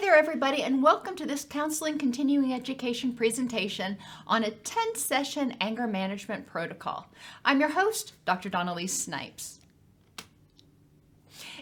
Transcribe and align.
there, 0.00 0.16
everybody, 0.16 0.62
and 0.62 0.82
welcome 0.82 1.14
to 1.14 1.26
this 1.26 1.44
Counseling 1.44 1.98
Continuing 1.98 2.54
Education 2.54 3.12
presentation 3.12 3.98
on 4.26 4.44
a 4.44 4.50
10 4.50 4.94
session 4.94 5.54
anger 5.60 5.86
management 5.86 6.46
protocol. 6.46 7.06
I'm 7.44 7.60
your 7.60 7.68
host, 7.68 8.14
Dr. 8.24 8.48
Dawn-Elise 8.48 8.94
Snipes. 8.94 9.58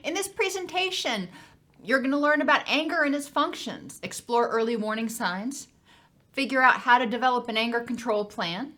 In 0.04 0.14
this 0.14 0.28
presentation, 0.28 1.28
you're 1.82 1.98
going 1.98 2.12
to 2.12 2.16
learn 2.16 2.40
about 2.40 2.62
anger 2.68 3.02
and 3.02 3.12
its 3.12 3.26
functions, 3.26 3.98
explore 4.04 4.46
early 4.48 4.76
warning 4.76 5.08
signs, 5.08 5.66
figure 6.30 6.62
out 6.62 6.82
how 6.82 6.98
to 6.98 7.06
develop 7.06 7.48
an 7.48 7.56
anger 7.56 7.80
control 7.80 8.24
plan, 8.24 8.74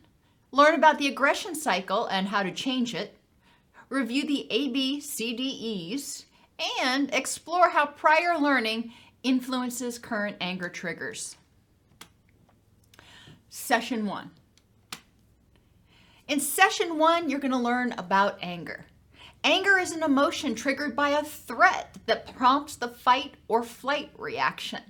learn 0.52 0.74
about 0.74 0.96
the 0.96 1.06
aggression 1.08 1.54
cycle 1.54 2.06
and 2.06 2.29
how 2.29 2.42
to 2.42 2.50
change 2.50 2.95
it, 2.95 3.14
review 3.90 4.27
the 4.27 4.46
ABCDEs, 4.50 6.24
and 6.82 7.12
explore 7.12 7.68
how 7.68 7.84
prior 7.84 8.38
learning 8.38 8.92
influences 9.23 9.99
current 9.99 10.36
anger 10.40 10.68
triggers. 10.68 11.36
Session 13.49 14.07
one. 14.07 14.31
In 16.29 16.39
session 16.39 16.99
one, 16.99 17.29
you're 17.29 17.41
going 17.41 17.50
to 17.50 17.58
learn 17.58 17.93
about 17.99 18.39
anger. 18.41 18.86
Anger 19.43 19.79
is 19.79 19.93
an 19.93 20.03
emotion 20.03 20.54
triggered 20.54 20.94
by 20.94 21.11
a 21.11 21.25
threat 21.25 21.96
that 22.07 22.36
prompts 22.36 22.77
the 22.77 22.89
fight 22.89 23.35
or 23.49 23.63
flight 23.63 24.11
reaction. 24.17 24.82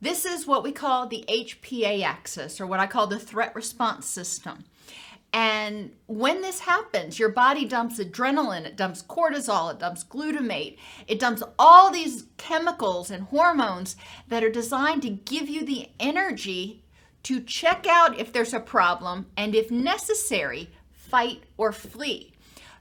This 0.00 0.24
is 0.24 0.46
what 0.46 0.62
we 0.62 0.72
call 0.72 1.06
the 1.06 1.24
HPA 1.28 2.02
axis, 2.02 2.60
or 2.60 2.66
what 2.66 2.80
I 2.80 2.86
call 2.86 3.06
the 3.06 3.18
threat 3.18 3.54
response 3.54 4.06
system. 4.06 4.64
And 5.32 5.92
when 6.06 6.40
this 6.40 6.60
happens, 6.60 7.18
your 7.18 7.28
body 7.28 7.66
dumps 7.66 7.98
adrenaline, 7.98 8.64
it 8.64 8.76
dumps 8.76 9.02
cortisol, 9.02 9.72
it 9.72 9.78
dumps 9.78 10.02
glutamate, 10.02 10.78
it 11.06 11.20
dumps 11.20 11.42
all 11.58 11.90
these 11.90 12.24
chemicals 12.38 13.10
and 13.10 13.24
hormones 13.24 13.96
that 14.28 14.42
are 14.42 14.50
designed 14.50 15.02
to 15.02 15.10
give 15.10 15.48
you 15.48 15.64
the 15.64 15.90
energy 16.00 16.82
to 17.24 17.40
check 17.40 17.86
out 17.86 18.18
if 18.18 18.32
there's 18.32 18.54
a 18.54 18.60
problem 18.60 19.26
and, 19.36 19.54
if 19.54 19.70
necessary, 19.70 20.70
fight 20.92 21.42
or 21.58 21.72
flee. 21.72 22.32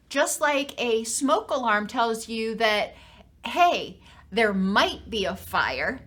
Just 0.08 0.40
like 0.40 0.74
a 0.82 1.04
smoke 1.04 1.52
alarm 1.52 1.88
tells 1.88 2.30
you 2.30 2.56
that, 2.56 2.96
hey, 3.46 4.00
there 4.32 4.54
might 4.54 5.10
be 5.10 5.26
a 5.26 5.36
fire, 5.36 6.00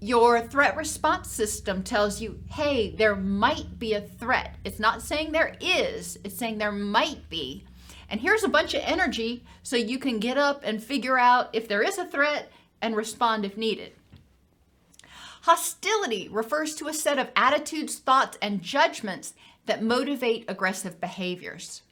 your 0.00 0.40
threat 0.40 0.76
response 0.76 1.30
system 1.30 1.82
tells 1.82 2.20
you, 2.20 2.38
hey, 2.50 2.90
there 2.90 3.16
might 3.16 3.78
be 3.78 3.94
a 3.94 4.00
threat. 4.00 4.56
It's 4.64 4.78
not 4.78 5.02
saying 5.02 5.32
there 5.32 5.56
is, 5.60 6.18
it's 6.22 6.36
saying 6.36 6.58
there 6.58 6.72
might 6.72 7.28
be. 7.28 7.64
And 8.08 8.20
here's 8.20 8.44
a 8.44 8.48
bunch 8.48 8.74
of 8.74 8.82
energy 8.84 9.44
so 9.62 9.76
you 9.76 9.98
can 9.98 10.18
get 10.18 10.38
up 10.38 10.62
and 10.64 10.82
figure 10.82 11.18
out 11.18 11.50
if 11.52 11.68
there 11.68 11.82
is 11.82 11.98
a 11.98 12.06
threat 12.06 12.50
and 12.80 12.96
respond 12.96 13.44
if 13.44 13.56
needed. 13.56 13.92
Hostility 15.42 16.28
refers 16.28 16.74
to 16.76 16.88
a 16.88 16.94
set 16.94 17.18
of 17.18 17.30
attitudes, 17.36 17.98
thoughts, 17.98 18.38
and 18.40 18.62
judgments 18.62 19.34
that 19.66 19.82
motivate 19.82 20.44
aggressive 20.48 21.00
behaviors. 21.00 21.82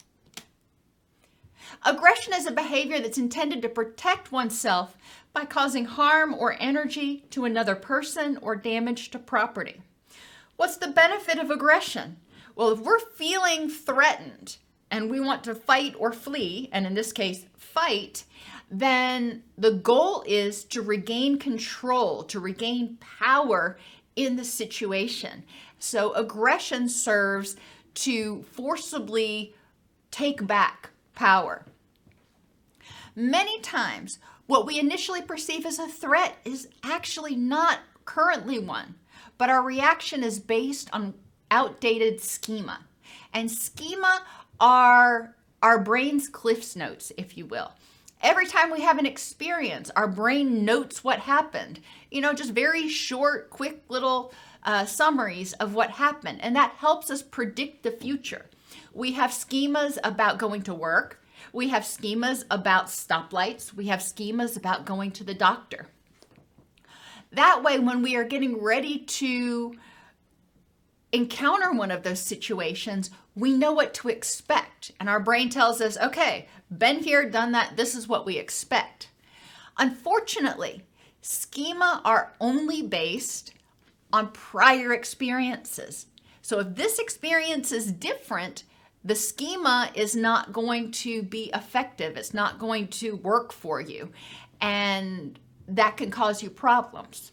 Aggression 1.84 2.32
is 2.34 2.46
a 2.46 2.52
behavior 2.52 3.00
that's 3.00 3.18
intended 3.18 3.62
to 3.62 3.68
protect 3.68 4.32
oneself 4.32 4.96
by 5.36 5.44
causing 5.44 5.84
harm 5.84 6.32
or 6.32 6.56
energy 6.58 7.22
to 7.28 7.44
another 7.44 7.74
person 7.74 8.38
or 8.40 8.56
damage 8.56 9.10
to 9.10 9.18
property. 9.18 9.82
What's 10.56 10.78
the 10.78 10.88
benefit 10.88 11.38
of 11.38 11.50
aggression? 11.50 12.16
Well, 12.54 12.70
if 12.70 12.78
we're 12.78 12.98
feeling 12.98 13.68
threatened 13.68 14.56
and 14.90 15.10
we 15.10 15.20
want 15.20 15.44
to 15.44 15.54
fight 15.54 15.94
or 15.98 16.10
flee, 16.10 16.70
and 16.72 16.86
in 16.86 16.94
this 16.94 17.12
case, 17.12 17.44
fight, 17.58 18.24
then 18.70 19.42
the 19.58 19.72
goal 19.72 20.24
is 20.26 20.64
to 20.64 20.80
regain 20.80 21.38
control, 21.38 22.22
to 22.22 22.40
regain 22.40 22.96
power 23.18 23.76
in 24.16 24.36
the 24.36 24.44
situation. 24.44 25.44
So, 25.78 26.14
aggression 26.14 26.88
serves 26.88 27.56
to 27.96 28.42
forcibly 28.52 29.54
take 30.10 30.46
back 30.46 30.92
power. 31.14 31.66
Many 33.14 33.60
times, 33.60 34.18
what 34.46 34.66
we 34.66 34.78
initially 34.78 35.22
perceive 35.22 35.66
as 35.66 35.78
a 35.78 35.88
threat 35.88 36.36
is 36.44 36.68
actually 36.82 37.36
not 37.36 37.80
currently 38.04 38.58
one, 38.58 38.94
but 39.38 39.50
our 39.50 39.62
reaction 39.62 40.22
is 40.22 40.38
based 40.38 40.88
on 40.92 41.14
outdated 41.50 42.20
schema. 42.20 42.80
And 43.32 43.50
schema 43.50 44.22
are 44.60 45.34
our 45.62 45.78
brain's 45.78 46.28
cliffs 46.28 46.76
notes, 46.76 47.12
if 47.16 47.36
you 47.36 47.46
will. 47.46 47.72
Every 48.22 48.46
time 48.46 48.70
we 48.70 48.80
have 48.80 48.98
an 48.98 49.06
experience, 49.06 49.90
our 49.94 50.08
brain 50.08 50.64
notes 50.64 51.04
what 51.04 51.20
happened. 51.20 51.80
You 52.10 52.20
know, 52.22 52.32
just 52.32 52.52
very 52.52 52.88
short, 52.88 53.50
quick 53.50 53.82
little 53.88 54.32
uh, 54.62 54.86
summaries 54.86 55.52
of 55.54 55.74
what 55.74 55.90
happened. 55.90 56.40
And 56.42 56.56
that 56.56 56.72
helps 56.78 57.10
us 57.10 57.22
predict 57.22 57.82
the 57.82 57.90
future. 57.90 58.46
We 58.92 59.12
have 59.12 59.30
schemas 59.30 59.98
about 60.02 60.38
going 60.38 60.62
to 60.62 60.74
work, 60.74 61.22
we 61.56 61.70
have 61.70 61.84
schemas 61.84 62.44
about 62.50 62.88
stoplights. 62.88 63.72
We 63.72 63.86
have 63.86 64.00
schemas 64.00 64.58
about 64.58 64.84
going 64.84 65.10
to 65.12 65.24
the 65.24 65.32
doctor. 65.32 65.86
That 67.32 67.62
way, 67.62 67.78
when 67.78 68.02
we 68.02 68.14
are 68.14 68.24
getting 68.24 68.62
ready 68.62 68.98
to 68.98 69.74
encounter 71.12 71.72
one 71.72 71.90
of 71.90 72.02
those 72.02 72.20
situations, 72.20 73.10
we 73.34 73.56
know 73.56 73.72
what 73.72 73.94
to 73.94 74.08
expect. 74.08 74.92
And 75.00 75.08
our 75.08 75.18
brain 75.18 75.48
tells 75.48 75.80
us, 75.80 75.96
okay, 75.96 76.46
been 76.70 77.02
here, 77.02 77.28
done 77.28 77.52
that, 77.52 77.78
this 77.78 77.94
is 77.94 78.06
what 78.06 78.26
we 78.26 78.36
expect. 78.36 79.08
Unfortunately, 79.78 80.82
schema 81.22 82.02
are 82.04 82.34
only 82.38 82.82
based 82.82 83.54
on 84.12 84.30
prior 84.32 84.92
experiences. 84.92 86.06
So 86.42 86.60
if 86.60 86.74
this 86.74 86.98
experience 86.98 87.72
is 87.72 87.92
different, 87.92 88.64
the 89.06 89.14
schema 89.14 89.88
is 89.94 90.16
not 90.16 90.52
going 90.52 90.90
to 90.90 91.22
be 91.22 91.48
effective. 91.54 92.16
It's 92.16 92.34
not 92.34 92.58
going 92.58 92.88
to 92.88 93.14
work 93.14 93.52
for 93.52 93.80
you. 93.80 94.10
And 94.60 95.38
that 95.68 95.96
can 95.96 96.10
cause 96.10 96.42
you 96.42 96.50
problems. 96.50 97.30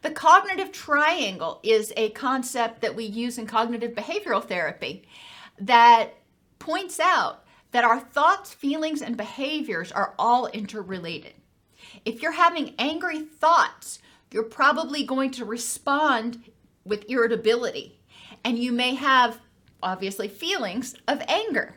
The 0.00 0.10
cognitive 0.10 0.72
triangle 0.72 1.60
is 1.62 1.92
a 1.98 2.10
concept 2.10 2.80
that 2.80 2.96
we 2.96 3.04
use 3.04 3.36
in 3.36 3.46
cognitive 3.46 3.92
behavioral 3.92 4.42
therapy 4.42 5.06
that 5.60 6.14
points 6.58 6.98
out 6.98 7.44
that 7.72 7.84
our 7.84 8.00
thoughts, 8.00 8.54
feelings, 8.54 9.02
and 9.02 9.18
behaviors 9.18 9.92
are 9.92 10.14
all 10.18 10.46
interrelated. 10.46 11.34
If 12.06 12.22
you're 12.22 12.32
having 12.32 12.74
angry 12.78 13.20
thoughts, 13.20 13.98
you're 14.30 14.44
probably 14.44 15.04
going 15.04 15.30
to 15.32 15.44
respond 15.44 16.50
with 16.84 17.08
irritability 17.10 17.98
and 18.44 18.58
you 18.58 18.72
may 18.72 18.94
have 18.94 19.40
obviously 19.82 20.28
feelings 20.28 20.94
of 21.08 21.22
anger. 21.28 21.76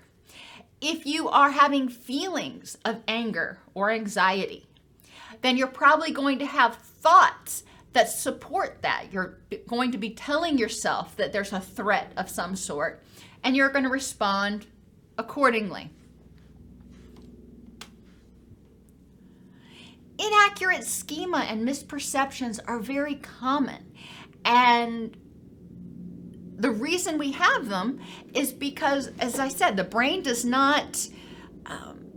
If 0.81 1.05
you 1.05 1.29
are 1.29 1.51
having 1.51 1.89
feelings 1.89 2.77
of 2.85 3.01
anger 3.07 3.59
or 3.73 3.89
anxiety, 3.89 4.67
then 5.41 5.57
you're 5.57 5.67
probably 5.67 6.11
going 6.11 6.39
to 6.39 6.45
have 6.45 6.75
thoughts 6.75 7.63
that 7.93 8.09
support 8.09 8.81
that. 8.81 9.07
You're 9.11 9.39
going 9.67 9.91
to 9.91 9.97
be 9.97 10.11
telling 10.11 10.57
yourself 10.57 11.15
that 11.17 11.33
there's 11.33 11.53
a 11.53 11.59
threat 11.59 12.11
of 12.15 12.29
some 12.29 12.55
sort, 12.55 13.03
and 13.43 13.55
you're 13.55 13.69
going 13.69 13.85
to 13.85 13.89
respond 13.89 14.67
accordingly. 15.17 15.89
Inaccurate 20.19 20.83
schema 20.83 21.39
and 21.39 21.67
misperceptions 21.67 22.59
are 22.67 22.79
very 22.79 23.15
common, 23.15 23.93
and 24.45 25.15
the 26.57 26.71
reason 26.71 27.17
we 27.17 27.31
have 27.33 27.69
them 27.69 27.99
is 28.33 28.51
because, 28.51 29.11
as 29.19 29.39
I 29.39 29.47
said, 29.47 29.77
the 29.77 29.83
brain 29.83 30.23
does 30.23 30.43
not 30.43 31.07
um, 31.67 32.07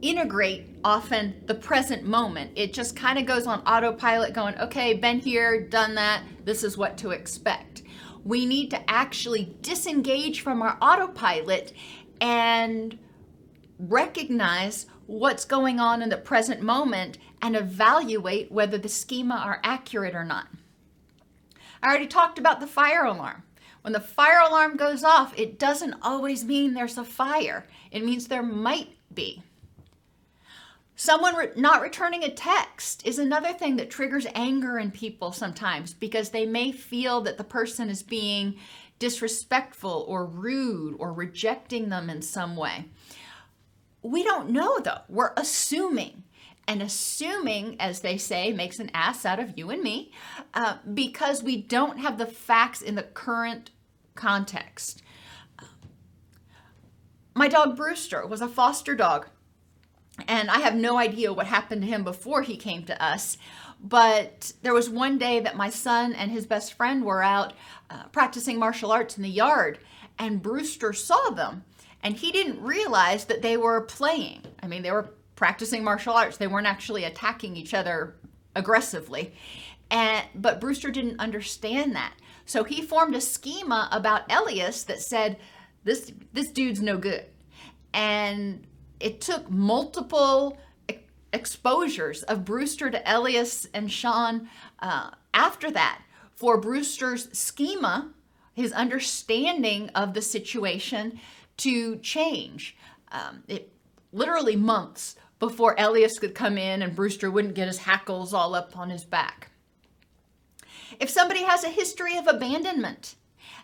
integrate 0.00 0.68
often 0.82 1.42
the 1.46 1.54
present 1.54 2.04
moment. 2.04 2.52
It 2.56 2.72
just 2.72 2.96
kind 2.96 3.18
of 3.18 3.26
goes 3.26 3.46
on 3.46 3.60
autopilot, 3.60 4.32
going, 4.32 4.58
okay, 4.58 4.94
been 4.94 5.20
here, 5.20 5.60
done 5.60 5.94
that, 5.96 6.22
this 6.44 6.64
is 6.64 6.78
what 6.78 6.96
to 6.98 7.10
expect. 7.10 7.82
We 8.24 8.46
need 8.46 8.70
to 8.70 8.90
actually 8.90 9.56
disengage 9.60 10.40
from 10.40 10.62
our 10.62 10.78
autopilot 10.80 11.72
and 12.20 12.98
recognize 13.78 14.86
what's 15.06 15.44
going 15.44 15.80
on 15.80 16.02
in 16.02 16.08
the 16.08 16.16
present 16.16 16.62
moment 16.62 17.18
and 17.42 17.56
evaluate 17.56 18.52
whether 18.52 18.78
the 18.78 18.88
schema 18.88 19.34
are 19.34 19.60
accurate 19.62 20.14
or 20.14 20.24
not. 20.24 20.46
I 21.82 21.88
already 21.88 22.06
talked 22.06 22.38
about 22.38 22.60
the 22.60 22.66
fire 22.66 23.04
alarm. 23.04 23.42
When 23.82 23.92
the 23.92 24.00
fire 24.00 24.40
alarm 24.40 24.76
goes 24.76 25.02
off, 25.02 25.38
it 25.38 25.58
doesn't 25.58 25.96
always 26.02 26.44
mean 26.44 26.74
there's 26.74 26.98
a 26.98 27.04
fire. 27.04 27.66
It 27.90 28.04
means 28.04 28.26
there 28.26 28.42
might 28.42 28.90
be. 29.12 29.42
Someone 30.96 31.34
re- 31.34 31.48
not 31.56 31.80
returning 31.80 32.24
a 32.24 32.30
text 32.30 33.06
is 33.06 33.18
another 33.18 33.54
thing 33.54 33.76
that 33.76 33.90
triggers 33.90 34.26
anger 34.34 34.78
in 34.78 34.90
people 34.90 35.32
sometimes 35.32 35.94
because 35.94 36.28
they 36.28 36.44
may 36.44 36.72
feel 36.72 37.22
that 37.22 37.38
the 37.38 37.44
person 37.44 37.88
is 37.88 38.02
being 38.02 38.56
disrespectful 38.98 40.04
or 40.06 40.26
rude 40.26 40.94
or 40.98 41.14
rejecting 41.14 41.88
them 41.88 42.10
in 42.10 42.20
some 42.20 42.54
way. 42.54 42.84
We 44.02 44.22
don't 44.22 44.50
know 44.50 44.78
though, 44.78 45.00
we're 45.08 45.32
assuming. 45.38 46.24
And 46.70 46.82
assuming, 46.82 47.80
as 47.80 47.98
they 47.98 48.16
say, 48.16 48.52
makes 48.52 48.78
an 48.78 48.92
ass 48.94 49.26
out 49.26 49.40
of 49.40 49.58
you 49.58 49.70
and 49.70 49.82
me 49.82 50.12
uh, 50.54 50.76
because 50.94 51.42
we 51.42 51.60
don't 51.60 51.98
have 51.98 52.16
the 52.16 52.26
facts 52.26 52.80
in 52.80 52.94
the 52.94 53.02
current 53.02 53.72
context. 54.14 55.02
My 57.34 57.48
dog 57.48 57.76
Brewster 57.76 58.24
was 58.24 58.40
a 58.40 58.46
foster 58.46 58.94
dog, 58.94 59.26
and 60.28 60.48
I 60.48 60.58
have 60.58 60.76
no 60.76 60.96
idea 60.96 61.32
what 61.32 61.48
happened 61.48 61.82
to 61.82 61.88
him 61.88 62.04
before 62.04 62.42
he 62.42 62.56
came 62.56 62.84
to 62.84 63.04
us. 63.04 63.36
But 63.82 64.52
there 64.62 64.72
was 64.72 64.88
one 64.88 65.18
day 65.18 65.40
that 65.40 65.56
my 65.56 65.70
son 65.70 66.12
and 66.12 66.30
his 66.30 66.46
best 66.46 66.74
friend 66.74 67.04
were 67.04 67.20
out 67.20 67.52
uh, 67.90 68.04
practicing 68.12 68.60
martial 68.60 68.92
arts 68.92 69.16
in 69.16 69.24
the 69.24 69.28
yard, 69.28 69.80
and 70.20 70.40
Brewster 70.40 70.92
saw 70.92 71.30
them, 71.30 71.64
and 72.00 72.14
he 72.14 72.30
didn't 72.30 72.62
realize 72.62 73.24
that 73.24 73.42
they 73.42 73.56
were 73.56 73.80
playing. 73.80 74.42
I 74.62 74.68
mean, 74.68 74.82
they 74.82 74.92
were 74.92 75.10
practicing 75.40 75.82
martial 75.82 76.12
arts, 76.12 76.36
they 76.36 76.46
weren't 76.46 76.66
actually 76.66 77.04
attacking 77.04 77.56
each 77.56 77.72
other 77.72 78.14
aggressively. 78.54 79.32
And, 79.90 80.22
but 80.34 80.60
Brewster 80.60 80.90
didn't 80.90 81.18
understand 81.18 81.96
that. 81.96 82.12
So 82.44 82.62
he 82.62 82.82
formed 82.82 83.14
a 83.14 83.22
schema 83.22 83.88
about 83.90 84.30
Elias 84.30 84.82
that 84.84 85.00
said, 85.00 85.38
this, 85.82 86.12
this 86.34 86.50
dude's 86.50 86.82
no 86.82 86.98
good. 86.98 87.24
And 87.94 88.66
it 89.00 89.22
took 89.22 89.50
multiple 89.50 90.58
exposures 91.32 92.22
of 92.24 92.44
Brewster 92.44 92.90
to 92.90 93.02
Elias 93.06 93.66
and 93.72 93.90
Sean 93.90 94.46
uh, 94.80 95.08
after 95.32 95.70
that 95.70 96.02
for 96.34 96.58
Brewster's 96.58 97.30
schema, 97.32 98.10
his 98.52 98.72
understanding 98.72 99.88
of 99.94 100.12
the 100.12 100.20
situation 100.20 101.18
to 101.56 101.96
change. 101.96 102.76
Um, 103.10 103.42
it 103.48 103.72
literally 104.12 104.56
months 104.56 105.16
before 105.40 105.74
Elias 105.76 106.18
could 106.18 106.34
come 106.34 106.56
in 106.56 106.82
and 106.82 106.94
Brewster 106.94 107.30
wouldn't 107.30 107.54
get 107.54 107.66
his 107.66 107.78
hackles 107.78 108.32
all 108.32 108.54
up 108.54 108.76
on 108.78 108.90
his 108.90 109.04
back. 109.04 109.50
If 111.00 111.10
somebody 111.10 111.42
has 111.42 111.64
a 111.64 111.68
history 111.68 112.16
of 112.16 112.28
abandonment, 112.28 113.16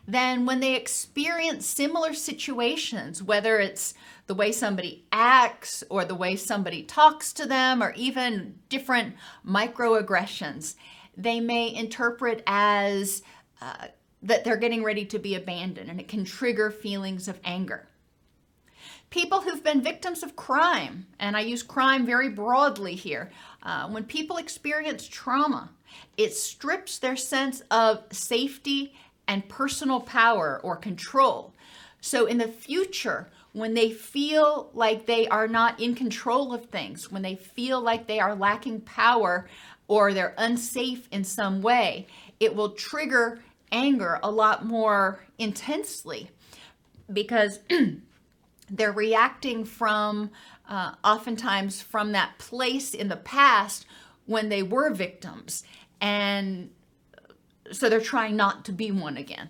then 0.09 0.47
when 0.47 0.61
they 0.61 0.75
experience 0.75 1.67
similar 1.67 2.15
situations, 2.15 3.23
whether 3.23 3.59
it's 3.59 3.95
the 4.27 4.35
way 4.35 4.53
somebody 4.53 5.05
acts 5.13 5.85
or 5.91 6.05
the 6.05 6.15
way 6.15 6.37
somebody 6.37 6.83
talks 6.83 7.33
to 7.35 7.47
them 7.47 7.83
or 7.83 7.93
even 7.95 8.59
different 8.69 9.15
microaggressions, 9.47 10.77
they 11.17 11.41
may 11.41 11.75
interpret 11.75 12.43
as 12.47 13.23
uh, 13.61 13.89
that 14.23 14.45
they're 14.45 14.57
getting 14.57 14.85
ready 14.85 15.05
to 15.05 15.19
be 15.19 15.35
abandoned 15.35 15.91
and 15.91 16.01
it 16.01 16.09
can 16.09 16.25
trigger 16.25 16.71
feelings 16.71 17.29
of 17.29 17.41
anger. 17.45 17.87
People 19.17 19.41
who've 19.41 19.65
been 19.65 19.81
victims 19.81 20.23
of 20.23 20.37
crime, 20.37 21.07
and 21.19 21.39
I 21.39 21.41
use 21.41 21.63
crime 21.63 22.05
very 22.05 22.29
broadly 22.29 22.95
here, 22.95 23.31
uh, 23.63 23.89
when 23.89 24.05
people 24.05 24.37
experience 24.37 25.09
trauma, 25.09 25.71
it 26.19 26.35
strips 26.35 26.99
their 26.99 27.17
sense 27.17 27.63
of 27.71 28.05
safety 28.11 28.93
and 29.27 29.49
personal 29.49 30.01
power 30.01 30.61
or 30.63 30.77
control. 30.77 31.55
So 32.03 32.27
in 32.27 32.37
the 32.37 32.47
future, 32.47 33.31
when 33.55 33.73
they 33.73 33.91
feel 33.91 34.69
like 34.75 35.07
they 35.07 35.27
are 35.29 35.49
not 35.49 35.81
in 35.81 35.95
control 35.95 36.53
of 36.53 36.67
things, 36.67 37.11
when 37.11 37.23
they 37.23 37.37
feel 37.37 37.81
like 37.81 38.07
they 38.07 38.21
are 38.21 38.35
lacking 38.35 38.83
power 38.83 39.49
or 39.89 40.13
they're 40.13 40.35
unsafe 40.37 41.09
in 41.11 41.25
some 41.25 41.63
way, 41.63 42.07
it 42.39 42.55
will 42.55 42.73
trigger 42.73 43.41
anger 43.73 44.21
a 44.23 44.31
lot 44.31 44.67
more 44.67 45.25
intensely 45.39 46.29
because 47.11 47.61
they're 48.71 48.93
reacting 48.93 49.65
from 49.65 50.31
uh, 50.69 50.93
oftentimes 51.05 51.81
from 51.81 52.13
that 52.13 52.39
place 52.39 52.95
in 52.95 53.09
the 53.09 53.17
past 53.17 53.87
when 54.27 54.49
they 54.49 54.63
were 54.63 54.93
victims 54.93 55.63
and 56.01 56.71
so 57.73 57.89
they're 57.89 58.01
trying 58.01 58.37
not 58.37 58.65
to 58.65 58.73
be 58.73 58.91
one 58.91 59.17
again 59.17 59.49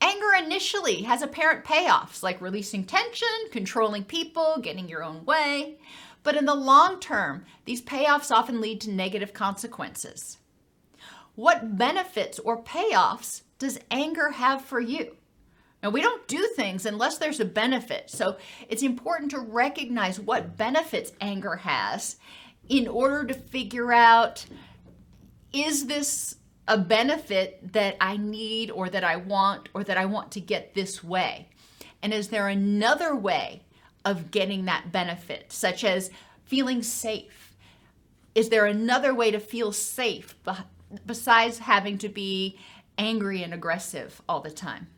Anger 0.00 0.32
initially 0.38 1.02
has 1.02 1.22
apparent 1.22 1.64
payoffs 1.64 2.22
like 2.22 2.40
releasing 2.40 2.84
tension, 2.84 3.28
controlling 3.50 4.04
people, 4.04 4.58
getting 4.62 4.88
your 4.88 5.02
own 5.02 5.24
way. 5.24 5.78
But 6.22 6.36
in 6.36 6.44
the 6.44 6.54
long 6.54 7.00
term, 7.00 7.44
these 7.64 7.82
payoffs 7.82 8.30
often 8.30 8.60
lead 8.60 8.80
to 8.82 8.90
negative 8.90 9.32
consequences. 9.32 10.38
What 11.34 11.76
benefits 11.76 12.38
or 12.38 12.62
payoffs 12.62 13.42
does 13.58 13.80
anger 13.90 14.30
have 14.30 14.64
for 14.64 14.80
you? 14.80 15.16
Now, 15.82 15.90
we 15.90 16.00
don't 16.00 16.26
do 16.26 16.48
things 16.56 16.86
unless 16.86 17.18
there's 17.18 17.40
a 17.40 17.44
benefit. 17.44 18.10
So 18.10 18.36
it's 18.68 18.82
important 18.82 19.30
to 19.30 19.38
recognize 19.38 20.18
what 20.18 20.56
benefits 20.56 21.12
anger 21.20 21.56
has 21.56 22.16
in 22.68 22.88
order 22.88 23.24
to 23.26 23.34
figure 23.34 23.92
out 23.92 24.44
is 25.52 25.86
this 25.86 26.36
a 26.66 26.76
benefit 26.76 27.72
that 27.72 27.96
I 28.00 28.16
need 28.16 28.70
or 28.70 28.90
that 28.90 29.04
I 29.04 29.16
want 29.16 29.68
or 29.72 29.82
that 29.84 29.96
I 29.96 30.04
want 30.04 30.32
to 30.32 30.40
get 30.40 30.74
this 30.74 31.02
way? 31.02 31.48
And 32.02 32.12
is 32.12 32.28
there 32.28 32.48
another 32.48 33.14
way 33.16 33.62
of 34.04 34.30
getting 34.30 34.66
that 34.66 34.92
benefit, 34.92 35.52
such 35.52 35.84
as 35.84 36.10
feeling 36.44 36.82
safe? 36.82 37.56
Is 38.34 38.50
there 38.50 38.66
another 38.66 39.14
way 39.14 39.30
to 39.30 39.40
feel 39.40 39.72
safe 39.72 40.34
besides 41.06 41.58
having 41.58 41.98
to 41.98 42.08
be 42.08 42.58
angry 42.96 43.42
and 43.42 43.54
aggressive 43.54 44.20
all 44.28 44.40
the 44.40 44.50
time? 44.50 44.88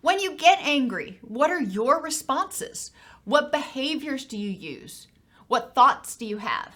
When 0.00 0.20
you 0.20 0.34
get 0.36 0.58
angry, 0.60 1.18
what 1.22 1.50
are 1.50 1.60
your 1.60 2.02
responses? 2.02 2.90
What 3.24 3.52
behaviors 3.52 4.24
do 4.24 4.36
you 4.36 4.50
use? 4.50 5.08
What 5.48 5.74
thoughts 5.74 6.16
do 6.16 6.26
you 6.26 6.38
have? 6.38 6.74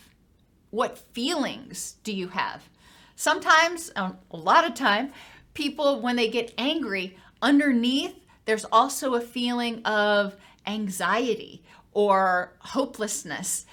What 0.70 0.98
feelings 0.98 1.96
do 2.04 2.12
you 2.12 2.28
have? 2.28 2.68
Sometimes, 3.16 3.92
a 3.96 4.14
lot 4.32 4.64
of 4.64 4.74
time, 4.74 5.12
people, 5.54 6.00
when 6.00 6.16
they 6.16 6.28
get 6.28 6.54
angry, 6.56 7.18
underneath, 7.42 8.14
there's 8.46 8.64
also 8.66 9.14
a 9.14 9.20
feeling 9.20 9.82
of 9.84 10.36
anxiety 10.66 11.62
or 11.92 12.54
hopelessness. 12.60 13.66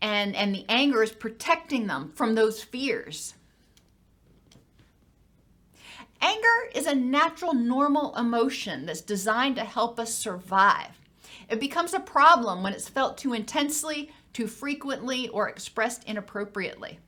And, 0.00 0.36
and 0.36 0.54
the 0.54 0.64
anger 0.68 1.02
is 1.02 1.12
protecting 1.12 1.86
them 1.86 2.12
from 2.14 2.34
those 2.34 2.62
fears. 2.62 3.34
Anger 6.20 6.70
is 6.74 6.86
a 6.86 6.94
natural, 6.94 7.54
normal 7.54 8.16
emotion 8.16 8.86
that's 8.86 9.00
designed 9.00 9.56
to 9.56 9.64
help 9.64 9.98
us 10.00 10.14
survive. 10.14 10.98
It 11.48 11.60
becomes 11.60 11.94
a 11.94 12.00
problem 12.00 12.62
when 12.62 12.72
it's 12.72 12.88
felt 12.88 13.18
too 13.18 13.34
intensely, 13.34 14.10
too 14.32 14.46
frequently, 14.46 15.28
or 15.28 15.48
expressed 15.48 16.04
inappropriately. 16.04 16.98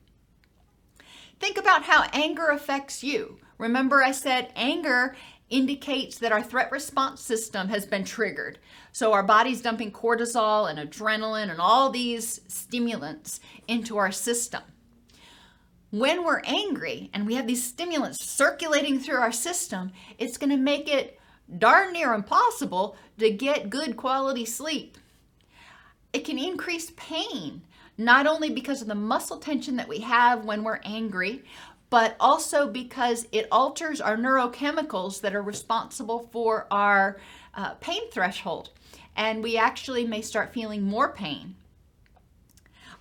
Think 1.38 1.58
about 1.58 1.84
how 1.84 2.04
anger 2.12 2.48
affects 2.48 3.02
you. 3.02 3.38
Remember, 3.58 4.02
I 4.02 4.12
said 4.12 4.52
anger 4.56 5.16
indicates 5.48 6.18
that 6.18 6.32
our 6.32 6.42
threat 6.42 6.72
response 6.72 7.20
system 7.20 7.68
has 7.68 7.86
been 7.86 8.04
triggered. 8.04 8.58
So 8.92 9.12
our 9.12 9.22
body's 9.22 9.62
dumping 9.62 9.92
cortisol 9.92 10.68
and 10.68 10.78
adrenaline 10.78 11.50
and 11.50 11.60
all 11.60 11.90
these 11.90 12.40
stimulants 12.48 13.40
into 13.68 13.96
our 13.96 14.10
system. 14.10 14.62
When 15.90 16.24
we're 16.24 16.42
angry 16.44 17.10
and 17.14 17.26
we 17.26 17.34
have 17.34 17.46
these 17.46 17.64
stimulants 17.64 18.24
circulating 18.24 18.98
through 18.98 19.18
our 19.18 19.32
system, 19.32 19.92
it's 20.18 20.36
going 20.36 20.50
to 20.50 20.56
make 20.56 20.88
it 20.88 21.18
darn 21.58 21.92
near 21.92 22.12
impossible 22.12 22.96
to 23.18 23.30
get 23.30 23.70
good 23.70 23.96
quality 23.96 24.44
sleep. 24.44 24.98
It 26.12 26.24
can 26.24 26.38
increase 26.38 26.92
pain 26.96 27.62
not 27.98 28.26
only 28.26 28.50
because 28.50 28.82
of 28.82 28.88
the 28.88 28.94
muscle 28.94 29.38
tension 29.38 29.76
that 29.76 29.88
we 29.88 30.00
have 30.00 30.44
when 30.44 30.64
we're 30.64 30.80
angry, 30.84 31.44
but 31.88 32.16
also 32.18 32.68
because 32.68 33.26
it 33.32 33.46
alters 33.52 34.00
our 34.00 34.16
neurochemicals 34.16 35.20
that 35.20 35.34
are 35.34 35.42
responsible 35.42 36.28
for 36.32 36.66
our 36.70 37.18
uh, 37.54 37.74
pain 37.74 38.10
threshold. 38.10 38.70
And 39.16 39.42
we 39.42 39.56
actually 39.56 40.04
may 40.04 40.20
start 40.20 40.52
feeling 40.52 40.82
more 40.82 41.12
pain. 41.12 41.54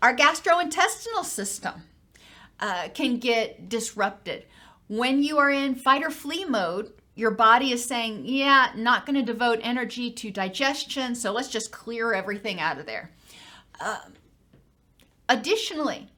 Our 0.01 0.15
gastrointestinal 0.15 1.25
system 1.25 1.83
uh, 2.59 2.89
can 2.93 3.17
get 3.17 3.69
disrupted. 3.69 4.45
When 4.87 5.23
you 5.23 5.37
are 5.37 5.49
in 5.49 5.75
fight 5.75 6.03
or 6.03 6.11
flee 6.11 6.45
mode, 6.45 6.93
your 7.15 7.31
body 7.31 7.71
is 7.71 7.83
saying, 7.83 8.23
Yeah, 8.25 8.71
not 8.75 9.05
going 9.05 9.15
to 9.15 9.23
devote 9.23 9.59
energy 9.61 10.11
to 10.11 10.31
digestion, 10.31 11.15
so 11.15 11.31
let's 11.31 11.49
just 11.49 11.71
clear 11.71 12.13
everything 12.13 12.59
out 12.59 12.77
of 12.77 12.85
there. 12.85 13.11
Um, 13.79 14.13
Additionally, 15.27 16.09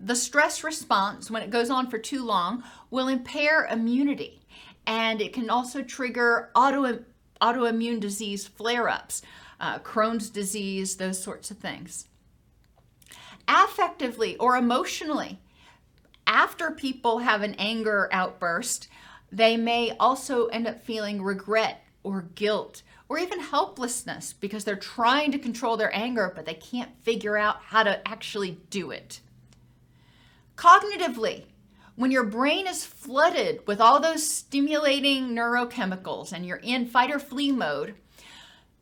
the 0.00 0.16
stress 0.16 0.64
response, 0.64 1.30
when 1.30 1.42
it 1.42 1.50
goes 1.50 1.70
on 1.70 1.90
for 1.90 1.98
too 1.98 2.24
long, 2.24 2.64
will 2.90 3.08
impair 3.08 3.66
immunity 3.66 4.40
and 4.86 5.20
it 5.20 5.32
can 5.32 5.50
also 5.50 5.82
trigger 5.82 6.50
auto, 6.54 7.04
autoimmune 7.40 8.00
disease 8.00 8.46
flare 8.46 8.88
ups, 8.88 9.22
uh, 9.60 9.78
Crohn's 9.78 10.30
disease, 10.30 10.96
those 10.96 11.22
sorts 11.22 11.50
of 11.50 11.58
things. 11.58 12.08
Affectively 13.46 14.36
or 14.40 14.56
emotionally, 14.56 15.38
after 16.32 16.70
people 16.70 17.18
have 17.18 17.42
an 17.42 17.54
anger 17.58 18.08
outburst, 18.10 18.88
they 19.30 19.56
may 19.56 19.94
also 20.00 20.46
end 20.46 20.66
up 20.66 20.82
feeling 20.82 21.22
regret 21.22 21.84
or 22.02 22.22
guilt 22.34 22.82
or 23.06 23.18
even 23.18 23.38
helplessness 23.38 24.32
because 24.32 24.64
they're 24.64 24.74
trying 24.74 25.30
to 25.30 25.38
control 25.38 25.76
their 25.76 25.94
anger, 25.94 26.32
but 26.34 26.46
they 26.46 26.54
can't 26.54 26.96
figure 27.02 27.36
out 27.36 27.56
how 27.64 27.82
to 27.82 28.08
actually 28.08 28.58
do 28.70 28.90
it. 28.90 29.20
Cognitively, 30.56 31.44
when 31.96 32.10
your 32.10 32.24
brain 32.24 32.66
is 32.66 32.86
flooded 32.86 33.60
with 33.66 33.78
all 33.78 34.00
those 34.00 34.26
stimulating 34.26 35.34
neurochemicals 35.34 36.32
and 36.32 36.46
you're 36.46 36.56
in 36.56 36.86
fight 36.86 37.10
or 37.10 37.18
flee 37.18 37.52
mode, 37.52 37.94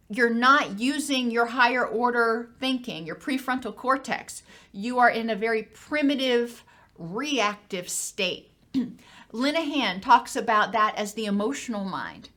you're 0.09 0.31
not 0.31 0.79
using 0.79 1.33
your 1.33 1.47
higher 1.47 1.85
order 1.85 2.51
thinking, 2.61 3.07
your 3.07 3.17
prefrontal 3.17 3.75
cortex. 3.75 4.45
You 4.71 5.01
are 5.01 5.11
in 5.11 5.31
a 5.31 5.37
very 5.37 5.65
primitive, 5.65 6.65
reactive 7.01 7.89
state. 7.89 8.53
Linehan 9.33 10.03
talks 10.03 10.37
about 10.37 10.73
that 10.73 10.95
as 10.97 11.15
the 11.15 11.25
emotional 11.25 11.85
mind. 11.85 12.29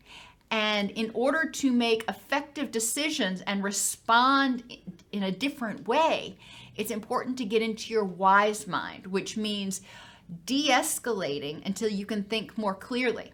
And 0.49 0.91
in 0.91 1.11
order 1.13 1.49
to 1.49 1.71
make 1.71 2.07
effective 2.07 2.71
decisions 2.71 3.41
and 3.41 3.63
respond 3.63 4.63
in 5.11 5.23
a 5.23 5.31
different 5.31 5.87
way, 5.87 6.37
it's 6.75 6.91
important 6.91 7.37
to 7.39 7.45
get 7.45 7.61
into 7.61 7.91
your 7.91 8.03
wise 8.03 8.67
mind, 8.67 9.07
which 9.07 9.35
means 9.35 9.81
de 10.45 10.69
escalating 10.69 11.65
until 11.65 11.89
you 11.89 12.05
can 12.05 12.23
think 12.23 12.57
more 12.57 12.75
clearly. 12.75 13.31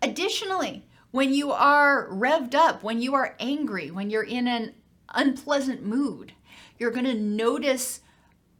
Additionally, 0.00 0.84
when 1.10 1.34
you 1.34 1.52
are 1.52 2.08
revved 2.08 2.54
up, 2.54 2.82
when 2.82 3.02
you 3.02 3.14
are 3.14 3.36
angry, 3.38 3.90
when 3.90 4.08
you're 4.08 4.22
in 4.22 4.48
an 4.48 4.74
unpleasant 5.10 5.84
mood, 5.84 6.32
you're 6.78 6.90
going 6.90 7.04
to 7.04 7.14
notice 7.14 8.00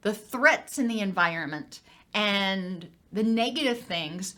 the 0.02 0.12
threats 0.12 0.78
in 0.78 0.88
the 0.88 1.00
environment 1.00 1.80
and 2.14 2.88
the 3.12 3.23
negative 3.23 3.80
things 3.80 4.35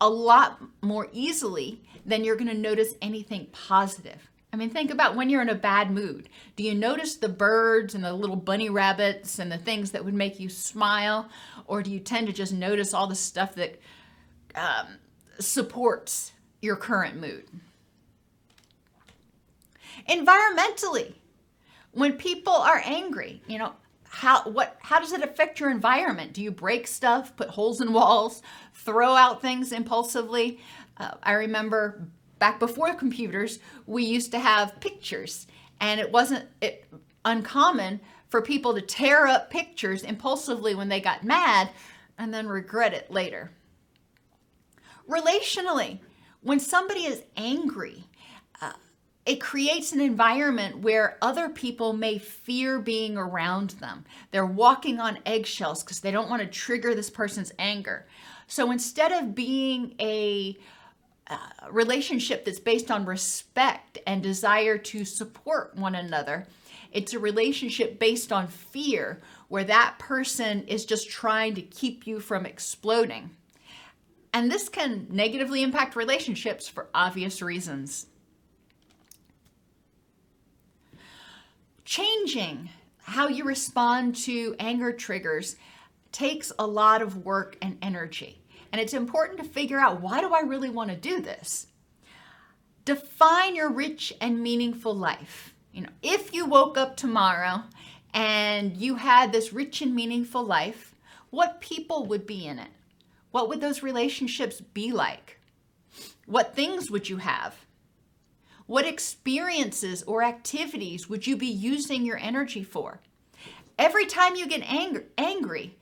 a 0.00 0.08
lot 0.08 0.60
more 0.82 1.08
easily 1.12 1.80
than 2.04 2.24
you're 2.24 2.36
going 2.36 2.48
to 2.48 2.54
notice 2.54 2.94
anything 3.00 3.46
positive. 3.52 4.30
I 4.52 4.56
mean, 4.56 4.70
think 4.70 4.92
about 4.92 5.16
when 5.16 5.30
you're 5.30 5.42
in 5.42 5.48
a 5.48 5.54
bad 5.54 5.90
mood. 5.90 6.28
Do 6.54 6.62
you 6.62 6.74
notice 6.74 7.16
the 7.16 7.28
birds 7.28 7.94
and 7.94 8.04
the 8.04 8.12
little 8.12 8.36
bunny 8.36 8.70
rabbits 8.70 9.40
and 9.40 9.50
the 9.50 9.58
things 9.58 9.90
that 9.90 10.04
would 10.04 10.14
make 10.14 10.38
you 10.38 10.48
smile? 10.48 11.28
Or 11.66 11.82
do 11.82 11.90
you 11.90 11.98
tend 11.98 12.28
to 12.28 12.32
just 12.32 12.52
notice 12.52 12.94
all 12.94 13.08
the 13.08 13.16
stuff 13.16 13.56
that 13.56 13.80
um, 14.54 14.98
supports 15.40 16.32
your 16.62 16.76
current 16.76 17.20
mood? 17.20 17.44
Environmentally, 20.08 21.14
when 21.90 22.12
people 22.12 22.52
are 22.52 22.80
angry, 22.84 23.42
you 23.48 23.58
know, 23.58 23.72
how 24.14 24.48
what 24.48 24.76
how 24.80 25.00
does 25.00 25.12
it 25.12 25.22
affect 25.22 25.58
your 25.58 25.70
environment? 25.70 26.32
Do 26.32 26.42
you 26.42 26.52
break 26.52 26.86
stuff, 26.86 27.36
put 27.36 27.48
holes 27.48 27.80
in 27.80 27.92
walls, 27.92 28.42
throw 28.72 29.14
out 29.14 29.42
things 29.42 29.72
impulsively? 29.72 30.60
Uh, 30.96 31.12
I 31.22 31.32
remember 31.32 32.06
back 32.38 32.60
before 32.60 32.94
computers, 32.94 33.58
we 33.86 34.04
used 34.04 34.30
to 34.30 34.38
have 34.38 34.78
pictures, 34.78 35.48
and 35.80 36.00
it 36.00 36.10
wasn't 36.12 36.46
it, 36.60 36.84
uncommon 37.24 38.00
for 38.28 38.40
people 38.40 38.74
to 38.74 38.80
tear 38.80 39.26
up 39.26 39.50
pictures 39.50 40.04
impulsively 40.04 40.74
when 40.74 40.88
they 40.88 41.00
got 41.00 41.24
mad 41.24 41.70
and 42.16 42.32
then 42.32 42.46
regret 42.46 42.94
it 42.94 43.10
later. 43.10 43.50
Relationally, 45.08 45.98
when 46.40 46.60
somebody 46.60 47.00
is 47.00 47.24
angry, 47.36 48.04
it 49.26 49.40
creates 49.40 49.92
an 49.92 50.00
environment 50.00 50.78
where 50.78 51.16
other 51.22 51.48
people 51.48 51.92
may 51.92 52.18
fear 52.18 52.78
being 52.78 53.16
around 53.16 53.70
them. 53.70 54.04
They're 54.30 54.44
walking 54.44 55.00
on 55.00 55.18
eggshells 55.24 55.82
because 55.82 56.00
they 56.00 56.10
don't 56.10 56.28
want 56.28 56.42
to 56.42 56.48
trigger 56.48 56.94
this 56.94 57.10
person's 57.10 57.52
anger. 57.58 58.06
So 58.46 58.70
instead 58.70 59.12
of 59.12 59.34
being 59.34 59.94
a 59.98 60.58
uh, 61.26 61.38
relationship 61.70 62.44
that's 62.44 62.60
based 62.60 62.90
on 62.90 63.06
respect 63.06 63.98
and 64.06 64.22
desire 64.22 64.76
to 64.76 65.06
support 65.06 65.74
one 65.74 65.94
another. 65.94 66.46
It's 66.92 67.14
a 67.14 67.18
relationship 67.18 67.98
based 67.98 68.30
on 68.30 68.46
fear 68.46 69.22
where 69.48 69.64
that 69.64 69.94
person 69.98 70.64
is 70.66 70.84
just 70.84 71.08
trying 71.08 71.54
to 71.54 71.62
keep 71.62 72.06
you 72.06 72.20
from 72.20 72.44
exploding. 72.44 73.30
And 74.34 74.50
this 74.50 74.68
can 74.68 75.06
negatively 75.08 75.62
impact 75.62 75.96
relationships 75.96 76.68
for 76.68 76.88
obvious 76.94 77.40
reasons. 77.40 78.06
Changing 81.84 82.70
how 83.02 83.28
you 83.28 83.44
respond 83.44 84.16
to 84.16 84.56
anger 84.58 84.92
triggers 84.92 85.56
takes 86.12 86.50
a 86.58 86.66
lot 86.66 87.02
of 87.02 87.24
work 87.24 87.58
and 87.60 87.76
energy. 87.82 88.40
And 88.72 88.80
it's 88.80 88.94
important 88.94 89.38
to 89.38 89.44
figure 89.44 89.78
out 89.78 90.00
why 90.00 90.20
do 90.20 90.32
I 90.32 90.40
really 90.40 90.70
want 90.70 90.90
to 90.90 90.96
do 90.96 91.20
this? 91.20 91.66
Define 92.84 93.54
your 93.54 93.70
rich 93.70 94.12
and 94.20 94.42
meaningful 94.42 94.94
life. 94.94 95.54
You 95.72 95.82
know, 95.82 95.90
if 96.02 96.32
you 96.32 96.46
woke 96.46 96.78
up 96.78 96.96
tomorrow 96.96 97.64
and 98.12 98.76
you 98.76 98.94
had 98.94 99.32
this 99.32 99.52
rich 99.52 99.82
and 99.82 99.94
meaningful 99.94 100.44
life, 100.44 100.94
what 101.30 101.60
people 101.60 102.06
would 102.06 102.26
be 102.26 102.46
in 102.46 102.58
it? 102.58 102.70
What 103.30 103.48
would 103.48 103.60
those 103.60 103.82
relationships 103.82 104.60
be 104.60 104.92
like? 104.92 105.40
What 106.26 106.54
things 106.54 106.90
would 106.90 107.08
you 107.08 107.18
have? 107.18 107.63
What 108.66 108.86
experiences 108.86 110.02
or 110.04 110.22
activities 110.22 111.08
would 111.08 111.26
you 111.26 111.36
be 111.36 111.46
using 111.46 112.04
your 112.04 112.18
energy 112.18 112.64
for? 112.64 113.00
Every 113.78 114.06
time 114.06 114.36
you 114.36 114.46
get 114.46 114.62
ang- 114.62 115.04
angry, 115.18 115.76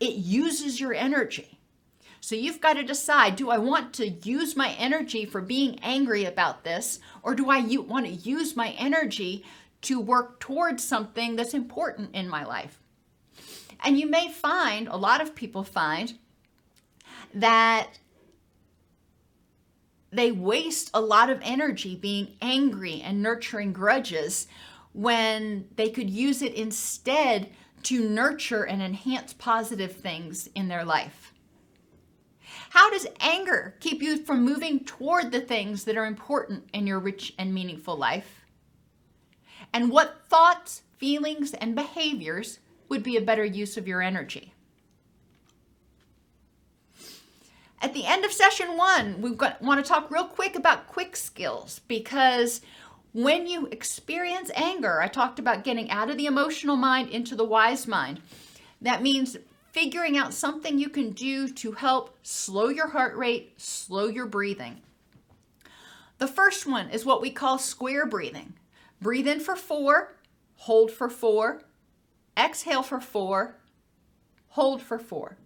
it 0.00 0.14
uses 0.14 0.80
your 0.80 0.94
energy. 0.94 1.58
So 2.20 2.34
you've 2.34 2.60
got 2.60 2.74
to 2.74 2.82
decide 2.82 3.36
do 3.36 3.50
I 3.50 3.58
want 3.58 3.92
to 3.94 4.08
use 4.08 4.56
my 4.56 4.70
energy 4.78 5.26
for 5.26 5.40
being 5.40 5.78
angry 5.82 6.24
about 6.24 6.64
this, 6.64 6.98
or 7.22 7.34
do 7.34 7.50
I 7.50 7.60
want 7.60 8.06
to 8.06 8.12
use 8.12 8.56
my 8.56 8.70
energy 8.70 9.44
to 9.82 10.00
work 10.00 10.40
towards 10.40 10.82
something 10.82 11.36
that's 11.36 11.54
important 11.54 12.14
in 12.14 12.28
my 12.28 12.44
life? 12.44 12.80
And 13.84 14.00
you 14.00 14.08
may 14.08 14.30
find, 14.30 14.88
a 14.88 14.96
lot 14.96 15.20
of 15.20 15.34
people 15.34 15.62
find, 15.62 16.14
that 17.34 17.98
they 20.14 20.32
waste 20.32 20.90
a 20.94 21.00
lot 21.00 21.30
of 21.30 21.40
energy 21.42 21.96
being 21.96 22.36
angry 22.40 23.00
and 23.02 23.22
nurturing 23.22 23.72
grudges 23.72 24.46
when 24.92 25.66
they 25.76 25.90
could 25.90 26.08
use 26.08 26.40
it 26.40 26.54
instead 26.54 27.50
to 27.82 28.08
nurture 28.08 28.64
and 28.64 28.80
enhance 28.80 29.32
positive 29.32 29.92
things 29.92 30.48
in 30.54 30.68
their 30.68 30.84
life. 30.84 31.32
How 32.70 32.90
does 32.90 33.06
anger 33.20 33.76
keep 33.80 34.02
you 34.02 34.16
from 34.24 34.44
moving 34.44 34.84
toward 34.84 35.30
the 35.30 35.40
things 35.40 35.84
that 35.84 35.96
are 35.96 36.06
important 36.06 36.68
in 36.72 36.86
your 36.86 36.98
rich 36.98 37.34
and 37.38 37.52
meaningful 37.52 37.96
life? 37.96 38.46
And 39.72 39.90
what 39.90 40.22
thoughts, 40.28 40.82
feelings, 40.98 41.52
and 41.54 41.74
behaviors 41.74 42.60
would 42.88 43.02
be 43.02 43.16
a 43.16 43.20
better 43.20 43.44
use 43.44 43.76
of 43.76 43.88
your 43.88 44.02
energy? 44.02 44.53
At 47.80 47.92
the 47.92 48.06
end 48.06 48.24
of 48.24 48.32
session 48.32 48.76
one, 48.76 49.20
we 49.20 49.30
want 49.30 49.84
to 49.84 49.88
talk 49.88 50.10
real 50.10 50.24
quick 50.24 50.56
about 50.56 50.86
quick 50.86 51.16
skills 51.16 51.80
because 51.86 52.60
when 53.12 53.46
you 53.46 53.66
experience 53.66 54.50
anger, 54.54 55.00
I 55.00 55.08
talked 55.08 55.38
about 55.38 55.64
getting 55.64 55.90
out 55.90 56.10
of 56.10 56.16
the 56.16 56.26
emotional 56.26 56.76
mind 56.76 57.10
into 57.10 57.36
the 57.36 57.44
wise 57.44 57.86
mind. 57.86 58.20
That 58.80 59.02
means 59.02 59.36
figuring 59.70 60.16
out 60.16 60.32
something 60.34 60.78
you 60.78 60.88
can 60.88 61.10
do 61.10 61.48
to 61.48 61.72
help 61.72 62.16
slow 62.22 62.68
your 62.68 62.88
heart 62.88 63.16
rate, 63.16 63.60
slow 63.60 64.06
your 64.06 64.26
breathing. 64.26 64.80
The 66.18 66.28
first 66.28 66.66
one 66.66 66.90
is 66.90 67.04
what 67.04 67.20
we 67.20 67.30
call 67.30 67.58
square 67.58 68.06
breathing. 68.06 68.54
Breathe 69.00 69.28
in 69.28 69.40
for 69.40 69.56
four, 69.56 70.16
hold 70.56 70.90
for 70.90 71.08
four, 71.08 71.62
exhale 72.36 72.82
for 72.82 73.00
four, 73.00 73.56
hold 74.48 74.80
for 74.80 74.98
four. 74.98 75.36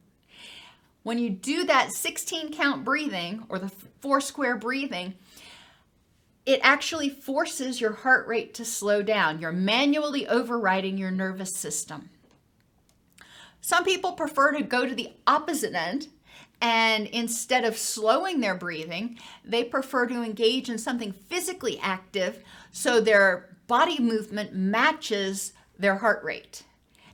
When 1.09 1.19
you 1.19 1.31
do 1.31 1.65
that 1.65 1.91
16 1.91 2.53
count 2.53 2.85
breathing 2.85 3.47
or 3.49 3.59
the 3.59 3.73
four 4.03 4.21
square 4.21 4.59
breathing, 4.59 5.15
it 6.45 6.61
actually 6.63 7.09
forces 7.09 7.81
your 7.81 7.95
heart 7.95 8.29
rate 8.29 8.53
to 8.53 8.67
slow 8.67 9.03
down. 9.03 9.41
You're 9.41 9.51
manually 9.51 10.29
overriding 10.29 10.99
your 10.99 11.11
nervous 11.11 11.57
system. 11.57 12.11
Some 13.63 13.85
people 13.85 14.13
prefer 14.13 14.53
to 14.53 14.63
go 14.63 14.87
to 14.87 14.95
the 14.95 15.13
opposite 15.27 15.75
end 15.75 16.09
and 16.61 17.07
instead 17.07 17.65
of 17.65 17.79
slowing 17.79 18.41
their 18.41 18.55
breathing, 18.55 19.19
they 19.43 19.65
prefer 19.65 20.05
to 20.09 20.23
engage 20.23 20.69
in 20.69 20.77
something 20.77 21.13
physically 21.13 21.81
active 21.81 22.45
so 22.71 23.01
their 23.01 23.57
body 23.67 23.99
movement 23.99 24.53
matches 24.53 25.55
their 25.79 25.97
heart 25.97 26.23
rate. 26.23 26.65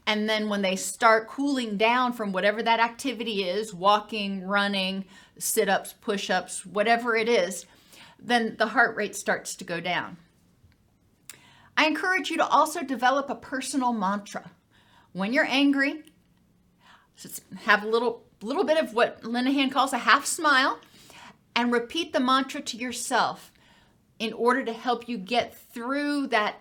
And 0.07 0.29
then 0.29 0.49
when 0.49 0.63
they 0.63 0.77
start 0.77 1.29
cooling 1.29 1.77
down 1.77 2.13
from 2.13 2.33
whatever 2.33 2.63
that 2.63 2.81
activity 2.81 3.45
is 3.45 3.73
walking, 3.73 4.45
running, 4.45 5.07
sit 5.39 5.69
ups, 5.69 5.95
push 5.95 6.29
ups, 6.29 6.67
whatever 6.67 7.17
it 7.17 7.29
is 7.29 7.67
then 8.25 8.57
the 8.59 8.69
heart 8.69 8.97
rate 8.97 9.15
starts 9.15 9.55
to 9.57 9.65
go 9.65 9.81
down. 9.81 10.17
I 11.77 11.87
encourage 11.87 12.31
you 12.31 12.37
to 12.39 12.47
also 12.47 12.83
develop 12.83 13.29
a 13.29 13.35
personal 13.35 13.93
mantra. 13.93 14.51
When 15.13 15.33
you're 15.33 15.47
angry, 15.49 16.05
just 17.17 17.43
have 17.65 17.85
a 17.85 17.89
little 17.89 18.25
little 18.43 18.65
bit 18.65 18.83
of 18.83 18.95
what 18.95 19.23
Linehan 19.23 19.73
calls 19.73 19.93
a 19.93 19.99
half 19.99 20.27
smile 20.27 20.79
and 21.57 21.73
repeat 21.73 22.13
the 22.13 22.21
mantra 22.21 22.61
to 22.61 22.77
yourself 22.77 23.53
in 24.19 24.33
order 24.33 24.65
to 24.65 24.73
help 24.73 25.09
you 25.09 25.17
get 25.17 25.57
through 25.57 26.27
that 26.27 26.61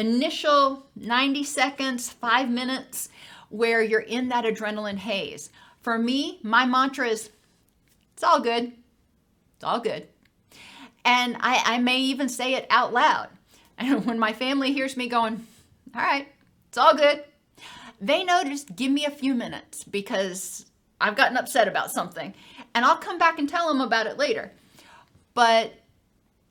initial 0.00 0.86
90 0.96 1.44
seconds, 1.44 2.10
five 2.10 2.50
minutes 2.50 3.08
where 3.50 3.82
you're 3.82 4.00
in 4.00 4.28
that 4.28 4.44
adrenaline 4.44 4.98
haze. 4.98 5.50
For 5.82 5.98
me, 5.98 6.40
my 6.42 6.66
mantra 6.66 7.08
is 7.08 7.30
it's 8.14 8.24
all 8.24 8.40
good. 8.40 8.72
It's 9.56 9.64
all 9.64 9.80
good. 9.80 10.08
And 11.04 11.36
I, 11.40 11.62
I 11.64 11.78
may 11.78 11.98
even 11.98 12.28
say 12.28 12.54
it 12.54 12.66
out 12.70 12.92
loud. 12.92 13.28
And 13.78 14.04
when 14.04 14.18
my 14.18 14.34
family 14.34 14.74
hears 14.74 14.94
me 14.94 15.08
going, 15.08 15.46
all 15.94 16.02
right, 16.02 16.28
it's 16.68 16.76
all 16.76 16.94
good, 16.94 17.24
they 17.98 18.24
know 18.24 18.44
just 18.44 18.76
give 18.76 18.92
me 18.92 19.06
a 19.06 19.10
few 19.10 19.34
minutes 19.34 19.84
because 19.84 20.66
I've 21.00 21.16
gotten 21.16 21.38
upset 21.38 21.66
about 21.66 21.90
something. 21.90 22.34
And 22.74 22.84
I'll 22.84 22.98
come 22.98 23.16
back 23.16 23.38
and 23.38 23.48
tell 23.48 23.68
them 23.68 23.80
about 23.80 24.06
it 24.06 24.18
later. 24.18 24.52
But 25.32 25.72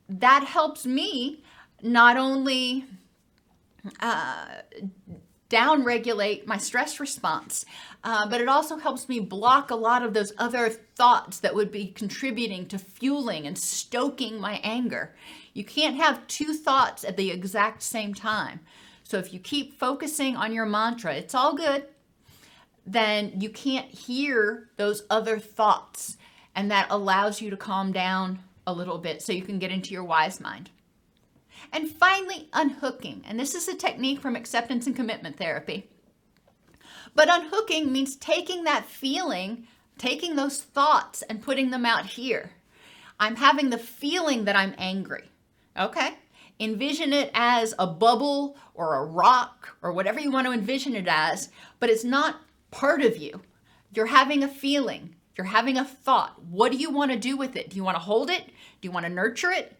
that 0.08 0.42
helps 0.42 0.84
me 0.84 1.44
not 1.82 2.16
only 2.16 2.84
uh, 4.00 4.62
down 5.50 5.84
regulate 5.84 6.46
my 6.46 6.56
stress 6.56 7.00
response, 7.00 7.66
uh, 8.04 8.26
but 8.28 8.40
it 8.40 8.48
also 8.48 8.78
helps 8.78 9.08
me 9.08 9.20
block 9.20 9.70
a 9.70 9.74
lot 9.74 10.02
of 10.02 10.14
those 10.14 10.32
other 10.38 10.70
thoughts 10.70 11.40
that 11.40 11.54
would 11.54 11.72
be 11.72 11.88
contributing 11.88 12.66
to 12.66 12.78
fueling 12.78 13.46
and 13.46 13.58
stoking 13.58 14.40
my 14.40 14.60
anger. 14.62 15.14
You 15.52 15.64
can't 15.64 15.96
have 15.96 16.26
two 16.28 16.54
thoughts 16.54 17.04
at 17.04 17.16
the 17.16 17.30
exact 17.30 17.82
same 17.82 18.14
time. 18.14 18.60
So 19.02 19.18
if 19.18 19.34
you 19.34 19.40
keep 19.40 19.78
focusing 19.78 20.36
on 20.36 20.52
your 20.52 20.66
mantra, 20.66 21.14
it's 21.14 21.34
all 21.34 21.54
good, 21.54 21.84
then 22.86 23.40
you 23.40 23.50
can't 23.50 23.90
hear 23.90 24.68
those 24.76 25.02
other 25.10 25.38
thoughts. 25.40 26.16
And 26.54 26.70
that 26.70 26.86
allows 26.90 27.40
you 27.40 27.50
to 27.50 27.56
calm 27.56 27.90
down 27.90 28.38
a 28.66 28.72
little 28.72 28.98
bit 28.98 29.20
so 29.20 29.32
you 29.32 29.42
can 29.42 29.58
get 29.58 29.72
into 29.72 29.90
your 29.90 30.04
wise 30.04 30.40
mind. 30.40 30.70
And 31.72 31.90
finally, 31.90 32.48
unhooking. 32.52 33.22
And 33.26 33.38
this 33.38 33.54
is 33.54 33.68
a 33.68 33.74
technique 33.74 34.20
from 34.20 34.36
acceptance 34.36 34.86
and 34.86 34.96
commitment 34.96 35.36
therapy. 35.36 35.88
But 37.14 37.28
unhooking 37.30 37.92
means 37.92 38.16
taking 38.16 38.64
that 38.64 38.86
feeling, 38.86 39.66
taking 39.98 40.36
those 40.36 40.60
thoughts, 40.60 41.22
and 41.22 41.42
putting 41.42 41.70
them 41.70 41.84
out 41.84 42.06
here. 42.06 42.52
I'm 43.18 43.36
having 43.36 43.70
the 43.70 43.78
feeling 43.78 44.44
that 44.44 44.56
I'm 44.56 44.74
angry. 44.78 45.24
Okay. 45.78 46.14
Envision 46.58 47.12
it 47.12 47.30
as 47.34 47.74
a 47.78 47.86
bubble 47.86 48.56
or 48.74 48.96
a 48.96 49.04
rock 49.04 49.76
or 49.82 49.92
whatever 49.92 50.20
you 50.20 50.30
want 50.30 50.46
to 50.46 50.52
envision 50.52 50.94
it 50.94 51.08
as, 51.08 51.48
but 51.78 51.90
it's 51.90 52.04
not 52.04 52.40
part 52.70 53.02
of 53.02 53.16
you. 53.16 53.42
You're 53.94 54.06
having 54.06 54.42
a 54.42 54.48
feeling, 54.48 55.16
you're 55.36 55.46
having 55.46 55.76
a 55.76 55.84
thought. 55.84 56.42
What 56.44 56.72
do 56.72 56.78
you 56.78 56.90
want 56.90 57.12
to 57.12 57.18
do 57.18 57.36
with 57.36 57.56
it? 57.56 57.70
Do 57.70 57.76
you 57.76 57.84
want 57.84 57.96
to 57.96 58.02
hold 58.02 58.30
it? 58.30 58.44
Do 58.46 58.88
you 58.88 58.90
want 58.90 59.06
to 59.06 59.12
nurture 59.12 59.50
it? 59.50 59.76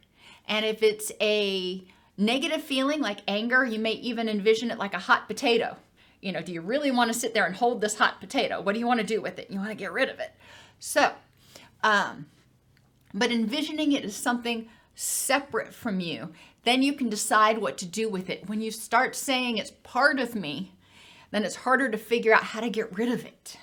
And 0.49 0.65
if 0.65 0.83
it's 0.83 1.13
a 1.21 1.85
negative 2.17 2.63
feeling 2.63 3.01
like 3.01 3.21
anger, 3.27 3.65
you 3.65 3.79
may 3.79 3.93
even 3.93 4.29
envision 4.29 4.71
it 4.71 4.79
like 4.79 4.95
a 4.95 4.99
hot 4.99 5.27
potato. 5.27 5.77
You 6.21 6.33
know, 6.33 6.43
do 6.43 6.53
you 6.53 6.61
really 6.61 6.91
want 6.91 7.13
to 7.13 7.19
sit 7.19 7.33
there 7.33 7.47
and 7.47 7.55
hold 7.55 7.81
this 7.81 7.97
hot 7.97 8.21
potato? 8.21 8.61
What 8.61 8.75
do 8.75 8.79
you 8.79 8.87
want 8.87 9.01
to 9.01 9.07
do 9.07 9.23
with 9.23 9.39
it? 9.39 9.51
You 9.51 9.59
want 9.59 9.71
to 9.71 9.75
get 9.75 9.93
rid 9.93 10.09
of 10.11 10.19
it. 10.19 10.33
So, 10.79 11.13
um, 11.83 12.27
but 13.15 13.31
envisioning 13.31 13.93
it 13.93 14.05
as 14.05 14.15
something 14.15 14.69
separate 14.95 15.73
from 15.73 16.01
you, 16.01 16.33
then 16.65 16.83
you 16.83 16.93
can 16.93 17.09
decide 17.09 17.59
what 17.59 17.79
to 17.79 17.87
do 17.87 18.09
with 18.09 18.29
it. 18.29 18.49
When 18.49 18.61
you 18.61 18.71
start 18.71 19.17
saying 19.17 19.57
it's 19.57 19.73
part 19.83 20.21
of 20.21 20.35
me, 20.35 20.75
then 21.31 21.45
it's 21.45 21.57
harder 21.57 21.89
to 21.89 21.97
figure 21.97 22.35
out 22.35 22.43
how 22.43 22.61
to 22.61 22.69
get 22.69 22.97
rid 22.97 23.11
of 23.11 23.25
it. 23.25 23.57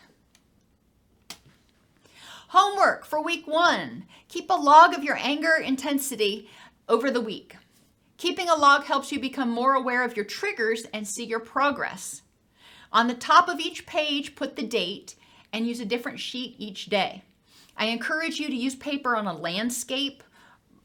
Homework 2.50 3.06
for 3.06 3.22
week 3.22 3.46
one 3.46 4.06
keep 4.30 4.50
a 4.50 4.54
log 4.54 4.94
of 4.94 5.04
your 5.04 5.18
anger 5.18 5.56
intensity 5.56 6.50
over 6.88 7.12
the 7.12 7.22
week. 7.22 7.56
Keeping 8.18 8.50
a 8.50 8.56
log 8.56 8.86
helps 8.86 9.12
you 9.12 9.20
become 9.20 9.50
more 9.50 9.74
aware 9.74 10.04
of 10.04 10.16
your 10.16 10.26
triggers 10.26 10.86
and 10.94 11.08
see 11.08 11.24
your 11.24 11.40
progress. 11.40 12.24
On 12.92 13.08
the 13.08 13.14
top 13.14 13.48
of 13.48 13.60
each 13.60 13.86
page, 13.86 14.36
put 14.36 14.56
the 14.56 14.66
date 14.66 15.16
and 15.54 15.68
use 15.68 15.80
a 15.80 15.86
different 15.86 16.20
sheet 16.20 16.56
each 16.58 16.88
day. 16.88 17.24
I 17.76 17.88
encourage 17.88 18.40
you 18.40 18.48
to 18.48 18.56
use 18.56 18.76
paper 18.76 19.16
on 19.16 19.28
a 19.28 19.38
landscape 19.38 20.24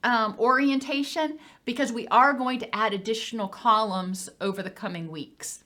um, 0.04 0.36
orientation 0.38 1.38
because 1.64 1.92
we 1.92 2.06
are 2.08 2.34
going 2.34 2.58
to 2.58 2.74
add 2.74 2.92
additional 2.92 3.48
columns 3.48 4.28
over 4.40 4.62
the 4.62 4.70
coming 4.70 5.10
weeks. 5.10 5.64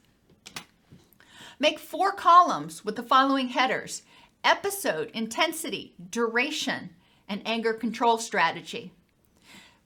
Make 1.58 1.78
four 1.78 2.12
columns 2.12 2.84
with 2.84 2.96
the 2.96 3.02
following 3.02 3.48
headers 3.48 4.02
episode, 4.44 5.10
intensity, 5.12 5.94
duration, 6.10 6.90
and 7.28 7.42
anger 7.44 7.72
control 7.72 8.18
strategy. 8.18 8.92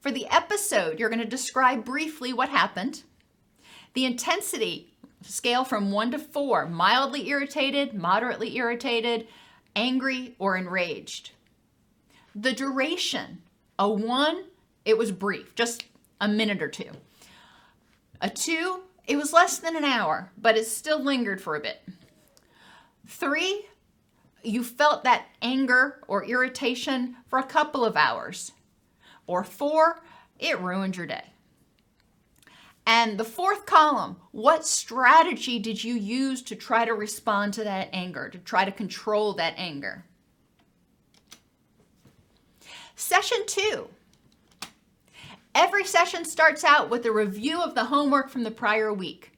For 0.01 0.11
the 0.11 0.27
episode, 0.27 0.99
you're 0.99 1.11
going 1.11 1.21
to 1.21 1.27
describe 1.27 1.85
briefly 1.85 2.33
what 2.33 2.49
happened. 2.49 3.03
The 3.95 4.07
intensity 4.07 4.95
scale 5.23 5.65
from 5.65 5.93
one 5.93 6.11
to 6.13 6.19
four 6.19 6.67
mildly 6.67 7.29
irritated, 7.29 7.95
moderately 7.95 8.57
irritated, 8.57 9.29
angry, 9.77 10.35
or 10.39 10.57
enraged. 10.57 11.33
The 12.35 12.53
duration 12.53 13.43
a 13.81 13.89
one, 13.89 14.45
it 14.85 14.99
was 14.99 15.11
brief, 15.11 15.55
just 15.55 15.87
a 16.21 16.29
minute 16.29 16.63
or 16.63 16.69
two. 16.69 16.91
A 18.21 18.29
two, 18.29 18.83
it 19.07 19.17
was 19.17 19.33
less 19.33 19.59
than 19.59 19.75
an 19.75 19.85
hour, 19.85 20.31
but 20.37 20.59
it 20.59 20.67
still 20.67 21.03
lingered 21.03 21.41
for 21.41 21.57
a 21.57 21.61
bit. 21.61 21.81
Three, 23.07 23.65
you 24.43 24.63
felt 24.63 25.03
that 25.05 25.29
anger 25.41 26.01
or 26.09 26.27
irritation 26.27 27.17
for 27.27 27.39
a 27.39 27.43
couple 27.45 27.87
of 27.87 27.97
hours. 27.97 28.53
Or 29.31 29.45
four, 29.45 30.03
it 30.41 30.59
ruined 30.59 30.97
your 30.97 31.07
day. 31.07 31.23
And 32.85 33.17
the 33.17 33.25
fourth 33.25 33.65
column, 33.65 34.17
what 34.33 34.67
strategy 34.67 35.61
did 35.61 35.85
you 35.85 35.95
use 35.95 36.43
to 36.43 36.57
try 36.57 36.85
to 36.85 36.95
respond 36.95 37.55
to 37.55 37.63
that 37.63 37.91
anger, 37.93 38.29
to 38.29 38.39
try 38.39 38.65
to 38.65 38.73
control 38.73 39.35
that 39.35 39.55
anger? 39.57 40.05
Session 42.97 43.39
two. 43.47 43.91
Every 45.55 45.85
session 45.85 46.25
starts 46.25 46.65
out 46.65 46.91
with 46.91 47.07
a 47.07 47.13
review 47.13 47.63
of 47.63 47.77
the 47.77 47.85
homework 47.85 48.31
from 48.31 48.43
the 48.43 48.51
prior 48.51 48.93
week. 48.93 49.31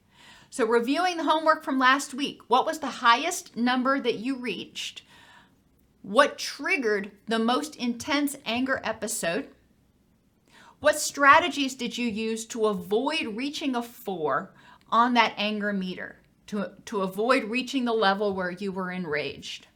So, 0.49 0.65
reviewing 0.65 1.17
the 1.17 1.25
homework 1.25 1.63
from 1.63 1.77
last 1.77 2.15
week, 2.15 2.41
what 2.47 2.65
was 2.65 2.79
the 2.79 2.87
highest 2.87 3.55
number 3.55 3.99
that 3.99 4.15
you 4.15 4.37
reached? 4.37 5.03
What 6.01 6.39
triggered 6.39 7.11
the 7.27 7.37
most 7.37 7.75
intense 7.75 8.35
anger 8.43 8.81
episode? 8.83 9.49
What 10.83 10.99
strategies 10.99 11.75
did 11.75 11.97
you 11.97 12.09
use 12.09 12.45
to 12.47 12.65
avoid 12.65 13.37
reaching 13.37 13.73
a 13.73 13.81
four 13.81 14.53
on 14.89 15.13
that 15.13 15.33
anger 15.37 15.71
meter, 15.71 16.17
to, 16.47 16.73
to 16.87 17.03
avoid 17.03 17.45
reaching 17.45 17.85
the 17.85 17.93
level 17.93 18.33
where 18.33 18.51
you 18.51 18.73
were 18.73 18.91
enraged? 18.91 19.67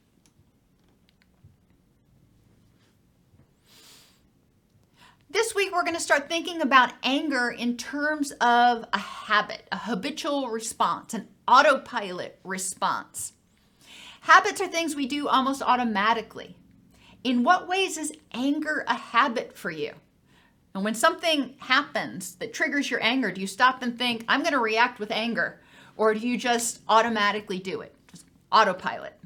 This 5.30 5.56
week, 5.56 5.72
we're 5.72 5.84
going 5.84 5.96
to 5.96 6.02
start 6.02 6.28
thinking 6.28 6.60
about 6.60 6.92
anger 7.04 7.52
in 7.52 7.78
terms 7.78 8.34
of 8.42 8.84
a 8.92 8.98
habit, 8.98 9.66
a 9.72 9.78
habitual 9.78 10.50
response, 10.50 11.14
an 11.14 11.30
autopilot 11.48 12.38
response. 12.44 13.32
Habits 14.20 14.60
are 14.60 14.68
things 14.68 14.94
we 14.94 15.06
do 15.06 15.30
almost 15.30 15.62
automatically. 15.62 16.58
In 17.24 17.46
what 17.46 17.70
ways 17.70 17.98
is 17.98 18.12
anger 18.34 18.84
a 18.90 18.96
habit 18.96 19.58
for 19.58 19.72
you? 19.72 19.94
And 20.78 20.84
when 20.84 20.94
something 20.94 21.56
happens 21.58 22.36
that 22.36 22.54
triggers 22.54 22.92
your 22.92 23.02
anger, 23.02 23.32
do 23.32 23.42
you 23.42 23.48
stop 23.48 23.82
and 23.82 23.98
think, 23.98 24.24
I'm 24.28 24.42
going 24.42 24.54
to 24.54 24.60
react 24.60 25.00
with 25.00 25.10
anger? 25.10 25.60
Or 25.96 26.14
do 26.14 26.20
you 26.20 26.38
just 26.38 26.82
automatically 26.88 27.58
do 27.58 27.82
it? 27.82 27.96
Just 28.12 28.28
autopilot. 28.52 29.20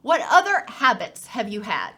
What 0.00 0.20
other 0.28 0.64
habits 0.66 1.28
have 1.28 1.48
you 1.48 1.60
had? 1.60 1.92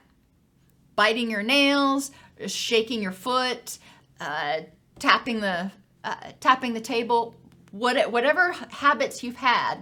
Biting 0.96 1.30
your 1.30 1.42
nails, 1.42 2.10
shaking 2.46 3.00
your 3.00 3.10
foot, 3.10 3.78
uh, 4.20 4.60
tapping 4.98 5.40
the 5.40 5.70
uh, 6.04 6.32
tapping 6.40 6.74
the 6.74 6.82
table, 6.82 7.34
what, 7.70 8.12
whatever 8.12 8.52
habits 8.68 9.22
you've 9.22 9.36
had, 9.36 9.76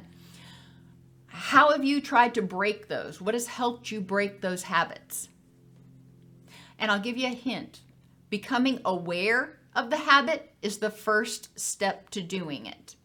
how 1.26 1.72
have 1.72 1.82
you 1.82 2.00
tried 2.00 2.34
to 2.34 2.42
break 2.42 2.86
those? 2.86 3.20
What 3.20 3.34
has 3.34 3.48
helped 3.48 3.90
you 3.90 4.00
break 4.00 4.40
those 4.40 4.62
habits? 4.62 5.28
And 6.78 6.88
I'll 6.88 7.00
give 7.00 7.18
you 7.18 7.26
a 7.26 7.30
hint. 7.30 7.80
Becoming 8.32 8.80
aware 8.86 9.58
of 9.76 9.90
the 9.90 9.98
habit 9.98 10.54
is 10.62 10.78
the 10.78 10.88
first 10.88 11.50
step 11.60 12.08
to 12.08 12.22
doing 12.22 12.64
it. 12.64 12.96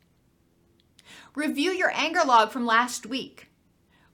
Review 1.36 1.72
your 1.72 1.92
anger 1.94 2.22
log 2.26 2.50
from 2.50 2.66
last 2.66 3.06
week. 3.06 3.50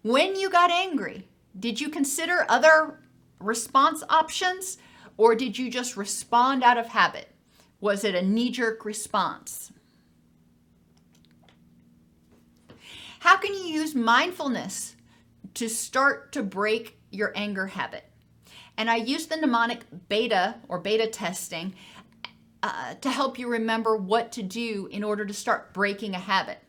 When 0.01 0.35
you 0.35 0.49
got 0.49 0.71
angry, 0.71 1.27
did 1.59 1.79
you 1.79 1.89
consider 1.89 2.47
other 2.49 2.99
response 3.37 4.01
options 4.09 4.79
or 5.15 5.35
did 5.35 5.55
you 5.55 5.69
just 5.69 5.97
respond 5.97 6.63
out 6.63 6.79
of 6.79 6.87
habit? 6.87 7.29
Was 7.79 8.03
it 8.03 8.15
a 8.15 8.23
knee 8.23 8.49
jerk 8.49 8.83
response? 8.83 9.71
How 13.19 13.37
can 13.37 13.53
you 13.53 13.65
use 13.65 13.93
mindfulness 13.93 14.95
to 15.53 15.69
start 15.69 16.31
to 16.31 16.41
break 16.41 16.97
your 17.11 17.31
anger 17.35 17.67
habit? 17.67 18.09
And 18.77 18.89
I 18.89 18.95
use 18.95 19.27
the 19.27 19.37
mnemonic 19.37 19.81
beta 20.09 20.55
or 20.67 20.79
beta 20.79 21.07
testing 21.07 21.75
uh, 22.63 22.95
to 22.95 23.09
help 23.09 23.37
you 23.37 23.47
remember 23.47 23.95
what 23.95 24.31
to 24.33 24.43
do 24.43 24.87
in 24.91 25.03
order 25.03 25.25
to 25.25 25.33
start 25.33 25.73
breaking 25.73 26.15
a 26.15 26.19
habit. 26.19 26.59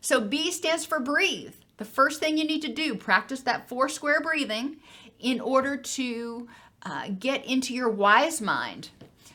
So 0.00 0.20
B 0.20 0.50
stands 0.50 0.84
for 0.84 1.00
breathe. 1.00 1.54
The 1.76 1.84
first 1.84 2.18
thing 2.18 2.38
you 2.38 2.44
need 2.44 2.62
to 2.62 2.72
do, 2.72 2.94
practice 2.96 3.40
that 3.42 3.68
four 3.68 3.88
square 3.88 4.20
breathing 4.20 4.78
in 5.20 5.40
order 5.40 5.76
to 5.76 6.48
uh, 6.82 7.08
get 7.18 7.44
into 7.46 7.74
your 7.74 7.88
wise 7.88 8.40
mind. 8.40 8.90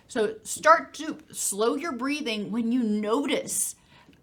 So 0.08 0.36
start 0.44 0.94
to 0.96 1.18
slow 1.32 1.76
your 1.76 1.94
breathing 1.94 2.52
when 2.52 2.72
you 2.72 2.84
notice 2.84 3.76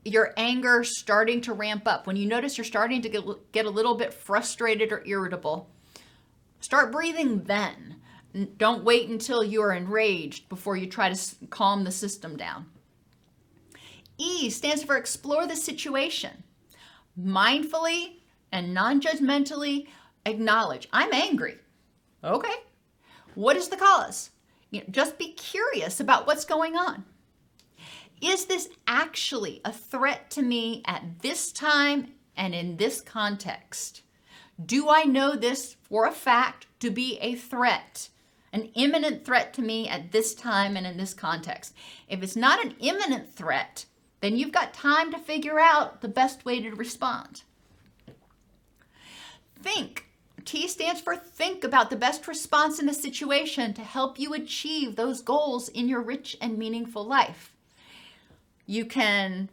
your 0.04 0.32
anger 0.36 0.82
starting 0.84 1.40
to 1.42 1.52
ramp 1.52 1.86
up, 1.86 2.06
when 2.06 2.16
you 2.16 2.26
notice 2.26 2.56
you're 2.56 2.64
starting 2.64 3.02
to 3.02 3.08
get, 3.08 3.52
get 3.52 3.66
a 3.66 3.70
little 3.70 3.94
bit 3.94 4.14
frustrated 4.14 4.92
or 4.92 5.02
irritable. 5.06 5.68
Start 6.61 6.92
breathing 6.92 7.44
then. 7.44 7.96
Don't 8.57 8.85
wait 8.85 9.09
until 9.09 9.42
you're 9.42 9.73
enraged 9.73 10.49
before 10.49 10.77
you 10.77 10.87
try 10.87 11.12
to 11.12 11.35
calm 11.49 11.85
the 11.85 11.90
system 11.90 12.37
down. 12.37 12.66
E 14.18 14.51
stands 14.51 14.85
for 14.85 14.96
explore 14.96 15.46
the 15.46 15.57
situation. 15.57 16.44
Mindfully 17.18 18.18
and 18.53 18.73
non 18.73 19.01
judgmentally 19.01 19.88
acknowledge 20.27 20.88
I'm 20.92 21.12
angry. 21.12 21.59
Okay. 22.23 22.55
What 23.35 23.57
is 23.57 23.68
the 23.68 23.77
cause? 23.77 24.31
You 24.70 24.81
know, 24.81 24.87
just 24.90 25.18
be 25.18 25.33
curious 25.33 25.99
about 25.99 26.27
what's 26.27 26.44
going 26.44 26.77
on. 26.77 27.05
Is 28.20 28.44
this 28.44 28.68
actually 28.87 29.62
a 29.64 29.73
threat 29.73 30.31
to 30.33 30.42
me 30.42 30.83
at 30.87 31.03
this 31.23 31.51
time 31.53 32.12
and 32.37 32.55
in 32.55 32.77
this 32.77 33.01
context? 33.01 34.03
Do 34.64 34.88
I 34.88 35.05
know 35.05 35.37
this 35.37 35.77
for 35.83 36.07
a 36.07 36.12
fact 36.12 36.66
to 36.81 36.90
be 36.90 37.18
a 37.20 37.35
threat, 37.35 38.09
an 38.53 38.70
imminent 38.75 39.25
threat 39.25 39.55
to 39.55 39.62
me 39.62 39.88
at 39.88 40.12
this 40.12 40.35
time 40.35 40.77
and 40.77 40.87
in 40.87 40.96
this 40.96 41.14
context? 41.14 41.75
If 42.09 42.23
it's 42.23 42.37
not 42.37 42.64
an 42.64 42.75
imminent 42.79 43.33
threat, 43.35 43.87
then 44.20 44.37
you've 44.37 44.53
got 44.53 44.75
time 44.75 45.11
to 45.12 45.18
figure 45.18 45.59
out 45.59 46.03
the 46.03 46.09
best 46.09 46.44
way 46.44 46.61
to 46.61 46.70
respond. 46.73 47.42
Think. 49.62 50.07
T 50.44 50.66
stands 50.68 51.01
for 51.01 51.16
think 51.16 51.64
about 51.64 51.90
the 51.90 51.96
best 51.96 52.27
response 52.27 52.81
in 52.81 52.88
a 52.88 52.94
situation 52.94 53.75
to 53.75 53.83
help 53.83 54.18
you 54.18 54.33
achieve 54.35 54.96
those 54.96 55.20
goals 55.20 55.68
in 55.68 55.87
your 55.87 56.01
rich 56.01 56.37
and 56.40 56.59
meaningful 56.59 57.05
life. 57.05 57.53
You 58.66 58.85
can 58.85 59.51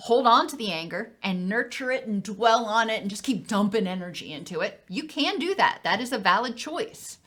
hold 0.00 0.26
on 0.26 0.46
to 0.46 0.56
the 0.56 0.70
anger 0.70 1.12
and 1.22 1.48
nurture 1.48 1.90
it 1.90 2.06
and 2.06 2.22
dwell 2.22 2.66
on 2.66 2.88
it 2.88 3.00
and 3.00 3.10
just 3.10 3.24
keep 3.24 3.48
dumping 3.48 3.86
energy 3.86 4.32
into 4.32 4.60
it. 4.60 4.84
You 4.88 5.04
can 5.04 5.38
do 5.38 5.54
that. 5.56 5.80
That 5.82 6.00
is 6.00 6.12
a 6.12 6.18
valid 6.18 6.56
choice. 6.56 7.18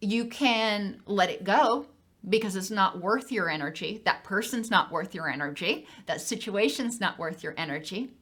You 0.00 0.26
can 0.26 1.00
let 1.06 1.30
it 1.30 1.42
go 1.42 1.86
because 2.28 2.54
it's 2.54 2.70
not 2.70 3.00
worth 3.00 3.32
your 3.32 3.50
energy. 3.50 4.00
That 4.04 4.22
person's 4.22 4.70
not 4.70 4.92
worth 4.92 5.14
your 5.14 5.28
energy. 5.28 5.86
That 6.06 6.20
situation's 6.20 7.00
not 7.00 7.18
worth 7.18 7.42
your 7.42 7.54
energy. 7.56 8.12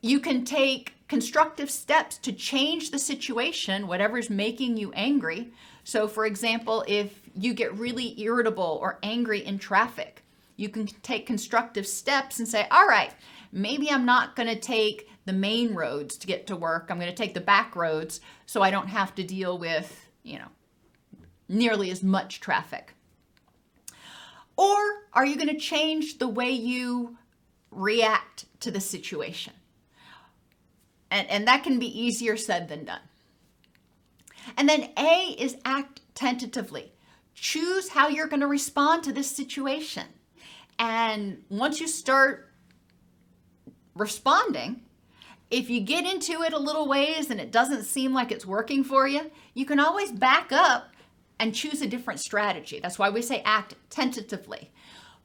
You 0.00 0.20
can 0.20 0.44
take 0.44 0.94
constructive 1.08 1.70
steps 1.70 2.18
to 2.18 2.32
change 2.32 2.90
the 2.90 2.98
situation, 2.98 3.86
whatever's 3.86 4.30
making 4.30 4.76
you 4.76 4.92
angry. 4.92 5.52
So, 5.84 6.08
for 6.08 6.24
example, 6.24 6.84
if 6.86 7.20
you 7.34 7.54
get 7.54 7.76
really 7.76 8.20
irritable 8.20 8.78
or 8.80 8.98
angry 9.02 9.44
in 9.44 9.58
traffic, 9.58 10.22
you 10.62 10.68
can 10.68 10.86
take 10.86 11.26
constructive 11.26 11.86
steps 11.86 12.38
and 12.38 12.46
say, 12.46 12.68
all 12.70 12.86
right, 12.86 13.12
maybe 13.50 13.90
I'm 13.90 14.06
not 14.06 14.36
going 14.36 14.48
to 14.48 14.58
take 14.58 15.08
the 15.24 15.32
main 15.32 15.74
roads 15.74 16.16
to 16.18 16.26
get 16.26 16.46
to 16.46 16.56
work. 16.56 16.86
I'm 16.88 16.98
going 16.98 17.10
to 17.10 17.16
take 17.16 17.34
the 17.34 17.40
back 17.40 17.74
roads 17.74 18.20
so 18.46 18.62
I 18.62 18.70
don't 18.70 18.86
have 18.86 19.12
to 19.16 19.24
deal 19.24 19.58
with, 19.58 20.08
you 20.22 20.38
know, 20.38 20.48
nearly 21.48 21.90
as 21.90 22.02
much 22.02 22.40
traffic. 22.40 22.94
Or 24.56 24.78
are 25.12 25.26
you 25.26 25.34
going 25.34 25.48
to 25.48 25.58
change 25.58 26.18
the 26.18 26.28
way 26.28 26.50
you 26.50 27.18
react 27.72 28.44
to 28.60 28.70
the 28.70 28.80
situation? 28.80 29.54
And, 31.10 31.28
and 31.28 31.48
that 31.48 31.64
can 31.64 31.80
be 31.80 32.00
easier 32.00 32.36
said 32.36 32.68
than 32.68 32.84
done. 32.84 33.00
And 34.56 34.68
then 34.68 34.90
A 34.96 35.34
is 35.38 35.56
act 35.64 36.00
tentatively. 36.14 36.92
Choose 37.34 37.88
how 37.90 38.08
you're 38.08 38.28
going 38.28 38.40
to 38.40 38.46
respond 38.46 39.02
to 39.04 39.12
this 39.12 39.30
situation. 39.30 40.06
And 40.78 41.44
once 41.48 41.80
you 41.80 41.88
start 41.88 42.50
responding, 43.94 44.82
if 45.50 45.68
you 45.68 45.80
get 45.80 46.06
into 46.06 46.42
it 46.42 46.52
a 46.52 46.58
little 46.58 46.88
ways 46.88 47.30
and 47.30 47.40
it 47.40 47.52
doesn't 47.52 47.84
seem 47.84 48.14
like 48.14 48.32
it's 48.32 48.46
working 48.46 48.84
for 48.84 49.06
you, 49.06 49.30
you 49.54 49.66
can 49.66 49.78
always 49.78 50.10
back 50.10 50.50
up 50.50 50.92
and 51.38 51.54
choose 51.54 51.82
a 51.82 51.86
different 51.86 52.20
strategy. 52.20 52.80
That's 52.80 52.98
why 52.98 53.10
we 53.10 53.20
say 53.20 53.42
act 53.44 53.74
tentatively. 53.90 54.70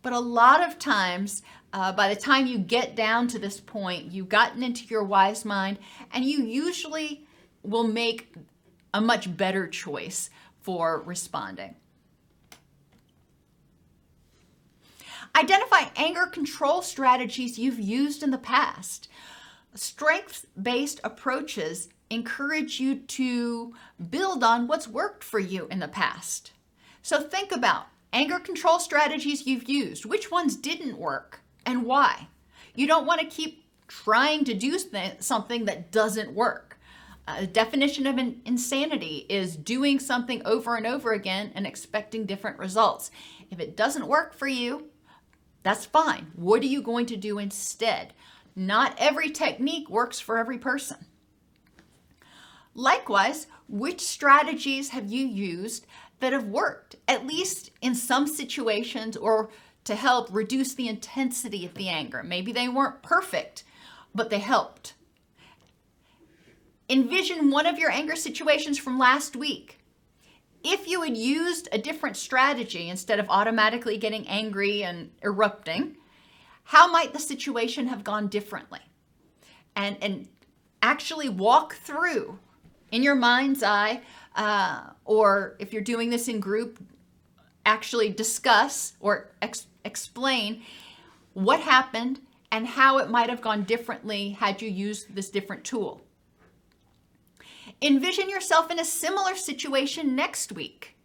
But 0.02 0.14
a 0.14 0.20
lot 0.20 0.68
of 0.68 0.80
times, 0.80 1.42
uh, 1.74 1.92
by 1.94 2.14
the 2.14 2.20
time 2.20 2.48
you 2.48 2.60
get 2.60 2.96
down 2.96 3.28
to 3.30 3.40
this 3.40 3.60
point, 3.60 4.12
you've 4.12 4.30
gotten 4.30 4.64
into 4.64 4.86
your 4.86 5.04
wise 5.04 5.46
mind, 5.46 5.80
and 6.12 6.26
you 6.26 6.44
usually 6.44 7.26
will 7.64 7.88
make 7.88 8.34
a 8.94 9.02
much 9.02 9.36
better 9.36 9.68
choice 9.68 10.30
for 10.62 11.02
responding. 11.02 11.76
Identify 15.38 15.90
anger 15.96 16.26
control 16.26 16.82
strategies 16.82 17.60
you've 17.60 17.80
used 17.80 18.24
in 18.24 18.32
the 18.32 18.40
past. 18.40 19.08
Strength 19.76 20.48
based 20.60 21.00
approaches 21.04 21.90
encourage 22.10 22.80
you 22.80 22.96
to 22.96 23.76
build 24.10 24.44
on 24.44 24.66
what's 24.68 24.88
worked 24.88 25.24
for 25.24 25.38
you 25.38 25.68
in 25.70 25.78
the 25.78 25.88
past. 25.88 26.54
So 27.04 27.22
think 27.22 27.52
about 27.52 27.86
anger 28.12 28.40
control 28.40 28.80
strategies 28.80 29.46
you've 29.46 29.70
used. 29.70 30.06
Which 30.06 30.32
ones 30.32 30.56
didn't 30.56 30.98
work 30.98 31.42
and 31.68 31.86
why? 31.86 32.30
You 32.74 32.88
don't 32.88 33.06
want 33.06 33.22
to 33.22 33.28
keep 33.28 33.64
trying 33.88 34.44
to 34.46 34.56
do 34.56 34.80
something 35.20 35.66
that 35.66 35.92
doesn't 35.92 36.34
work. 36.34 36.80
A 37.28 37.46
definition 37.46 38.08
of 38.08 38.18
an 38.18 38.42
insanity 38.44 39.28
is 39.30 39.56
doing 39.56 40.00
something 40.00 40.42
over 40.46 40.78
and 40.78 40.88
over 40.88 41.12
again 41.12 41.52
and 41.54 41.68
expecting 41.68 42.26
different 42.26 42.58
results. 42.58 43.12
If 43.52 43.60
it 43.60 43.78
doesn't 43.78 44.08
work 44.08 44.34
for 44.34 44.48
you, 44.48 44.88
that's 45.68 45.86
fine. 45.86 46.32
What 46.36 46.62
are 46.62 46.68
you 46.68 46.82
going 46.82 47.08
to 47.08 47.18
do 47.18 47.40
instead? 47.40 48.14
Not 48.56 48.96
every 48.98 49.30
technique 49.30 49.90
works 49.90 50.18
for 50.18 50.38
every 50.38 50.58
person. 50.58 51.06
Likewise, 52.74 53.48
which 53.68 54.00
strategies 54.00 54.90
have 54.90 55.12
you 55.12 55.28
used 55.28 55.86
that 56.22 56.32
have 56.32 56.46
worked, 56.46 56.96
at 57.08 57.28
least 57.28 57.72
in 57.82 57.96
some 57.96 58.28
situations, 58.28 59.18
or 59.18 59.50
to 59.84 59.96
help 59.96 60.30
reduce 60.32 60.74
the 60.74 60.88
intensity 60.88 61.66
of 61.66 61.74
the 61.74 61.90
anger? 61.90 62.24
Maybe 62.24 62.54
they 62.54 62.70
weren't 62.70 63.04
perfect, 63.04 63.66
but 64.16 64.30
they 64.30 64.40
helped. 64.40 64.94
Envision 66.90 67.52
one 67.52 67.66
of 67.66 67.78
your 67.78 67.92
anger 67.92 68.16
situations 68.16 68.78
from 68.78 68.98
last 68.98 69.36
week. 69.36 69.77
If 70.70 70.86
you 70.86 71.02
had 71.02 71.16
used 71.16 71.70
a 71.72 71.78
different 71.78 72.18
strategy 72.18 72.90
instead 72.90 73.22
of 73.22 73.30
automatically 73.30 73.96
getting 73.98 74.28
angry 74.28 74.84
and 74.84 75.12
erupting, 75.24 75.96
how 76.66 76.92
might 76.92 77.14
the 77.14 77.20
situation 77.20 77.88
have 77.88 78.04
gone 78.04 78.28
differently? 78.28 78.82
And, 79.78 79.96
and 80.02 80.28
actually 80.82 81.30
walk 81.30 81.76
through 81.76 82.40
in 82.92 83.02
your 83.02 83.16
mind's 83.16 83.64
eye, 83.64 84.02
uh, 84.36 84.90
or 85.06 85.56
if 85.60 85.72
you're 85.72 85.82
doing 85.82 86.10
this 86.10 86.28
in 86.28 86.42
group, 86.42 86.84
actually 87.66 88.10
discuss 88.10 88.92
or 89.00 89.32
ex- 89.42 89.68
explain 89.86 90.64
what 91.32 91.62
happened 91.62 92.20
and 92.52 92.68
how 92.68 92.98
it 92.98 93.10
might 93.10 93.30
have 93.30 93.40
gone 93.40 93.64
differently 93.64 94.32
had 94.32 94.62
you 94.62 94.70
used 94.70 95.16
this 95.16 95.30
different 95.30 95.64
tool. 95.64 96.02
Envision 97.82 98.30
yourself 98.30 98.72
in 98.72 98.80
a 98.80 98.86
similar 98.86 99.36
situation 99.36 100.16
next 100.16 100.52
week 100.52 100.96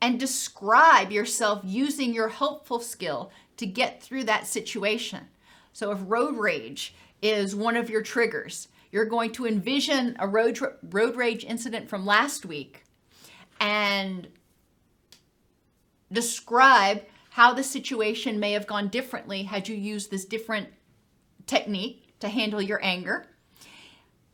and 0.00 0.18
describe 0.18 1.10
yourself 1.10 1.62
using 1.64 2.14
your 2.14 2.28
helpful 2.28 2.80
skill 2.80 3.30
to 3.56 3.66
get 3.66 4.02
through 4.02 4.24
that 4.24 4.46
situation. 4.46 5.26
So, 5.72 5.90
if 5.90 5.98
road 6.06 6.36
rage 6.36 6.94
is 7.20 7.54
one 7.54 7.76
of 7.76 7.90
your 7.90 8.02
triggers, 8.02 8.68
you're 8.90 9.04
going 9.04 9.32
to 9.32 9.46
envision 9.46 10.16
a 10.18 10.28
road, 10.28 10.58
road 10.90 11.16
rage 11.16 11.44
incident 11.44 11.88
from 11.88 12.06
last 12.06 12.46
week 12.46 12.84
and 13.60 14.28
describe 16.10 17.02
how 17.30 17.52
the 17.52 17.62
situation 17.62 18.40
may 18.40 18.52
have 18.52 18.66
gone 18.66 18.88
differently 18.88 19.42
had 19.42 19.68
you 19.68 19.76
used 19.76 20.10
this 20.10 20.24
different 20.24 20.68
technique 21.46 22.18
to 22.20 22.28
handle 22.28 22.62
your 22.62 22.82
anger. 22.82 23.26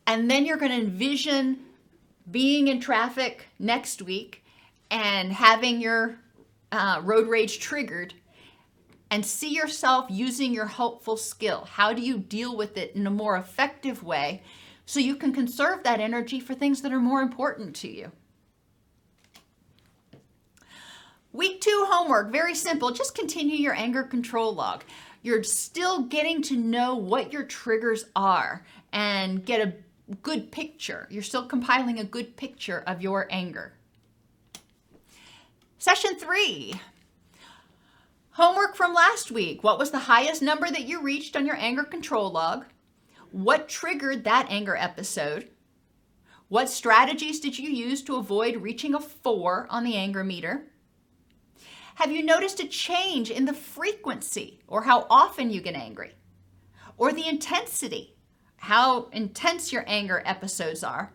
And 0.06 0.30
then 0.30 0.44
you're 0.44 0.56
going 0.56 0.72
to 0.72 0.78
envision 0.78 1.60
being 2.30 2.68
in 2.68 2.80
traffic 2.80 3.48
next 3.58 4.02
week 4.02 4.44
and 4.90 5.32
having 5.32 5.80
your 5.80 6.18
uh, 6.70 7.00
road 7.02 7.28
rage 7.28 7.58
triggered 7.58 8.14
and 9.10 9.24
see 9.24 9.54
yourself 9.54 10.06
using 10.10 10.52
your 10.52 10.66
helpful 10.66 11.16
skill. 11.16 11.66
How 11.70 11.92
do 11.92 12.02
you 12.02 12.18
deal 12.18 12.56
with 12.56 12.76
it 12.76 12.94
in 12.94 13.06
a 13.06 13.10
more 13.10 13.36
effective 13.36 14.02
way 14.02 14.42
so 14.86 15.00
you 15.00 15.16
can 15.16 15.32
conserve 15.32 15.82
that 15.84 16.00
energy 16.00 16.40
for 16.40 16.54
things 16.54 16.82
that 16.82 16.92
are 16.92 17.00
more 17.00 17.22
important 17.22 17.74
to 17.76 17.90
you. 17.90 18.12
Week 21.32 21.60
two 21.60 21.86
homework, 21.88 22.30
very 22.30 22.54
simple. 22.54 22.90
Just 22.90 23.14
continue 23.14 23.56
your 23.56 23.74
anger 23.74 24.02
control 24.02 24.54
log. 24.54 24.84
You're 25.22 25.44
still 25.44 26.02
getting 26.02 26.42
to 26.42 26.56
know 26.56 26.94
what 26.96 27.32
your 27.32 27.44
triggers 27.44 28.04
are 28.14 28.66
and 28.92 29.44
get 29.44 29.66
a 29.66 29.72
good 30.12 30.52
picture. 30.52 31.06
You're 31.10 31.22
still 31.22 31.46
compiling 31.46 31.98
a 31.98 32.04
good 32.04 32.36
picture 32.36 32.82
of 32.86 33.02
your 33.02 33.26
anger. 33.30 33.74
Session 35.78 36.16
three. 36.16 36.74
Homework 38.32 38.76
from 38.76 38.94
last 38.94 39.30
week. 39.30 39.62
What 39.62 39.78
was 39.78 39.90
the 39.90 39.98
highest 39.98 40.42
number 40.42 40.70
that 40.70 40.86
you 40.86 41.02
reached 41.02 41.36
on 41.36 41.44
your 41.46 41.56
anger 41.56 41.84
control 41.84 42.30
log? 42.30 42.64
What 43.30 43.68
triggered 43.68 44.24
that 44.24 44.46
anger 44.48 44.76
episode? 44.76 45.48
What 46.48 46.68
strategies 46.68 47.40
did 47.40 47.58
you 47.58 47.70
use 47.70 48.02
to 48.02 48.16
avoid 48.16 48.56
reaching 48.56 48.94
a 48.94 49.00
four 49.00 49.66
on 49.70 49.84
the 49.84 49.96
anger 49.96 50.22
meter? 50.22 50.66
Have 51.96 52.12
you 52.12 52.22
noticed 52.22 52.60
a 52.60 52.66
change 52.66 53.30
in 53.30 53.44
the 53.44 53.52
frequency 53.52 54.60
or 54.66 54.82
how 54.82 55.06
often 55.10 55.50
you 55.50 55.60
get 55.60 55.74
angry? 55.74 56.12
Or 56.96 57.12
the 57.12 57.28
intensity, 57.28 58.16
how 58.62 59.08
intense 59.10 59.72
your 59.72 59.82
anger 59.88 60.22
episodes 60.24 60.84
are? 60.84 61.12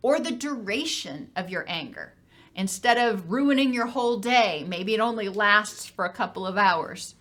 Or 0.00 0.18
the 0.18 0.32
duration 0.32 1.30
of 1.36 1.50
your 1.50 1.66
anger? 1.68 2.14
Instead 2.54 2.96
of 2.96 3.30
ruining 3.30 3.74
your 3.74 3.88
whole 3.88 4.16
day, 4.16 4.64
maybe 4.66 4.94
it 4.94 5.00
only 5.00 5.28
lasts 5.28 5.84
for 5.84 6.06
a 6.06 6.12
couple 6.12 6.46
of 6.46 6.56
hours. 6.56 7.14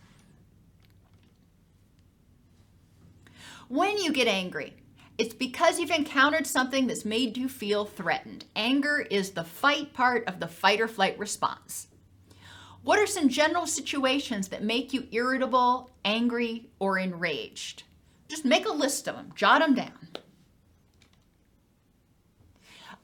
When 3.67 3.97
you 3.97 4.13
get 4.13 4.29
angry, 4.29 4.73
it's 5.17 5.33
because 5.33 5.79
you've 5.79 5.91
encountered 5.91 6.47
something 6.47 6.87
that's 6.87 7.03
made 7.03 7.35
you 7.35 7.49
feel 7.49 7.83
threatened. 7.83 8.45
Anger 8.55 9.05
is 9.11 9.31
the 9.31 9.43
fight 9.43 9.93
part 9.93 10.25
of 10.27 10.39
the 10.39 10.47
fight 10.47 10.79
or 10.79 10.87
flight 10.87 11.19
response. 11.19 11.87
What 12.83 12.99
are 12.99 13.05
some 13.05 13.27
general 13.27 13.67
situations 13.67 14.47
that 14.47 14.63
make 14.63 14.93
you 14.93 15.09
irritable, 15.11 15.89
angry, 16.05 16.69
or 16.79 16.97
enraged? 16.97 17.83
Just 18.27 18.45
make 18.45 18.65
a 18.65 18.71
list 18.71 19.07
of 19.07 19.15
them, 19.15 19.31
jot 19.35 19.61
them 19.61 19.73
down. 19.73 20.09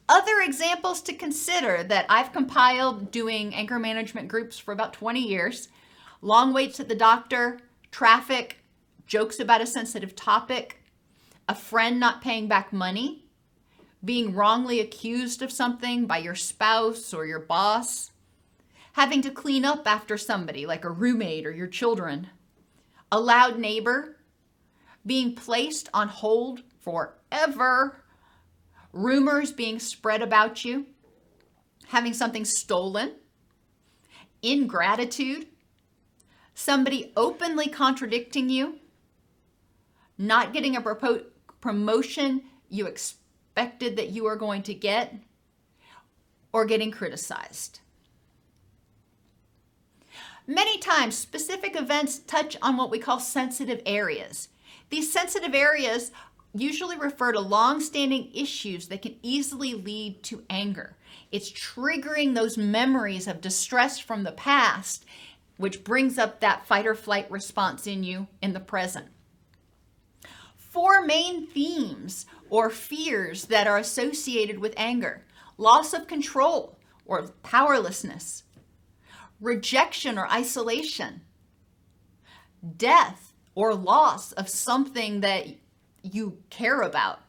Other 0.10 0.42
examples 0.42 1.02
to 1.04 1.14
consider 1.14 1.84
that 1.84 2.06
I've 2.10 2.34
compiled 2.34 3.10
doing 3.10 3.56
anger 3.56 3.80
management 3.80 4.28
groups 4.28 4.60
for 4.60 4.74
about 4.74 4.94
20 4.94 5.22
years 5.22 5.70
long 6.22 6.54
waits 6.54 6.80
at 6.80 6.88
the 6.88 6.96
doctor, 6.96 7.60
traffic, 7.92 8.58
jokes 9.06 9.40
about 9.40 9.62
a 9.62 9.66
sensitive 9.66 10.16
topic, 10.16 10.82
a 11.48 11.56
friend 11.56 12.00
not 12.00 12.22
paying 12.22 12.48
back 12.48 12.72
money, 12.72 13.26
being 14.04 14.34
wrongly 14.34 14.80
accused 14.80 15.42
of 15.42 15.52
something 15.52 16.06
by 16.06 16.18
your 16.18 16.36
spouse 16.36 17.14
or 17.14 17.26
your 17.26 17.40
boss, 17.40 18.12
having 18.94 19.22
to 19.22 19.30
clean 19.30 19.66
up 19.66 19.86
after 19.86 20.18
somebody, 20.18 20.66
like 20.66 20.86
a 20.86 20.90
roommate 20.90 21.46
or 21.46 21.52
your 21.52 21.68
children, 21.68 22.30
a 23.12 23.20
loud 23.20 23.60
neighbor, 23.60 24.13
being 25.06 25.36
placed 25.36 25.90
on 25.94 26.08
hold 26.08 26.62
forever, 26.80 27.98
rumors 28.92 29.52
being 29.52 29.80
spread 29.80 30.22
about 30.22 30.64
you, 30.64 30.86
having 31.88 32.14
something 32.14 32.46
stolen, 32.46 33.14
ingratitude, 34.42 35.48
somebody 36.54 37.12
openly 37.18 37.68
contradicting 37.68 38.50
you, 38.50 38.80
not 40.18 40.54
getting 40.54 40.76
a 40.76 40.82
propo- 40.82 41.26
promotion 41.60 42.44
you 42.70 42.86
expected 42.86 43.96
that 43.96 44.10
you 44.10 44.26
are 44.26 44.36
going 44.36 44.64
to 44.64 44.74
get, 44.74 45.16
or 46.52 46.66
getting 46.66 46.92
criticized. 46.92 47.80
Many 50.46 50.78
times, 50.78 51.18
specific 51.18 51.76
events 51.76 52.20
touch 52.20 52.58
on 52.62 52.78
what 52.78 52.92
we 52.92 53.00
call 53.00 53.20
sensitive 53.20 53.82
areas. 53.86 54.50
These 54.94 55.12
sensitive 55.12 55.56
areas 55.56 56.12
usually 56.54 56.96
refer 56.96 57.32
to 57.32 57.40
long-standing 57.40 58.30
issues 58.32 58.90
that 58.90 59.02
can 59.02 59.16
easily 59.24 59.74
lead 59.74 60.22
to 60.26 60.44
anger. 60.52 60.96
It's 61.32 61.52
triggering 61.52 62.36
those 62.36 62.60
memories 62.60 63.28
of 63.28 63.42
distress 63.42 63.98
from 63.98 64.22
the 64.22 64.34
past, 64.34 65.04
which 65.58 65.84
brings 65.84 66.20
up 66.20 66.42
that 66.42 66.68
fight 66.68 66.86
or 66.86 66.94
flight 66.94 67.32
response 67.32 67.88
in 67.88 68.04
you 68.04 68.28
in 68.40 68.54
the 68.54 68.60
present. 68.60 69.08
Four 70.56 71.04
main 71.04 71.48
themes 71.48 72.28
or 72.52 72.70
fears 72.70 73.46
that 73.46 73.66
are 73.66 73.80
associated 73.80 74.60
with 74.60 74.76
anger 74.78 75.26
loss 75.58 75.92
of 75.92 76.06
control 76.06 76.78
or 77.04 77.30
powerlessness, 77.42 78.44
rejection 79.42 80.20
or 80.20 80.28
isolation, 80.28 81.22
death 82.78 83.33
or 83.56 83.74
loss 83.74 84.32
of 84.34 84.50
something 84.50 85.22
that 85.22 85.48
you 86.02 86.38
care 86.50 86.82
about, 86.82 87.20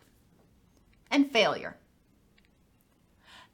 and 1.11 1.31
failure. 1.31 1.77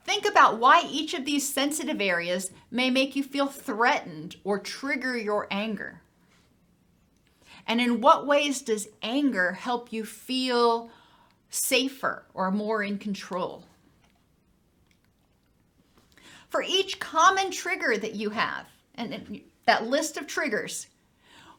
Think 0.04 0.26
about 0.26 0.58
why 0.58 0.86
each 0.88 1.12
of 1.12 1.24
these 1.24 1.52
sensitive 1.52 2.00
areas 2.00 2.50
may 2.70 2.90
make 2.90 3.14
you 3.16 3.22
feel 3.22 3.46
threatened 3.46 4.36
or 4.44 4.58
trigger 4.58 5.16
your 5.16 5.46
anger. 5.50 6.00
And 7.66 7.80
in 7.80 8.00
what 8.00 8.26
ways 8.26 8.62
does 8.62 8.88
anger 9.02 9.52
help 9.52 9.92
you 9.92 10.04
feel 10.04 10.90
safer 11.50 12.24
or 12.32 12.50
more 12.50 12.82
in 12.82 12.98
control? 12.98 13.64
for 16.50 16.62
each 16.62 16.98
common 16.98 17.50
trigger 17.50 17.96
that 17.96 18.14
you 18.14 18.30
have, 18.30 18.66
and 18.96 19.40
that 19.66 19.86
list 19.86 20.16
of 20.16 20.26
triggers, 20.26 20.88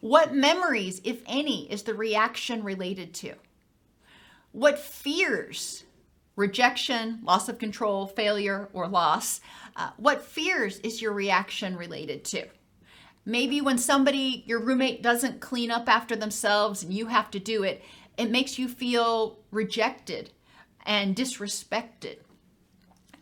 what 0.01 0.33
memories, 0.33 0.99
if 1.03 1.21
any, 1.27 1.71
is 1.71 1.83
the 1.83 1.93
reaction 1.93 2.63
related 2.63 3.13
to? 3.15 3.35
What 4.51 4.79
fears, 4.79 5.83
rejection, 6.35 7.19
loss 7.23 7.47
of 7.47 7.59
control, 7.59 8.07
failure, 8.07 8.67
or 8.73 8.87
loss, 8.87 9.41
uh, 9.75 9.91
what 9.97 10.23
fears 10.23 10.79
is 10.79 11.01
your 11.01 11.13
reaction 11.13 11.77
related 11.77 12.25
to? 12.25 12.47
Maybe 13.25 13.61
when 13.61 13.77
somebody, 13.77 14.43
your 14.47 14.59
roommate, 14.59 15.03
doesn't 15.03 15.39
clean 15.39 15.69
up 15.69 15.87
after 15.87 16.15
themselves 16.15 16.83
and 16.83 16.91
you 16.91 17.05
have 17.05 17.29
to 17.31 17.39
do 17.39 17.61
it, 17.61 17.83
it 18.17 18.31
makes 18.31 18.57
you 18.57 18.67
feel 18.67 19.37
rejected 19.51 20.31
and 20.83 21.15
disrespected. 21.15 22.17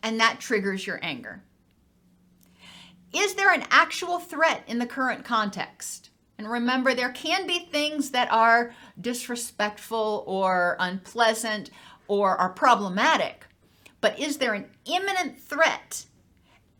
And 0.02 0.18
that 0.18 0.40
triggers 0.40 0.86
your 0.86 0.98
anger. 1.02 1.42
Is 3.12 3.34
there 3.34 3.52
an 3.52 3.64
actual 3.70 4.18
threat 4.18 4.64
in 4.66 4.78
the 4.78 4.86
current 4.86 5.24
context? 5.24 6.09
And 6.40 6.50
remember, 6.50 6.94
there 6.94 7.12
can 7.12 7.46
be 7.46 7.58
things 7.58 8.12
that 8.12 8.32
are 8.32 8.72
disrespectful 8.98 10.24
or 10.26 10.74
unpleasant 10.78 11.68
or 12.08 12.34
are 12.34 12.48
problematic, 12.48 13.44
but 14.00 14.18
is 14.18 14.38
there 14.38 14.54
an 14.54 14.64
imminent 14.86 15.38
threat 15.38 16.06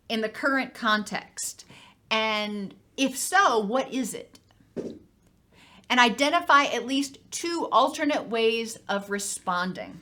in 0.08 0.22
the 0.22 0.30
current 0.30 0.72
context? 0.72 1.66
And 2.10 2.72
if 2.96 3.18
so, 3.18 3.58
what 3.58 3.92
is 3.92 4.14
it? 4.14 4.38
And 5.90 6.00
identify 6.00 6.64
at 6.64 6.86
least 6.86 7.18
two 7.30 7.68
alternate 7.70 8.30
ways 8.30 8.78
of 8.88 9.10
responding. 9.10 10.00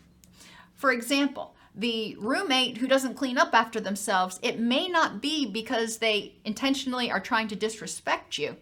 For 0.76 0.92
example, 0.92 1.56
the 1.74 2.14
roommate 2.20 2.76
who 2.76 2.86
doesn't 2.86 3.16
clean 3.16 3.36
up 3.36 3.52
after 3.52 3.80
themselves, 3.80 4.38
it 4.40 4.60
may 4.60 4.86
not 4.86 5.20
be 5.20 5.46
because 5.46 5.98
they 5.98 6.36
intentionally 6.44 7.10
are 7.10 7.18
trying 7.18 7.48
to 7.48 7.56
disrespect 7.56 8.38
you. 8.38 8.54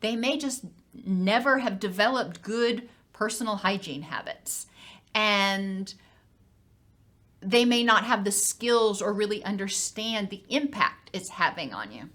They 0.00 0.16
may 0.16 0.38
just 0.38 0.64
never 1.04 1.58
have 1.58 1.80
developed 1.80 2.42
good 2.42 2.88
personal 3.12 3.56
hygiene 3.56 4.02
habits. 4.02 4.66
And 5.14 5.92
they 7.40 7.64
may 7.64 7.82
not 7.84 8.04
have 8.04 8.24
the 8.24 8.32
skills 8.32 9.00
or 9.00 9.12
really 9.12 9.44
understand 9.44 10.30
the 10.30 10.42
impact 10.48 11.10
it's 11.12 11.30
having 11.30 11.72
on 11.72 11.92
you. 11.92 12.08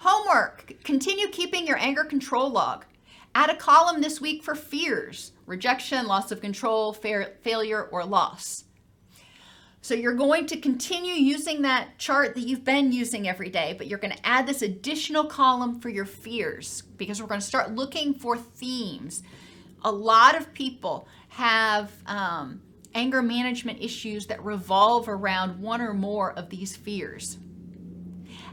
Homework 0.00 0.74
continue 0.84 1.28
keeping 1.28 1.66
your 1.66 1.78
anger 1.78 2.04
control 2.04 2.50
log. 2.50 2.84
Add 3.34 3.50
a 3.50 3.56
column 3.56 4.00
this 4.00 4.20
week 4.20 4.42
for 4.42 4.54
fears 4.54 5.32
rejection, 5.46 6.06
loss 6.06 6.30
of 6.30 6.40
control, 6.40 6.92
fa- 6.92 7.32
failure, 7.42 7.84
or 7.84 8.04
loss. 8.04 8.64
So 9.80 9.94
you're 9.94 10.14
going 10.14 10.46
to 10.46 10.60
continue 10.60 11.14
using 11.14 11.62
that 11.62 11.98
chart 11.98 12.34
that 12.34 12.40
you've 12.40 12.64
been 12.64 12.92
using 12.92 13.28
every 13.28 13.48
day, 13.48 13.74
but 13.78 13.86
you're 13.86 13.98
going 13.98 14.14
to 14.14 14.26
add 14.26 14.46
this 14.46 14.62
additional 14.62 15.24
column 15.24 15.80
for 15.80 15.88
your 15.88 16.04
fears 16.04 16.82
because 16.96 17.22
we're 17.22 17.28
going 17.28 17.40
to 17.40 17.46
start 17.46 17.74
looking 17.74 18.12
for 18.12 18.36
themes. 18.36 19.22
A 19.84 19.92
lot 19.92 20.36
of 20.36 20.52
people 20.52 21.06
have 21.28 21.92
um, 22.06 22.60
anger 22.94 23.22
management 23.22 23.80
issues 23.80 24.26
that 24.26 24.44
revolve 24.44 25.08
around 25.08 25.60
one 25.60 25.80
or 25.80 25.94
more 25.94 26.32
of 26.32 26.50
these 26.50 26.76
fears. 26.76 27.38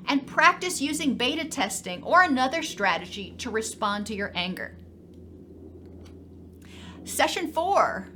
And 0.08 0.28
practice 0.28 0.80
using 0.80 1.16
beta 1.16 1.46
testing 1.46 2.04
or 2.04 2.22
another 2.22 2.62
strategy 2.62 3.34
to 3.40 3.50
respond 3.50 4.06
to 4.06 4.16
your 4.16 4.32
anger. 4.36 4.78
Session 7.04 7.52
four. 7.52 8.08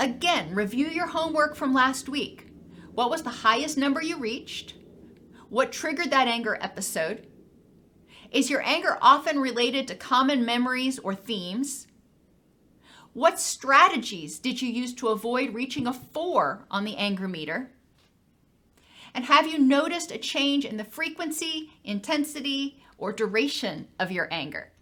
Again, 0.00 0.54
review 0.54 0.86
your 0.86 1.08
homework 1.08 1.54
from 1.54 1.74
last 1.74 2.08
week. 2.08 2.46
What 2.94 3.10
was 3.10 3.22
the 3.22 3.28
highest 3.28 3.76
number 3.76 4.00
you 4.00 4.16
reached? 4.16 4.72
What 5.50 5.72
triggered 5.72 6.10
that 6.10 6.26
anger 6.26 6.56
episode? 6.58 7.26
Is 8.30 8.48
your 8.48 8.62
anger 8.62 8.96
often 9.02 9.38
related 9.38 9.86
to 9.88 9.94
common 9.94 10.42
memories 10.42 10.98
or 11.00 11.14
themes? 11.14 11.86
What 13.12 13.38
strategies 13.38 14.38
did 14.38 14.62
you 14.62 14.70
use 14.70 14.94
to 14.94 15.08
avoid 15.08 15.52
reaching 15.52 15.86
a 15.86 15.92
four 15.92 16.64
on 16.70 16.84
the 16.84 16.96
anger 16.96 17.28
meter? 17.28 17.70
And 19.14 19.26
have 19.26 19.46
you 19.46 19.58
noticed 19.58 20.12
a 20.12 20.16
change 20.16 20.64
in 20.64 20.78
the 20.78 20.84
frequency, 20.84 21.72
intensity, 21.84 22.82
or 22.96 23.12
duration 23.12 23.86
of 23.98 24.10
your 24.10 24.28
anger? 24.30 24.72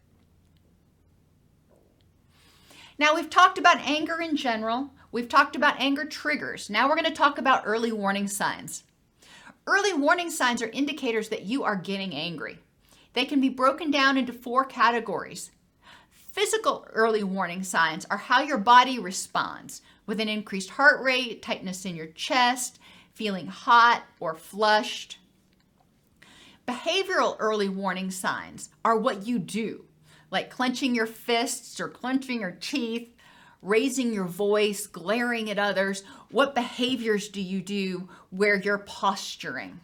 Now, 3.00 3.16
we've 3.16 3.30
talked 3.30 3.58
about 3.58 3.78
anger 3.78 4.20
in 4.20 4.36
general. 4.36 4.92
We've 5.10 5.28
talked 5.28 5.56
about 5.56 5.80
anger 5.80 6.04
triggers. 6.04 6.68
Now, 6.68 6.88
we're 6.88 6.96
going 6.96 7.04
to 7.06 7.12
talk 7.12 7.38
about 7.38 7.62
early 7.64 7.92
warning 7.92 8.28
signs. 8.28 8.84
Early 9.66 9.92
warning 9.92 10.30
signs 10.30 10.62
are 10.62 10.68
indicators 10.68 11.28
that 11.28 11.42
you 11.42 11.64
are 11.64 11.76
getting 11.76 12.14
angry. 12.14 12.58
They 13.14 13.24
can 13.24 13.40
be 13.40 13.48
broken 13.48 13.90
down 13.90 14.16
into 14.16 14.32
four 14.32 14.64
categories 14.64 15.50
Physical 16.38 16.86
early 16.92 17.24
warning 17.24 17.64
signs 17.64 18.06
are 18.12 18.16
how 18.16 18.42
your 18.42 18.58
body 18.58 18.96
responds 18.96 19.82
with 20.06 20.20
an 20.20 20.28
increased 20.28 20.70
heart 20.70 21.02
rate, 21.02 21.42
tightness 21.42 21.84
in 21.84 21.96
your 21.96 22.06
chest, 22.06 22.78
feeling 23.12 23.48
hot 23.48 24.04
or 24.20 24.36
flushed. 24.36 25.18
Behavioral 26.64 27.34
early 27.40 27.68
warning 27.68 28.12
signs 28.12 28.68
are 28.84 28.96
what 28.96 29.26
you 29.26 29.40
do, 29.40 29.86
like 30.30 30.48
clenching 30.48 30.94
your 30.94 31.08
fists 31.08 31.80
or 31.80 31.88
clenching 31.88 32.42
your 32.42 32.56
teeth, 32.60 33.12
raising 33.62 34.12
your 34.12 34.24
voice, 34.24 34.86
glaring 34.86 35.50
at 35.50 35.58
others. 35.58 36.02
What 36.30 36.54
behaviors 36.54 37.28
do 37.28 37.40
you 37.40 37.60
do 37.60 38.08
where 38.30 38.56
you're 38.56 38.78
posturing? 38.78 39.80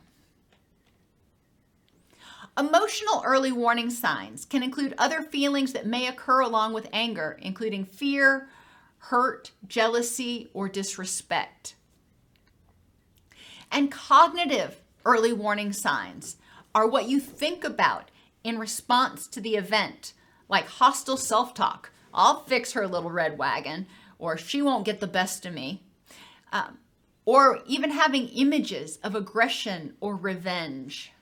Emotional 2.57 3.21
early 3.25 3.51
warning 3.51 3.91
signs 3.91 4.45
can 4.45 4.63
include 4.63 4.95
other 4.97 5.23
feelings 5.23 5.73
that 5.73 5.87
may 5.87 6.07
occur 6.07 6.41
along 6.41 6.73
with 6.73 6.89
anger, 6.93 7.37
including 7.43 7.85
fear, 7.85 8.49
hurt, 8.99 9.51
jealousy, 9.67 10.49
or 10.55 10.69
disrespect. 10.69 11.75
And 13.73 13.91
cognitive 13.91 14.81
early 15.05 15.33
warning 15.33 15.73
signs 15.73 16.37
are 16.75 16.87
what 16.87 17.09
you 17.09 17.19
think 17.19 17.65
about 17.65 18.13
in 18.45 18.59
response 18.59 19.27
to 19.29 19.41
the 19.41 19.57
event, 19.57 20.13
like 20.49 20.67
hostile 20.67 21.17
self 21.17 21.55
talk. 21.55 21.91
I'll 22.15 22.45
fix 22.45 22.73
her 22.73 22.87
little 22.87 23.11
red 23.11 23.37
wagon, 23.37 23.87
or 24.19 24.39
she 24.39 24.63
won't 24.63 24.87
get 24.87 25.01
the 25.01 25.07
best 25.07 25.45
of 25.45 25.53
me. 25.53 25.83
Um, 26.53 26.79
or 27.27 27.61
even 27.67 27.91
having 27.91 28.29
images 28.29 28.99
of 29.03 29.15
aggression 29.15 29.95
or 30.01 30.15
revenge. 30.15 31.13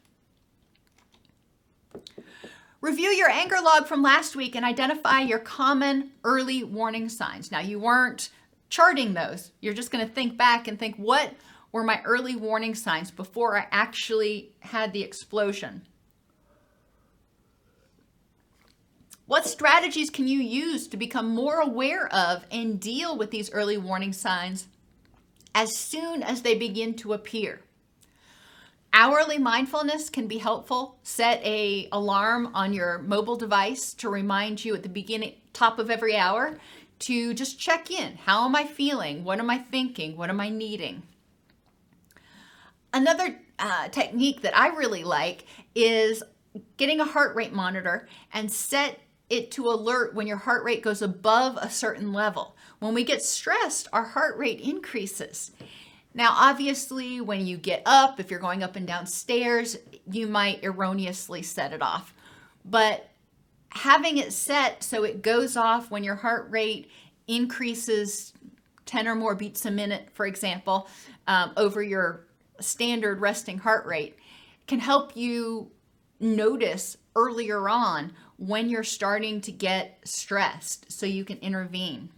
Review 2.80 3.10
your 3.10 3.30
anger 3.30 3.58
log 3.62 3.86
from 3.86 4.02
last 4.02 4.34
week 4.34 4.56
and 4.56 4.64
identify 4.64 5.20
your 5.20 5.38
common 5.38 6.10
early 6.24 6.64
warning 6.64 7.08
signs. 7.08 7.52
Now, 7.52 7.60
you 7.60 7.78
weren't 7.78 8.30
charting 8.68 9.14
those. 9.14 9.52
You're 9.60 9.74
just 9.74 9.92
going 9.92 10.04
to 10.06 10.12
think 10.12 10.36
back 10.36 10.66
and 10.66 10.78
think, 10.78 10.96
what 10.96 11.32
were 11.70 11.84
my 11.84 12.02
early 12.04 12.34
warning 12.34 12.74
signs 12.74 13.12
before 13.12 13.56
I 13.56 13.68
actually 13.70 14.50
had 14.60 14.92
the 14.92 15.02
explosion? 15.02 15.82
What 19.32 19.46
strategies 19.46 20.10
can 20.10 20.28
you 20.28 20.40
use 20.40 20.86
to 20.88 20.98
become 20.98 21.34
more 21.34 21.60
aware 21.60 22.06
of 22.14 22.44
and 22.50 22.78
deal 22.78 23.16
with 23.16 23.30
these 23.30 23.50
early 23.50 23.78
warning 23.78 24.12
signs 24.12 24.68
as 25.54 25.74
soon 25.74 26.22
as 26.22 26.42
they 26.42 26.54
begin 26.54 26.92
to 26.96 27.14
appear? 27.14 27.62
Hourly 28.92 29.38
mindfulness 29.38 30.10
can 30.10 30.28
be 30.28 30.36
helpful. 30.36 30.98
Set 31.02 31.42
a 31.42 31.88
alarm 31.92 32.50
on 32.52 32.74
your 32.74 32.98
mobile 32.98 33.36
device 33.36 33.94
to 33.94 34.10
remind 34.10 34.66
you 34.66 34.74
at 34.74 34.82
the 34.82 34.90
beginning 34.90 35.36
top 35.54 35.78
of 35.78 35.90
every 35.90 36.14
hour 36.14 36.58
to 36.98 37.32
just 37.32 37.58
check 37.58 37.90
in. 37.90 38.16
How 38.26 38.44
am 38.44 38.54
I 38.54 38.64
feeling? 38.64 39.24
What 39.24 39.38
am 39.38 39.48
I 39.48 39.56
thinking? 39.56 40.18
What 40.18 40.28
am 40.28 40.42
I 40.42 40.50
needing? 40.50 41.04
Another 42.92 43.40
uh, 43.58 43.88
technique 43.88 44.42
that 44.42 44.54
I 44.54 44.76
really 44.76 45.04
like 45.04 45.46
is 45.74 46.22
getting 46.76 47.00
a 47.00 47.04
heart 47.06 47.34
rate 47.34 47.54
monitor 47.54 48.06
and 48.34 48.52
set 48.52 48.98
it 49.32 49.50
to 49.52 49.70
alert 49.70 50.14
when 50.14 50.26
your 50.26 50.36
heart 50.36 50.62
rate 50.62 50.82
goes 50.82 51.00
above 51.00 51.56
a 51.56 51.70
certain 51.70 52.12
level. 52.12 52.54
When 52.80 52.92
we 52.92 53.02
get 53.02 53.22
stressed, 53.22 53.88
our 53.90 54.04
heart 54.04 54.36
rate 54.36 54.60
increases. 54.60 55.52
Now, 56.12 56.34
obviously, 56.36 57.22
when 57.22 57.46
you 57.46 57.56
get 57.56 57.82
up, 57.86 58.20
if 58.20 58.30
you're 58.30 58.38
going 58.38 58.62
up 58.62 58.76
and 58.76 58.86
down 58.86 59.06
stairs, 59.06 59.78
you 60.10 60.26
might 60.26 60.62
erroneously 60.62 61.42
set 61.42 61.72
it 61.72 61.80
off. 61.80 62.12
But 62.62 63.08
having 63.70 64.18
it 64.18 64.34
set 64.34 64.82
so 64.82 65.02
it 65.02 65.22
goes 65.22 65.56
off 65.56 65.90
when 65.90 66.04
your 66.04 66.16
heart 66.16 66.50
rate 66.50 66.90
increases 67.26 68.34
10 68.84 69.08
or 69.08 69.14
more 69.14 69.34
beats 69.34 69.64
a 69.64 69.70
minute, 69.70 70.08
for 70.12 70.26
example, 70.26 70.88
um, 71.26 71.52
over 71.56 71.82
your 71.82 72.26
standard 72.60 73.18
resting 73.22 73.56
heart 73.56 73.86
rate, 73.86 74.18
can 74.66 74.78
help 74.78 75.16
you 75.16 75.70
notice 76.20 76.98
earlier 77.16 77.68
on 77.70 78.12
when 78.42 78.68
you're 78.68 78.82
starting 78.82 79.40
to 79.40 79.52
get 79.52 80.00
stressed 80.04 80.90
so 80.90 81.06
you 81.06 81.24
can 81.24 81.38
intervene. 81.38 82.08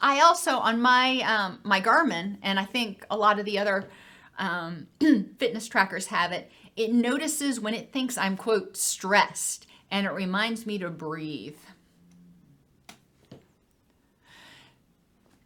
I 0.00 0.20
also 0.20 0.52
on 0.52 0.80
my 0.80 1.20
um, 1.20 1.60
my 1.64 1.82
Garmin, 1.82 2.38
and 2.42 2.58
I 2.58 2.64
think 2.64 3.04
a 3.10 3.16
lot 3.16 3.38
of 3.38 3.44
the 3.44 3.58
other 3.58 3.90
um, 4.38 4.86
fitness 5.38 5.68
trackers 5.68 6.06
have 6.06 6.32
it. 6.32 6.50
It 6.76 6.94
notices 6.94 7.60
when 7.60 7.74
it 7.74 7.92
thinks 7.92 8.16
I'm 8.16 8.38
quote 8.38 8.74
stressed, 8.74 9.66
and 9.90 10.06
it 10.06 10.12
reminds 10.12 10.64
me 10.64 10.78
to 10.78 10.88
breathe. 10.88 11.58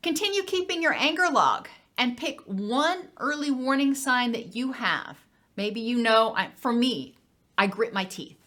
Continue 0.00 0.44
keeping 0.44 0.80
your 0.80 0.94
anger 0.94 1.26
log 1.32 1.68
and 1.98 2.16
pick 2.16 2.40
one 2.42 3.08
early 3.16 3.50
warning 3.50 3.96
sign 3.96 4.30
that 4.30 4.54
you 4.54 4.72
have. 4.72 5.18
Maybe 5.56 5.80
you 5.80 5.98
know, 5.98 6.36
for 6.54 6.72
me, 6.72 7.16
I 7.58 7.66
grit 7.66 7.92
my 7.92 8.04
teeth. 8.04 8.43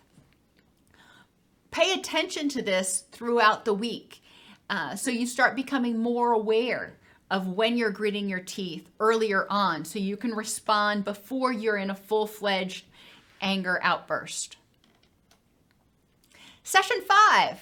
Pay 1.72 1.94
attention 1.94 2.50
to 2.50 2.62
this 2.62 3.04
throughout 3.12 3.66
the 3.66 3.74
week 3.74 4.24
uh, 4.70 4.96
so 4.96 5.12
you 5.12 5.26
start 5.26 5.56
becoming 5.56 5.98
more 5.98 6.32
aware 6.34 6.98
of 7.30 7.48
when 7.48 7.78
you're 7.78 7.92
gritting 7.92 8.30
your 8.30 8.40
teeth 8.40 8.90
earlier 9.00 9.46
on 9.50 9.84
so 9.84 10.00
you 10.00 10.16
can 10.16 10.32
respond 10.32 11.04
before 11.04 11.52
you're 11.52 11.78
in 11.78 11.90
a 11.90 11.96
full 11.96 12.26
fledged 12.26 12.86
anger 13.42 13.80
outburst. 13.84 14.58
Session 16.64 17.02
five. 17.08 17.60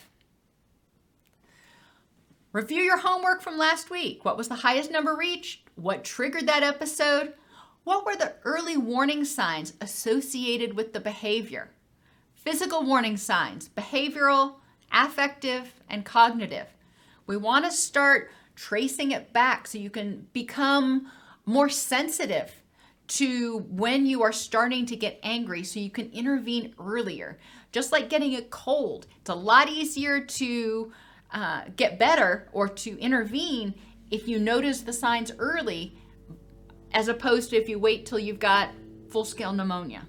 Review 2.52 2.82
your 2.82 2.98
homework 2.98 3.42
from 3.42 3.58
last 3.58 3.90
week. 3.90 4.24
What 4.24 4.38
was 4.38 4.48
the 4.48 4.56
highest 4.56 4.90
number 4.90 5.16
reached? 5.16 5.70
What 5.76 6.04
triggered 6.04 6.48
that 6.48 6.64
episode? 6.64 7.34
What 7.84 8.06
were 8.06 8.16
the 8.16 8.34
early 8.46 8.78
warning 8.78 9.26
signs 9.26 9.74
associated 9.82 10.74
with 10.76 10.94
the 10.94 11.00
behavior? 11.00 11.70
Physical 12.46 12.84
warning 12.84 13.18
signs, 13.18 13.70
behavioral, 13.70 14.58
affective, 14.92 15.74
and 15.90 16.06
cognitive. 16.06 16.68
We 17.26 17.38
want 17.38 17.66
to 17.66 17.72
start 17.72 18.30
tracing 18.56 19.12
it 19.12 19.34
back 19.34 19.68
so 19.68 19.80
you 19.80 19.90
can 19.90 20.28
become 20.32 21.12
more 21.48 21.70
sensitive 21.70 22.52
to 23.08 23.58
when 23.70 24.06
you 24.06 24.22
are 24.22 24.32
starting 24.32 24.86
to 24.86 24.96
get 24.96 25.20
angry 25.24 25.64
so 25.64 25.80
you 25.80 25.90
can 25.90 26.12
intervene 26.12 26.76
earlier. 26.80 27.40
Just 27.72 27.92
like 27.92 28.10
getting 28.10 28.36
a 28.36 28.44
cold, 28.44 29.08
it's 29.22 29.32
a 29.32 29.36
lot 29.36 29.68
easier 29.68 30.20
to 30.20 30.92
uh, 31.32 31.64
get 31.76 31.98
better 31.98 32.48
or 32.52 32.68
to 32.68 32.96
intervene 33.00 33.74
if 34.12 34.28
you 34.28 34.38
notice 34.38 34.82
the 34.82 34.94
signs 34.94 35.32
early 35.40 35.98
as 36.94 37.08
opposed 37.08 37.50
to 37.50 37.56
if 37.56 37.68
you 37.68 37.80
wait 37.80 38.06
till 38.06 38.20
you've 38.20 38.40
got 38.40 38.70
full 39.10 39.26
scale 39.26 39.52
pneumonia. 39.52 40.08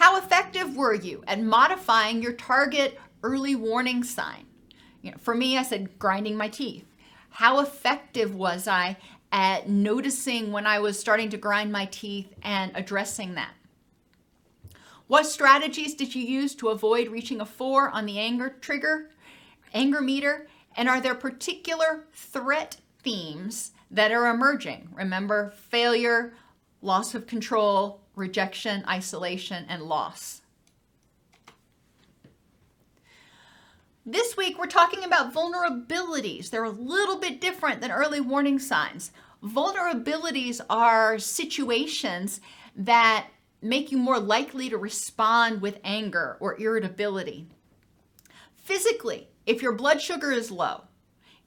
How 0.00 0.16
effective 0.16 0.76
were 0.76 0.94
you 0.94 1.22
at 1.26 1.42
modifying 1.42 2.22
your 2.22 2.32
target 2.32 2.98
early 3.22 3.54
warning 3.54 4.02
sign? 4.02 4.46
You 5.02 5.10
know, 5.10 5.18
for 5.20 5.34
me, 5.34 5.58
I 5.58 5.62
said 5.62 5.98
grinding 5.98 6.38
my 6.38 6.48
teeth. 6.48 6.86
How 7.28 7.60
effective 7.60 8.34
was 8.34 8.66
I 8.66 8.96
at 9.30 9.68
noticing 9.68 10.52
when 10.52 10.66
I 10.66 10.78
was 10.78 10.98
starting 10.98 11.28
to 11.28 11.36
grind 11.36 11.70
my 11.70 11.84
teeth 11.84 12.32
and 12.42 12.72
addressing 12.74 13.34
that? 13.34 13.52
What 15.06 15.26
strategies 15.26 15.94
did 15.94 16.14
you 16.14 16.22
use 16.22 16.54
to 16.54 16.68
avoid 16.68 17.08
reaching 17.08 17.42
a 17.42 17.46
four 17.46 17.90
on 17.90 18.06
the 18.06 18.18
anger 18.18 18.56
trigger, 18.58 19.10
anger 19.74 20.00
meter? 20.00 20.48
And 20.78 20.88
are 20.88 21.02
there 21.02 21.14
particular 21.14 22.06
threat 22.14 22.78
themes 23.02 23.72
that 23.90 24.12
are 24.12 24.28
emerging? 24.28 24.88
Remember, 24.94 25.52
failure, 25.68 26.32
loss 26.80 27.14
of 27.14 27.26
control, 27.26 28.00
rejection, 28.20 28.84
isolation, 28.88 29.64
and 29.68 29.82
loss. 29.82 30.42
This 34.06 34.36
week, 34.36 34.58
we're 34.58 34.66
talking 34.66 35.04
about 35.04 35.34
vulnerabilities. 35.34 36.50
They're 36.50 36.64
a 36.64 36.70
little 36.70 37.18
bit 37.18 37.40
different 37.40 37.80
than 37.80 37.90
early 37.90 38.20
warning 38.20 38.58
signs. 38.58 39.10
Vulnerabilities 39.42 40.60
are 40.70 41.18
situations 41.18 42.40
that 42.76 43.28
make 43.62 43.90
you 43.90 43.98
more 43.98 44.18
likely 44.18 44.70
to 44.70 44.78
respond 44.78 45.60
with 45.60 45.80
anger 45.84 46.36
or 46.40 46.60
irritability. 46.60 47.46
Physically, 48.54 49.28
if 49.46 49.62
your 49.62 49.72
blood 49.72 50.00
sugar 50.00 50.30
is 50.30 50.50
low, 50.50 50.84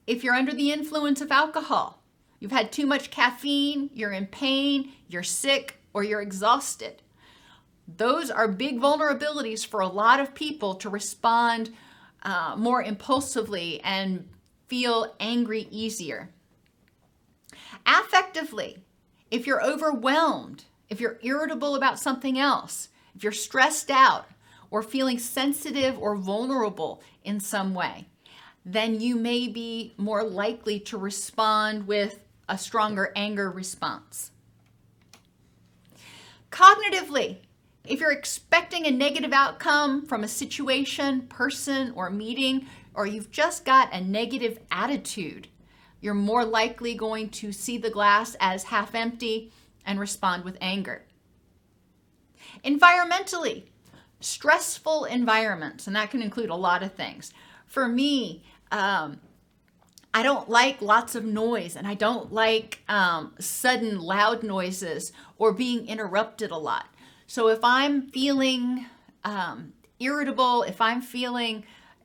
if 0.06 0.22
you're 0.22 0.34
under 0.34 0.52
the 0.52 0.70
influence 0.70 1.20
of 1.20 1.30
alcohol, 1.30 2.02
you've 2.38 2.52
had 2.52 2.70
too 2.70 2.86
much 2.86 3.10
caffeine, 3.10 3.90
you're 3.94 4.12
in 4.12 4.26
pain, 4.26 4.92
you're 5.08 5.22
sick, 5.22 5.80
or 5.94 6.02
you're 6.02 6.20
exhausted. 6.20 7.00
Those 7.86 8.30
are 8.30 8.48
big 8.48 8.80
vulnerabilities 8.80 9.66
for 9.66 9.80
a 9.80 9.88
lot 9.88 10.20
of 10.20 10.34
people 10.34 10.74
to 10.76 10.90
respond 10.90 11.70
uh, 12.22 12.54
more 12.58 12.82
impulsively 12.82 13.80
and 13.82 14.28
feel 14.66 15.14
angry 15.20 15.68
easier. 15.70 16.30
Affectively, 17.86 18.78
if 19.30 19.46
you're 19.46 19.64
overwhelmed, 19.64 20.64
if 20.88 21.00
you're 21.00 21.18
irritable 21.22 21.74
about 21.74 21.98
something 21.98 22.38
else, 22.38 22.88
if 23.14 23.22
you're 23.22 23.32
stressed 23.32 23.90
out 23.90 24.26
or 24.70 24.82
feeling 24.82 25.18
sensitive 25.18 25.98
or 25.98 26.16
vulnerable 26.16 27.02
in 27.22 27.38
some 27.40 27.74
way, 27.74 28.06
then 28.64 29.00
you 29.00 29.16
may 29.16 29.46
be 29.46 29.94
more 29.98 30.24
likely 30.24 30.80
to 30.80 30.96
respond 30.96 31.86
with 31.86 32.18
a 32.48 32.56
stronger 32.56 33.12
anger 33.14 33.50
response. 33.50 34.30
Cognitively, 36.54 37.38
if 37.84 37.98
you're 37.98 38.12
expecting 38.12 38.86
a 38.86 38.90
negative 38.92 39.32
outcome 39.32 40.06
from 40.06 40.22
a 40.22 40.28
situation, 40.28 41.22
person, 41.22 41.92
or 41.96 42.10
meeting, 42.10 42.68
or 42.94 43.08
you've 43.08 43.32
just 43.32 43.64
got 43.64 43.92
a 43.92 44.00
negative 44.00 44.60
attitude, 44.70 45.48
you're 46.00 46.14
more 46.14 46.44
likely 46.44 46.94
going 46.94 47.28
to 47.28 47.50
see 47.50 47.76
the 47.76 47.90
glass 47.90 48.36
as 48.38 48.62
half 48.62 48.94
empty 48.94 49.50
and 49.84 49.98
respond 49.98 50.44
with 50.44 50.56
anger. 50.60 51.04
Environmentally, 52.64 53.64
stressful 54.20 55.06
environments, 55.06 55.88
and 55.88 55.96
that 55.96 56.12
can 56.12 56.22
include 56.22 56.50
a 56.50 56.54
lot 56.54 56.84
of 56.84 56.94
things. 56.94 57.32
For 57.66 57.88
me, 57.88 58.44
um, 58.70 59.18
I 60.16 60.22
don't 60.22 60.48
like 60.48 60.80
lots 60.80 61.16
of 61.16 61.24
noise 61.24 61.74
and 61.74 61.88
I 61.88 61.94
don't 61.94 62.32
like 62.32 62.84
um, 62.88 63.34
sudden 63.40 63.98
loud 63.98 64.44
noises 64.44 65.12
or 65.38 65.52
being 65.52 65.88
interrupted 65.88 66.52
a 66.52 66.56
lot. 66.56 66.86
So 67.26 67.48
if 67.48 67.58
I'm 67.64 68.02
feeling 68.10 68.86
um, 69.24 69.72
irritable, 69.98 70.62
if 70.62 70.80
I'm 70.80 71.02
feeling 71.02 71.64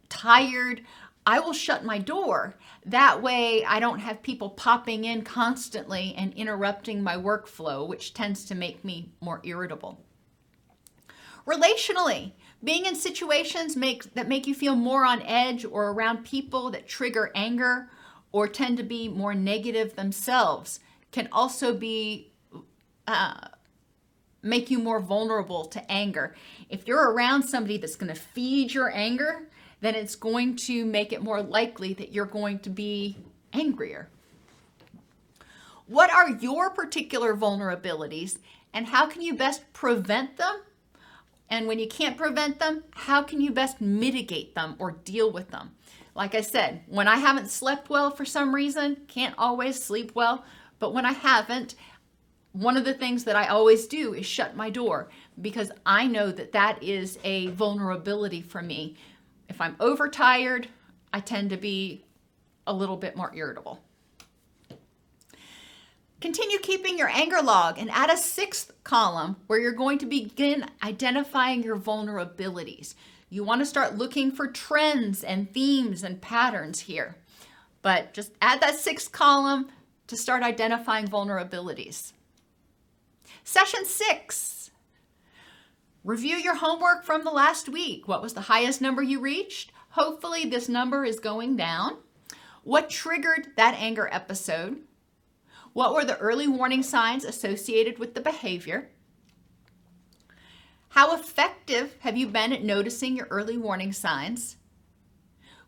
tired, 0.10 0.82
I 1.24 1.40
will 1.40 1.54
shut 1.54 1.86
my 1.86 2.00
door. 2.00 2.56
That 2.84 3.22
way, 3.22 3.64
I 3.64 3.80
don't 3.80 4.00
have 4.00 4.24
people 4.24 4.50
popping 4.50 5.04
in 5.04 5.22
constantly 5.22 6.16
and 6.18 6.34
interrupting 6.34 7.04
my 7.04 7.16
workflow, 7.16 7.88
which 7.88 8.16
tends 8.16 8.44
to 8.46 8.56
make 8.56 8.84
me 8.84 9.12
more 9.22 9.40
irritable. 9.44 10.04
Relationally, 11.46 12.32
being 12.64 12.88
in 12.88 12.96
situations 12.96 13.76
make, 13.76 14.16
that 14.16 14.28
make 14.28 14.48
you 14.48 14.56
feel 14.56 14.76
more 14.76 15.06
on 15.06 15.22
edge 15.22 15.64
or 15.64 15.92
around 15.92 16.26
people 16.26 16.72
that 16.72 16.88
trigger 16.88 17.32
anger 17.36 17.90
or 18.32 18.48
tend 18.48 18.78
to 18.78 18.84
be 18.84 19.08
more 19.08 19.34
negative 19.34 19.96
themselves 19.96 20.80
can 21.12 21.28
also 21.32 21.74
be 21.74 22.32
uh, 23.08 23.48
make 24.42 24.70
you 24.70 24.80
more 24.80 25.00
vulnerable 25.00 25.66
to 25.66 25.92
anger. 25.92 26.36
If 26.70 26.88
you're 26.88 27.12
around 27.12 27.44
somebody 27.44 27.78
that's 27.78 27.96
going 27.96 28.14
to 28.14 28.20
feed 28.20 28.74
your 28.74 28.92
anger, 28.94 29.50
then 29.82 29.96
it's 29.96 30.16
going 30.16 30.56
to 30.56 30.86
make 30.86 31.12
it 31.12 31.24
more 31.24 31.42
likely 31.42 31.94
that 31.96 32.12
you're 32.12 32.26
going 32.26 32.60
to 32.60 32.70
be 32.70 33.18
angrier. 33.54 34.10
What 35.88 36.12
are 36.12 36.30
your 36.30 36.70
particular 36.70 37.36
vulnerabilities 37.36 38.38
and 38.74 38.86
how 38.86 39.08
can 39.08 39.22
you 39.22 39.34
best 39.34 39.74
prevent 39.74 40.38
them? 40.38 40.62
And 41.50 41.68
when 41.68 41.80
you 41.80 41.88
can't 41.88 42.18
prevent 42.18 42.60
them, 42.60 42.84
how 42.92 43.24
can 43.24 43.42
you 43.42 43.52
best 43.52 43.82
mitigate 43.82 44.54
them 44.54 44.76
or 44.78 44.92
deal 44.92 45.32
with 45.32 45.50
them? 45.50 45.72
Like 46.16 46.36
I 46.36 46.42
said, 46.42 46.84
when 46.88 47.08
I 47.08 47.18
haven't 47.18 47.50
slept 47.50 47.90
well 47.90 48.12
for 48.12 48.26
some 48.26 48.54
reason, 48.54 48.98
can't 49.08 49.36
always 49.38 49.82
sleep 49.82 50.12
well, 50.14 50.44
but 50.78 50.94
when 50.94 51.06
I 51.06 51.14
haven't, 51.14 51.76
one 52.52 52.78
of 52.78 52.86
the 52.86 52.94
things 52.94 53.24
that 53.24 53.36
I 53.36 53.48
always 53.48 53.88
do 53.88 54.14
is 54.14 54.26
shut 54.26 54.56
my 54.56 54.70
door 54.70 55.10
because 55.40 55.72
I 55.86 56.08
know 56.08 56.32
that 56.32 56.52
that 56.52 56.82
is 56.84 57.20
a 57.24 57.48
vulnerability 57.48 58.42
for 58.42 58.62
me. 58.62 58.98
If 59.48 59.62
I'm 59.62 59.76
overtired, 59.80 60.68
I 61.14 61.20
tend 61.20 61.52
to 61.52 61.58
be 61.58 62.06
a 62.68 62.74
little 62.74 62.98
bit 62.98 63.16
more 63.16 63.34
irritable. 63.36 63.82
Continue 66.22 66.60
keeping 66.60 66.98
your 66.98 67.10
anger 67.10 67.42
log 67.42 67.78
and 67.78 67.90
add 67.92 68.10
a 68.10 68.18
sixth 68.18 68.74
column 68.84 69.38
where 69.48 69.60
you're 69.60 69.72
going 69.72 69.98
to 70.00 70.06
begin 70.06 70.66
identifying 70.84 71.64
your 71.64 71.78
vulnerabilities. 71.78 72.94
You 73.30 73.44
want 73.46 73.62
to 73.62 73.66
start 73.66 73.98
looking 73.98 74.32
for 74.32 74.48
trends 74.48 75.24
and 75.24 75.54
themes 75.54 76.04
and 76.04 76.22
patterns 76.22 76.82
here. 76.82 77.16
But 77.82 78.14
just 78.14 78.34
add 78.42 78.60
that 78.60 78.80
sixth 78.80 79.14
column 79.14 79.70
to 80.08 80.18
start 80.18 80.44
identifying 80.44 81.08
vulnerabilities. 81.08 82.12
Session 83.46 83.86
six. 83.86 84.72
Review 86.04 86.36
your 86.36 86.56
homework 86.56 87.06
from 87.06 87.24
the 87.24 87.32
last 87.32 87.70
week. 87.70 88.08
What 88.08 88.22
was 88.22 88.34
the 88.34 88.42
highest 88.42 88.82
number 88.82 89.02
you 89.02 89.22
reached? 89.22 89.72
Hopefully, 89.92 90.46
this 90.46 90.68
number 90.68 91.06
is 91.06 91.20
going 91.20 91.56
down. 91.56 91.98
What 92.64 92.90
triggered 92.90 93.48
that 93.56 93.76
anger 93.78 94.10
episode? 94.12 94.82
What 95.80 95.94
were 95.94 96.04
the 96.04 96.18
early 96.18 96.46
warning 96.46 96.84
signs 96.84 97.24
associated 97.24 98.00
with 98.00 98.14
the 98.14 98.20
behavior? 98.20 98.90
How 100.90 101.16
effective 101.16 101.96
have 102.02 102.18
you 102.18 102.28
been 102.28 102.52
at 102.52 102.66
noticing 102.66 103.16
your 103.16 103.28
early 103.30 103.58
warning 103.58 103.94
signs? 103.94 104.58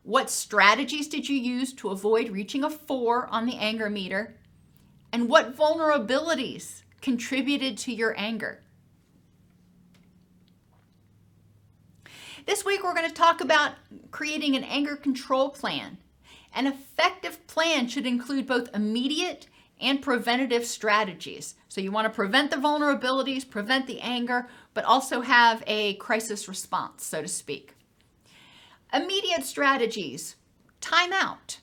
What 0.03 0.29
strategies 0.29 1.07
did 1.07 1.29
you 1.29 1.37
use 1.37 1.71
to 1.75 1.91
avoid 1.91 2.27
reaching 2.27 2.65
a 2.65 2.69
four 2.69 3.27
on 3.27 3.45
the 3.45 3.55
anger 3.55 3.89
meter? 3.89 4.35
And 5.13 5.29
what 5.29 5.55
vulnerabilities 5.55 6.81
contributed 6.99 7.77
to 7.77 7.93
your 7.93 8.13
anger. 8.19 8.61
This 12.45 12.65
week, 12.65 12.83
we're 12.83 12.95
going 12.95 13.07
to 13.07 13.15
talk 13.15 13.39
about 13.39 13.75
creating 14.11 14.57
an 14.57 14.65
anger 14.65 14.97
control 14.97 15.51
plan. 15.51 15.99
An 16.53 16.67
effective 16.67 17.47
plan 17.47 17.87
should 17.87 18.05
include 18.05 18.45
both 18.45 18.75
immediate 18.75 19.47
and 19.81 20.01
preventative 20.01 20.65
strategies. 20.65 21.55
So, 21.67 21.81
you 21.81 21.91
want 21.91 22.05
to 22.05 22.15
prevent 22.15 22.51
the 22.51 22.57
vulnerabilities, 22.57 23.49
prevent 23.49 23.87
the 23.87 23.99
anger, 24.01 24.47
but 24.73 24.85
also 24.85 25.21
have 25.21 25.63
a 25.67 25.95
crisis 25.95 26.47
response, 26.47 27.03
so 27.03 27.21
to 27.21 27.27
speak. 27.27 27.73
Immediate 28.93 29.43
strategies 29.43 30.35
time 30.81 31.13
out. 31.13 31.59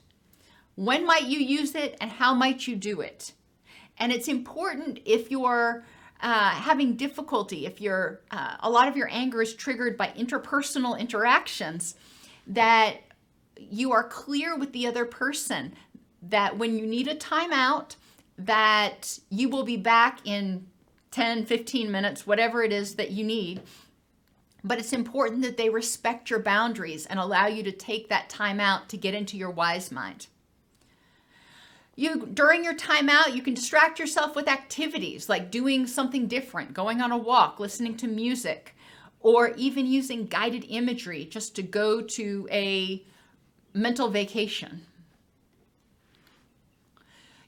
When 0.75 1.05
might 1.05 1.25
you 1.25 1.41
use 1.41 1.75
it 1.75 1.97
and 2.01 2.11
how 2.11 2.35
might 2.35 2.67
you 2.67 2.77
do 2.77 3.01
it? 3.01 3.33
And 3.99 4.13
it's 4.13 4.29
important 4.29 5.01
if 5.05 5.31
you're 5.31 5.85
uh, 6.21 6.51
having 6.51 6.97
difficulty, 6.97 7.67
if 7.67 7.81
you're 7.81 8.21
uh, 8.31 8.57
a 8.61 8.71
lot 8.71 8.89
of 8.89 8.97
your 8.97 9.09
anger 9.11 9.43
is 9.43 9.55
triggered 9.55 9.97
by 9.97 10.09
interpersonal 10.17 10.99
interactions, 10.99 11.97
that 12.47 12.99
you 13.57 13.93
are 13.93 14.05
clear 14.05 14.57
with 14.57 14.73
the 14.73 14.87
other 14.87 15.05
person 15.05 15.75
that 16.23 16.57
when 16.57 16.77
you 16.77 16.87
need 16.87 17.09
a 17.09 17.15
timeout, 17.15 17.97
that 18.39 19.19
you 19.31 19.49
will 19.49 19.65
be 19.65 19.77
back 19.77 20.21
in 20.25 20.67
10, 21.11 21.47
15 21.47 21.91
minutes, 21.91 22.27
whatever 22.27 22.63
it 22.63 22.73
is 22.73 22.95
that 22.95 23.11
you 23.11 23.25
need. 23.25 23.61
But 24.63 24.79
it's 24.79 24.93
important 24.93 25.43
that 25.43 25.57
they 25.57 25.69
respect 25.69 26.31
your 26.31 26.39
boundaries 26.39 27.07
and 27.07 27.19
allow 27.19 27.47
you 27.47 27.63
to 27.65 27.73
take 27.73 28.09
that 28.09 28.29
time 28.29 28.61
out 28.61 28.89
to 28.91 28.97
get 28.97 29.15
into 29.15 29.37
your 29.37 29.51
wise 29.51 29.91
mind. 29.91 30.27
You 31.97 32.27
during 32.27 32.63
your 32.63 32.75
time 32.75 33.09
out, 33.09 33.35
you 33.35 33.43
can 33.43 33.55
distract 33.55 33.99
yourself 33.99 34.37
with 34.37 34.49
activities 34.49 35.29
like 35.29 35.51
doing 35.51 35.87
something 35.87 36.29
different, 36.29 36.75
going 36.75 37.01
on 37.01 37.11
a 37.11 37.19
walk, 37.19 37.59
listening 37.59 37.97
to 37.97 38.07
music, 38.07 38.77
or 39.21 39.51
even 39.57 39.87
using 39.87 40.27
guided 40.27 40.65
imagery 40.69 41.25
just 41.25 41.57
to 41.57 41.63
go 41.63 42.01
to 42.01 42.47
a 42.53 43.03
mental 43.75 44.09
vacation. 44.09 44.83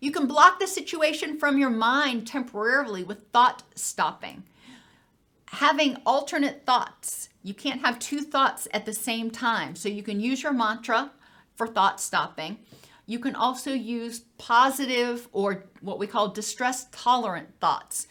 You 0.01 0.11
can 0.11 0.27
block 0.27 0.59
the 0.59 0.67
situation 0.67 1.39
from 1.39 1.59
your 1.59 1.71
mind 1.71 2.27
temporarily 2.27 3.05
with 3.05 3.29
thought 3.33 3.63
stopping. 3.75 4.45
Having 5.47 5.99
alternate 6.07 6.65
thoughts. 6.65 7.29
You 7.43 7.55
can't 7.55 7.83
have 7.83 7.99
two 7.99 8.21
thoughts 8.21 8.67
at 8.73 8.87
the 8.87 8.93
same 8.93 9.31
time. 9.31 9.77
So 9.77 9.89
you 9.89 10.03
can 10.03 10.21
use 10.21 10.43
your 10.43 10.53
mantra 10.53 11.13
for 11.55 11.67
thought 11.67 12.01
stopping 12.01 12.59
you 13.11 13.19
can 13.19 13.35
also 13.35 13.73
use 13.73 14.21
positive 14.39 15.29
or 15.33 15.65
what 15.81 15.99
we 15.99 16.07
call 16.07 16.29
distress 16.29 16.87
tolerant 16.93 17.49
thoughts, 17.59 18.07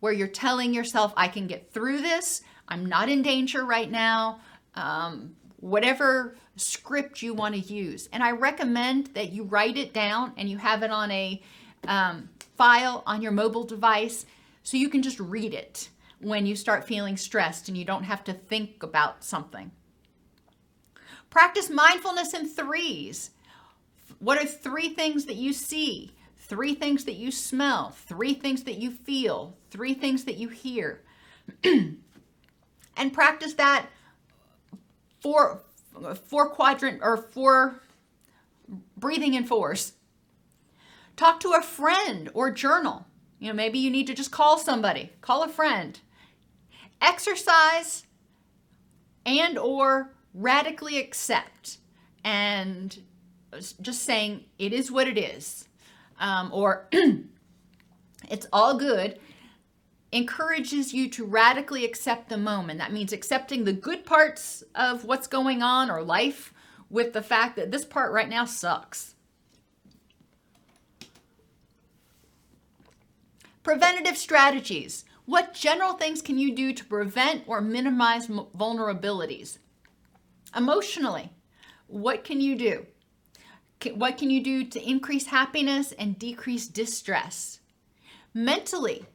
where 0.00 0.12
you're 0.12 0.26
telling 0.26 0.74
yourself, 0.74 1.12
I 1.16 1.28
can 1.28 1.46
get 1.46 1.72
through 1.72 2.00
this, 2.00 2.42
I'm 2.66 2.84
not 2.84 3.08
in 3.08 3.22
danger 3.22 3.64
right 3.64 3.88
now. 3.88 4.40
Um, 4.74 5.36
whatever 5.60 6.34
script 6.56 7.22
you 7.22 7.34
want 7.34 7.54
to 7.54 7.60
use. 7.60 8.08
And 8.12 8.22
I 8.22 8.32
recommend 8.32 9.08
that 9.14 9.32
you 9.32 9.44
write 9.44 9.76
it 9.76 9.92
down 9.92 10.32
and 10.36 10.48
you 10.48 10.58
have 10.58 10.82
it 10.82 10.90
on 10.90 11.10
a 11.10 11.42
um, 11.86 12.28
file 12.56 13.02
on 13.06 13.22
your 13.22 13.32
mobile 13.32 13.64
device 13.64 14.26
so 14.62 14.76
you 14.76 14.88
can 14.88 15.02
just 15.02 15.18
read 15.18 15.54
it 15.54 15.88
when 16.20 16.46
you 16.46 16.54
start 16.54 16.86
feeling 16.86 17.16
stressed 17.16 17.68
and 17.68 17.76
you 17.76 17.84
don't 17.84 18.04
have 18.04 18.22
to 18.24 18.32
think 18.32 18.82
about 18.82 19.24
something. 19.24 19.72
Practice 21.30 21.70
mindfulness 21.70 22.34
in 22.34 22.48
threes. 22.48 23.30
What 24.18 24.40
are 24.40 24.46
three 24.46 24.90
things 24.90 25.24
that 25.24 25.36
you 25.36 25.52
see? 25.52 26.12
Three 26.38 26.74
things 26.74 27.04
that 27.04 27.14
you 27.14 27.30
smell, 27.30 27.90
three 27.90 28.34
things 28.34 28.64
that 28.64 28.78
you 28.78 28.90
feel, 28.90 29.56
three 29.70 29.94
things 29.94 30.24
that 30.24 30.36
you 30.36 30.48
hear. 30.48 31.00
and 31.64 33.12
practice 33.12 33.54
that 33.54 33.86
four 35.20 35.62
four 36.26 36.50
quadrant 36.50 37.00
or 37.02 37.16
four 37.16 37.80
breathing 38.96 39.34
in 39.34 39.44
fours. 39.44 39.92
Talk 41.16 41.40
to 41.40 41.52
a 41.52 41.62
friend 41.62 42.30
or 42.34 42.50
journal. 42.50 43.06
You 43.38 43.48
know, 43.48 43.54
maybe 43.54 43.78
you 43.78 43.90
need 43.90 44.06
to 44.06 44.14
just 44.14 44.30
call 44.30 44.58
somebody, 44.58 45.10
call 45.20 45.42
a 45.42 45.48
friend. 45.48 45.98
Exercise 47.00 48.04
and 49.26 49.58
or 49.58 50.14
radically 50.34 50.98
accept 50.98 51.78
and 52.24 53.02
just 53.80 54.02
saying 54.02 54.44
it 54.58 54.72
is 54.72 54.90
what 54.90 55.08
it 55.08 55.18
is 55.18 55.68
um, 56.20 56.50
or 56.52 56.88
it's 58.30 58.46
all 58.52 58.78
good 58.78 59.18
encourages 60.12 60.92
you 60.92 61.08
to 61.08 61.24
radically 61.24 61.84
accept 61.84 62.28
the 62.28 62.36
moment. 62.36 62.78
That 62.78 62.92
means 62.92 63.12
accepting 63.12 63.64
the 63.64 63.72
good 63.72 64.04
parts 64.04 64.62
of 64.74 65.04
what's 65.04 65.26
going 65.26 65.62
on 65.62 65.90
or 65.90 66.02
life 66.02 66.52
with 66.90 67.14
the 67.14 67.22
fact 67.22 67.56
that 67.56 67.72
this 67.72 67.86
part 67.86 68.12
right 68.12 68.28
now 68.28 68.44
sucks. 68.44 69.14
Preventative 73.62 74.18
strategies. 74.18 75.04
What 75.24 75.54
general 75.54 75.94
things 75.94 76.20
can 76.20 76.36
you 76.36 76.54
do 76.54 76.72
to 76.74 76.84
prevent 76.84 77.44
or 77.46 77.60
minimize 77.60 78.26
vulnerabilities? 78.26 79.58
Emotionally, 80.54 81.30
what 81.86 82.24
can 82.24 82.40
you 82.40 82.56
do? 82.56 82.86
What 83.94 84.18
can 84.18 84.30
you 84.30 84.42
do 84.42 84.64
to 84.64 84.88
increase 84.88 85.26
happiness 85.26 85.92
and 85.92 86.18
decrease 86.18 86.66
distress? 86.66 87.60
Mentally, 88.34 89.06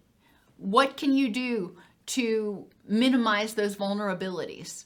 what 0.58 0.98
can 0.98 1.14
you 1.14 1.30
do 1.30 1.78
to 2.08 2.66
minimize 2.88 3.54
those 3.54 3.76
vulnerabilities? 3.76 4.86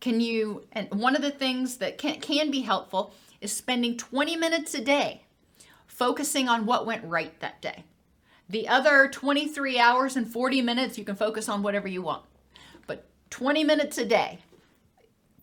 Can 0.00 0.20
you, 0.20 0.64
and 0.72 0.88
one 0.90 1.16
of 1.16 1.22
the 1.22 1.30
things 1.30 1.78
that 1.78 1.98
can, 1.98 2.20
can 2.20 2.50
be 2.50 2.60
helpful 2.62 3.14
is 3.40 3.52
spending 3.52 3.96
20 3.96 4.36
minutes 4.36 4.74
a 4.74 4.80
day 4.80 5.22
focusing 5.94 6.48
on 6.48 6.66
what 6.66 6.86
went 6.86 7.04
right 7.04 7.38
that 7.40 7.62
day. 7.62 7.84
The 8.48 8.66
other 8.68 9.08
23 9.08 9.78
hours 9.78 10.16
and 10.16 10.30
40 10.30 10.60
minutes, 10.60 10.98
you 10.98 11.04
can 11.04 11.14
focus 11.14 11.48
on 11.48 11.62
whatever 11.62 11.86
you 11.86 12.02
want. 12.02 12.24
But 12.86 13.06
20 13.30 13.62
minutes 13.62 13.96
a 13.98 14.04
day, 14.04 14.40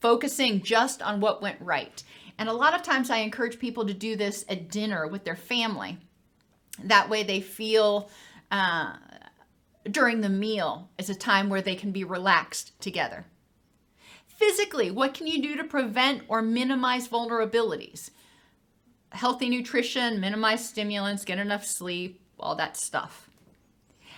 focusing 0.01 0.62
just 0.62 1.01
on 1.01 1.22
what 1.22 1.41
went 1.41 1.59
right. 1.62 2.03
And 2.38 2.49
a 2.49 2.53
lot 2.53 2.76
of 2.76 2.84
times 2.84 3.09
I 3.09 3.18
encourage 3.18 3.59
people 3.59 3.86
to 3.86 3.93
do 3.93 4.16
this 4.16 4.43
at 4.49 4.70
dinner 4.70 5.07
with 5.07 5.24
their 5.24 5.36
family. 5.36 5.97
That 6.84 7.09
way 7.09 7.24
they 7.24 7.39
feel 7.39 8.09
uh, 8.51 8.97
during 9.90 10.22
the 10.22 10.30
meal 10.30 10.90
is 10.98 11.10
a 11.10 11.16
time 11.16 11.50
where 11.50 11.62
they 11.62 11.76
can 11.76 11.92
be 11.92 12.04
relaxed 12.04 12.80
together. 12.80 13.26
Physically, 14.28 14.92
what 14.92 15.14
can 15.14 15.28
you 15.28 15.42
do 15.42 15.56
to 15.58 15.64
prevent 15.64 16.24
or 16.28 16.42
minimize 16.42 17.08
vulnerabilities? 17.08 18.10
Healthy 19.12 19.50
nutrition, 19.50 20.20
minimize 20.20 20.68
stimulants, 20.68 21.26
get 21.26 21.38
enough 21.38 21.66
sleep, 21.66 22.22
all 22.40 22.56
that 22.56 22.78
stuff. 22.78 23.30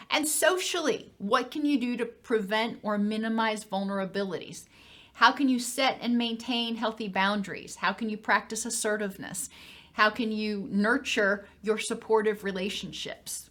And 0.10 0.28
socially, 0.28 1.12
what 1.18 1.52
can 1.52 1.66
you 1.66 1.80
do 1.80 1.98
to 1.98 2.06
prevent 2.06 2.80
or 2.84 2.98
minimize 2.98 3.66
vulnerabilities? 3.66 4.66
How 5.14 5.32
can 5.32 5.50
you 5.50 5.60
set 5.60 5.98
and 6.02 6.18
maintain 6.18 6.76
healthy 6.76 7.08
boundaries? 7.08 7.76
How 7.76 7.94
can 7.94 8.10
you 8.10 8.18
practice 8.18 8.66
assertiveness? 8.66 9.50
How 9.94 10.10
can 10.10 10.32
you 10.32 10.68
nurture 10.72 11.48
your 11.62 11.78
supportive 11.78 12.44
relationships? 12.44 13.50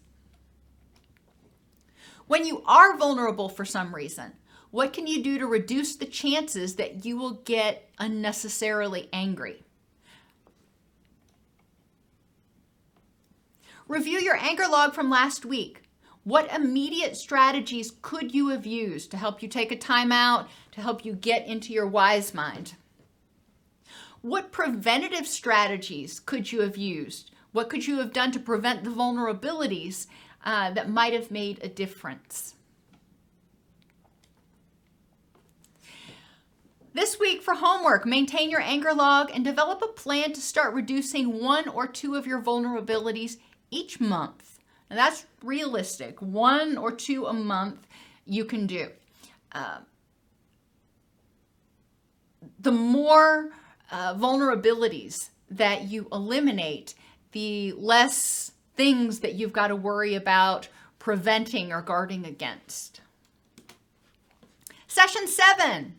When 2.27 2.47
you 2.47 2.63
are 2.67 2.97
vulnerable 2.97 3.49
for 3.49 3.65
some 3.65 3.95
reason, 3.95 4.33
what 4.71 4.93
can 4.93 5.07
you 5.07 5.23
do 5.23 5.39
to 5.39 5.47
reduce 5.47 5.97
the 5.97 6.07
chances 6.07 6.77
that 6.77 7.05
you 7.05 7.17
will 7.17 7.35
get 7.45 7.91
unnecessarily 7.99 9.09
angry? 9.13 9.63
Review 13.87 14.19
your 14.19 14.37
anger 14.37 14.67
log 14.67 14.95
from 14.95 15.11
last 15.11 15.45
week. 15.45 15.83
What 16.25 16.51
immediate 16.51 17.17
strategies 17.17 17.93
could 18.01 18.33
you 18.33 18.49
have 18.49 18.65
used 18.65 19.11
to 19.11 19.17
help 19.17 19.43
you 19.43 19.49
take 19.49 19.73
a 19.73 19.77
timeout, 19.77 20.47
to 20.71 20.81
help 20.81 21.05
you 21.05 21.15
get 21.15 21.47
into 21.47 21.73
your 21.73 21.87
wise 21.87 22.33
mind? 22.33 22.75
What 24.23 24.53
preventative 24.53 25.27
strategies 25.27 26.21
could 26.21 26.53
you 26.53 26.61
have 26.61 26.77
used? 26.77 27.33
What 27.51 27.69
could 27.69 27.87
you 27.87 27.99
have 27.99 28.13
done 28.13 28.31
to 28.33 28.39
prevent 28.39 28.85
the 28.85 28.91
vulnerabilities 28.91 30.07
uh, 30.45 30.71
that 30.73 30.91
might 30.91 31.13
have 31.13 31.31
made 31.31 31.61
a 31.63 31.69
difference. 31.69 32.55
This 36.95 37.19
week 37.19 37.41
for 37.43 37.55
homework, 37.55 38.05
maintain 38.05 38.51
your 38.51 38.61
anger 38.61 38.93
log 38.93 39.31
and 39.33 39.43
develop 39.45 39.81
a 39.81 39.89
plan 39.89 40.33
to 40.35 40.41
start 40.41 40.75
reducing 40.75 41.41
one 41.43 41.67
or 41.69 41.87
two 41.87 42.17
of 42.17 42.27
your 42.27 42.43
vulnerabilities 42.43 43.39
each 43.71 43.99
month. 43.99 44.59
Now 44.91 44.97
that's 44.97 45.25
realistic. 45.43 46.21
One 46.21 46.77
or 46.77 46.93
two 46.93 47.25
a 47.25 47.33
month 47.33 47.87
you 48.27 48.45
can 48.45 48.67
do. 48.67 48.89
Uh, 49.53 49.79
the 52.61 52.73
more 52.73 53.51
uh, 53.91 54.15
vulnerabilities 54.15 55.31
that 55.51 55.85
you 55.85 56.09
eliminate, 56.13 56.95
the 57.33 57.73
less 57.73 58.52
things 58.77 59.21
that 59.21 59.35
you've 59.35 59.53
got 59.53 59.69
to 59.69 59.77
worry 59.77 60.15
about 60.15 60.69
preventing 60.99 61.73
or 61.73 61.83
guarding 61.83 62.25
against. 62.25 63.01
Session 64.87 65.27
seven. 65.27 65.97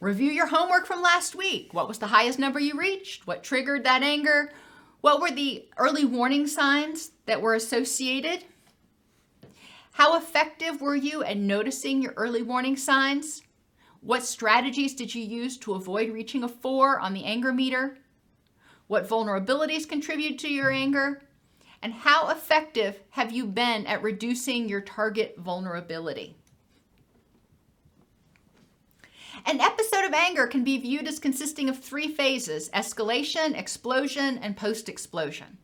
Review 0.00 0.30
your 0.30 0.46
homework 0.46 0.86
from 0.86 1.02
last 1.02 1.34
week. 1.34 1.74
What 1.74 1.88
was 1.88 1.98
the 1.98 2.06
highest 2.06 2.38
number 2.38 2.58
you 2.58 2.78
reached? 2.78 3.26
What 3.26 3.42
triggered 3.42 3.84
that 3.84 4.02
anger? 4.02 4.52
What 5.02 5.20
were 5.20 5.30
the 5.30 5.66
early 5.76 6.04
warning 6.04 6.46
signs 6.46 7.12
that 7.26 7.42
were 7.42 7.54
associated? 7.54 8.44
How 9.92 10.16
effective 10.16 10.80
were 10.80 10.96
you 10.96 11.22
at 11.24 11.36
noticing 11.36 12.00
your 12.00 12.14
early 12.16 12.42
warning 12.42 12.76
signs? 12.76 13.42
What 14.00 14.22
strategies 14.22 14.94
did 14.94 15.14
you 15.14 15.22
use 15.22 15.58
to 15.58 15.74
avoid 15.74 16.10
reaching 16.10 16.44
a 16.44 16.48
four 16.48 16.98
on 16.98 17.12
the 17.12 17.24
anger 17.24 17.52
meter? 17.52 17.98
What 18.86 19.08
vulnerabilities 19.08 19.88
contribute 19.88 20.38
to 20.38 20.48
your 20.48 20.70
anger? 20.70 21.22
And 21.82 21.92
how 21.92 22.28
effective 22.28 23.00
have 23.10 23.32
you 23.32 23.46
been 23.46 23.86
at 23.86 24.02
reducing 24.02 24.68
your 24.68 24.82
target 24.82 25.36
vulnerability? 25.38 26.36
An 29.46 29.60
episode 29.60 30.04
of 30.04 30.12
anger 30.12 30.46
can 30.46 30.64
be 30.64 30.78
viewed 30.78 31.08
as 31.08 31.18
consisting 31.18 31.68
of 31.68 31.78
three 31.78 32.08
phases 32.08 32.68
escalation, 32.70 33.58
explosion, 33.58 34.38
and 34.38 34.56
post 34.56 34.88
explosion. 34.88 35.58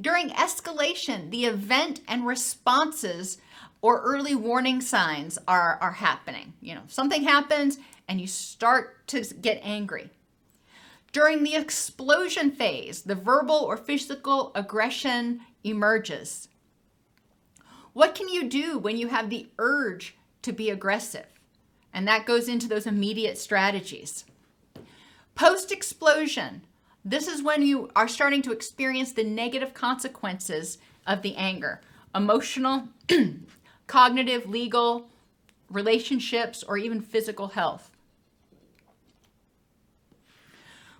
During 0.00 0.30
escalation, 0.30 1.30
the 1.30 1.44
event 1.44 2.00
and 2.08 2.26
responses 2.26 3.38
or 3.82 4.00
early 4.00 4.34
warning 4.34 4.80
signs 4.80 5.38
are, 5.46 5.78
are 5.80 5.92
happening. 5.92 6.54
You 6.60 6.76
know, 6.76 6.82
something 6.88 7.22
happens 7.22 7.78
and 8.08 8.20
you 8.20 8.26
start 8.26 9.06
to 9.08 9.22
get 9.40 9.60
angry. 9.62 10.10
During 11.14 11.44
the 11.44 11.54
explosion 11.54 12.50
phase, 12.50 13.02
the 13.02 13.14
verbal 13.14 13.54
or 13.54 13.76
physical 13.76 14.50
aggression 14.56 15.42
emerges. 15.62 16.48
What 17.92 18.16
can 18.16 18.28
you 18.28 18.48
do 18.48 18.80
when 18.80 18.96
you 18.96 19.06
have 19.06 19.30
the 19.30 19.46
urge 19.60 20.16
to 20.42 20.52
be 20.52 20.70
aggressive? 20.70 21.26
And 21.92 22.08
that 22.08 22.26
goes 22.26 22.48
into 22.48 22.66
those 22.66 22.88
immediate 22.88 23.38
strategies. 23.38 24.24
Post 25.36 25.70
explosion, 25.70 26.62
this 27.04 27.28
is 27.28 27.44
when 27.44 27.62
you 27.62 27.90
are 27.94 28.08
starting 28.08 28.42
to 28.42 28.52
experience 28.52 29.12
the 29.12 29.22
negative 29.22 29.72
consequences 29.72 30.78
of 31.06 31.22
the 31.22 31.36
anger 31.36 31.80
emotional, 32.12 32.88
cognitive, 33.86 34.48
legal, 34.48 35.08
relationships, 35.70 36.64
or 36.64 36.76
even 36.76 37.00
physical 37.00 37.48
health. 37.48 37.93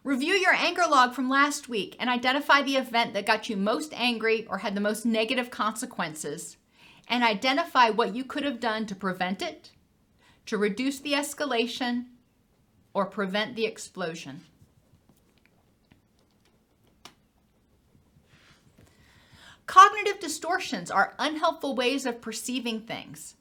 Review 0.05 0.35
your 0.35 0.53
anger 0.53 0.85
log 0.87 1.15
from 1.15 1.31
last 1.31 1.71
week 1.71 1.97
and 1.99 2.11
identify 2.11 2.61
the 2.61 2.77
event 2.77 3.15
that 3.15 3.25
got 3.25 3.49
you 3.49 3.57
most 3.57 3.95
angry 3.95 4.47
or 4.51 4.59
had 4.59 4.75
the 4.75 4.81
most 4.83 5.07
negative 5.07 5.51
consequences, 5.51 6.59
and 7.09 7.25
identify 7.25 7.89
what 7.89 8.15
you 8.15 8.23
could 8.23 8.45
have 8.45 8.61
done 8.61 8.85
to 8.85 8.95
prevent 8.95 9.41
it, 9.41 9.71
to 10.45 10.59
reduce 10.59 10.99
the 10.99 11.15
escalation, 11.15 12.05
or 12.93 13.07
prevent 13.07 13.57
the 13.57 13.65
explosion. 13.65 14.43
Cognitive 19.67 20.21
distortions 20.21 20.91
are 20.91 21.15
unhelpful 21.19 21.75
ways 21.75 22.05
of 22.05 22.21
perceiving 22.21 22.83
things. 22.83 23.37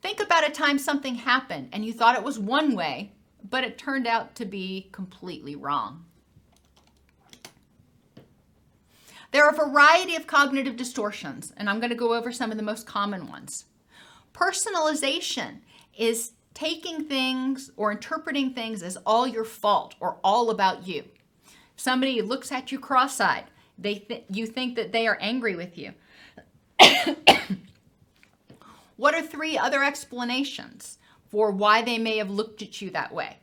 Think 0.00 0.20
about 0.20 0.48
a 0.48 0.52
time 0.52 0.78
something 0.78 1.16
happened 1.16 1.70
and 1.72 1.84
you 1.84 1.92
thought 1.92 2.16
it 2.16 2.22
was 2.22 2.38
one 2.38 2.76
way, 2.76 3.10
but 3.48 3.62
it 3.62 3.76
turned 3.76 4.06
out 4.06 4.34
to 4.36 4.44
be 4.44 4.88
completely 4.90 5.54
wrong. 5.54 6.06
There 9.32 9.44
are 9.44 9.50
a 9.50 9.68
variety 9.68 10.14
of 10.14 10.26
cognitive 10.26 10.76
distortions, 10.76 11.52
and 11.56 11.68
I'm 11.68 11.80
going 11.80 11.90
to 11.90 11.96
go 11.96 12.14
over 12.14 12.32
some 12.32 12.50
of 12.50 12.56
the 12.56 12.62
most 12.62 12.86
common 12.86 13.28
ones. 13.28 13.66
Personalization 14.32 15.58
is 15.96 16.32
taking 16.54 17.04
things 17.04 17.70
or 17.76 17.90
interpreting 17.90 18.54
things 18.54 18.82
as 18.82 18.96
all 18.98 19.26
your 19.26 19.44
fault 19.44 19.96
or 19.98 20.18
all 20.22 20.50
about 20.50 20.86
you. 20.86 21.04
Somebody 21.76 22.22
looks 22.22 22.52
at 22.52 22.70
you 22.70 22.78
cross-eyed, 22.78 23.46
they 23.76 23.96
th- 23.96 24.24
you 24.30 24.46
think 24.46 24.76
that 24.76 24.92
they 24.92 25.08
are 25.08 25.18
angry 25.20 25.56
with 25.56 25.76
you. 25.76 25.94
what 28.96 29.14
are 29.14 29.22
three 29.22 29.58
other 29.58 29.82
explanations 29.82 30.98
for 31.34 31.50
why 31.50 31.82
they 31.82 31.98
may 31.98 32.18
have 32.18 32.30
looked 32.30 32.62
at 32.62 32.80
you 32.80 32.90
that 32.90 33.12
way? 33.12 33.38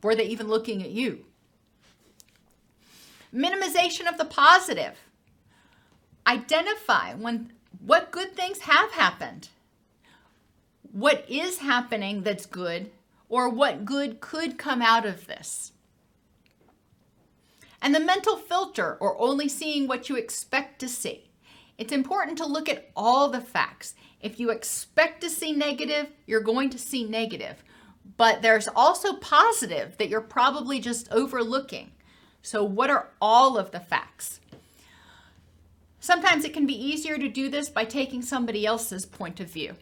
Were 0.00 0.14
they 0.14 0.26
even 0.26 0.46
looking 0.46 0.80
at 0.80 0.90
you? 0.90 1.24
Minimization 3.34 4.08
of 4.08 4.16
the 4.16 4.24
positive. 4.24 4.96
Identify 6.24 7.14
when 7.14 7.52
what 7.84 8.12
good 8.12 8.36
things 8.36 8.58
have 8.60 8.92
happened. 8.92 9.48
What 10.92 11.24
is 11.28 11.58
happening 11.58 12.22
that's 12.22 12.46
good 12.46 12.92
or 13.28 13.48
what 13.48 13.84
good 13.84 14.20
could 14.20 14.56
come 14.56 14.80
out 14.80 15.04
of 15.04 15.26
this. 15.26 15.72
And 17.80 17.92
the 17.92 17.98
mental 17.98 18.36
filter, 18.36 18.96
or 19.00 19.20
only 19.20 19.48
seeing 19.48 19.88
what 19.88 20.08
you 20.08 20.14
expect 20.14 20.78
to 20.78 20.88
see. 20.88 21.28
It's 21.76 21.92
important 21.92 22.38
to 22.38 22.46
look 22.46 22.68
at 22.68 22.92
all 22.94 23.30
the 23.30 23.40
facts. 23.40 23.96
If 24.22 24.38
you 24.38 24.50
expect 24.50 25.20
to 25.20 25.30
see 25.30 25.52
negative, 25.52 26.06
you're 26.26 26.40
going 26.40 26.70
to 26.70 26.78
see 26.78 27.04
negative. 27.04 27.62
But 28.16 28.40
there's 28.40 28.68
also 28.68 29.14
positive 29.14 29.98
that 29.98 30.08
you're 30.08 30.20
probably 30.20 30.80
just 30.80 31.10
overlooking. 31.12 31.90
So, 32.40 32.64
what 32.64 32.90
are 32.90 33.10
all 33.20 33.58
of 33.58 33.72
the 33.72 33.80
facts? 33.80 34.40
Sometimes 36.00 36.44
it 36.44 36.52
can 36.52 36.66
be 36.66 36.74
easier 36.74 37.16
to 37.16 37.28
do 37.28 37.48
this 37.48 37.68
by 37.68 37.84
taking 37.84 38.22
somebody 38.22 38.66
else's 38.66 39.06
point 39.06 39.38
of 39.38 39.48
view. 39.48 39.76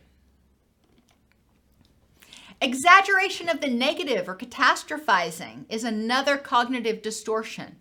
Exaggeration 2.60 3.48
of 3.48 3.62
the 3.62 3.70
negative 3.70 4.28
or 4.28 4.36
catastrophizing 4.36 5.64
is 5.70 5.82
another 5.82 6.36
cognitive 6.36 7.00
distortion. 7.00 7.76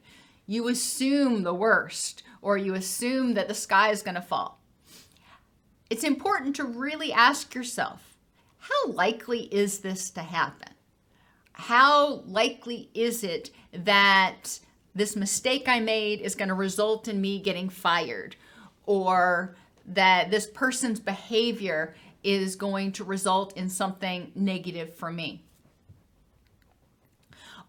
You 0.46 0.70
assume 0.70 1.44
the 1.44 1.54
worst 1.54 2.24
or 2.42 2.58
you 2.58 2.74
assume 2.76 3.34
that 3.34 3.50
the 3.50 3.54
sky 3.54 3.90
is 3.90 4.02
going 4.02 4.16
to 4.16 4.22
fall. 4.22 4.59
It's 5.90 6.04
important 6.04 6.56
to 6.58 6.64
really 6.64 7.12
ask 7.12 7.56
yourself 7.56 8.16
how 8.60 8.88
likely 8.88 9.42
is 9.44 9.80
this 9.80 10.10
to 10.12 10.22
happen? 10.22 10.74
How 11.54 12.22
likely 12.28 12.90
is 12.94 13.24
it 13.24 13.52
that 13.72 14.60
this 14.94 15.16
mistake 15.16 15.68
I 15.68 15.80
made 15.80 16.22
is 16.22 16.36
going 16.36 16.50
to 16.50 16.56
result 16.56 17.08
in 17.08 17.20
me 17.20 17.40
getting 17.40 17.70
fired 17.70 18.36
or 18.86 19.56
that 19.86 20.30
this 20.30 20.48
person's 20.48 21.00
behavior 21.00 21.96
is 22.24 22.56
going 22.56 22.92
to 22.94 23.04
result 23.04 23.56
in 23.58 23.70
something 23.70 24.32
negative 24.36 24.94
for 24.94 25.12
me? 25.12 25.44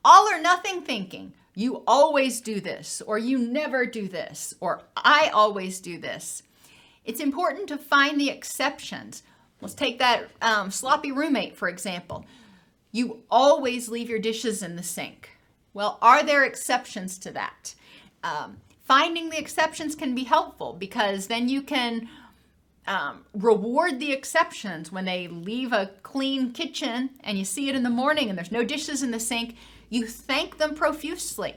All 0.04 0.28
or 0.28 0.40
nothing 0.40 0.82
thinking 0.82 1.32
you 1.54 1.82
always 1.86 2.40
do 2.40 2.60
this, 2.60 3.02
or 3.06 3.18
you 3.18 3.38
never 3.38 3.84
do 3.84 4.08
this, 4.08 4.54
or 4.60 4.82
I 4.96 5.30
always 5.34 5.80
do 5.80 5.98
this. 5.98 6.42
It's 7.04 7.20
important 7.20 7.68
to 7.68 7.78
find 7.78 8.20
the 8.20 8.30
exceptions. 8.30 9.22
Let's 9.60 9.74
take 9.74 9.98
that 9.98 10.30
um, 10.40 10.70
sloppy 10.70 11.12
roommate, 11.12 11.56
for 11.56 11.68
example. 11.68 12.24
You 12.92 13.22
always 13.30 13.88
leave 13.88 14.10
your 14.10 14.18
dishes 14.18 14.62
in 14.62 14.76
the 14.76 14.82
sink. 14.82 15.30
Well, 15.72 15.98
are 16.02 16.22
there 16.22 16.44
exceptions 16.44 17.18
to 17.18 17.30
that? 17.32 17.74
Um, 18.24 18.58
finding 18.84 19.30
the 19.30 19.38
exceptions 19.38 19.94
can 19.94 20.14
be 20.14 20.24
helpful 20.24 20.74
because 20.78 21.28
then 21.28 21.48
you 21.48 21.62
can 21.62 22.08
um, 22.86 23.24
reward 23.34 24.00
the 24.00 24.12
exceptions 24.12 24.90
when 24.90 25.04
they 25.04 25.28
leave 25.28 25.72
a 25.72 25.90
clean 26.02 26.52
kitchen 26.52 27.10
and 27.20 27.38
you 27.38 27.44
see 27.44 27.68
it 27.68 27.76
in 27.76 27.82
the 27.82 27.90
morning 27.90 28.28
and 28.28 28.36
there's 28.36 28.50
no 28.50 28.64
dishes 28.64 29.02
in 29.02 29.10
the 29.10 29.20
sink 29.20 29.56
you 29.90 30.06
thank 30.06 30.58
them 30.58 30.74
profusely. 30.74 31.56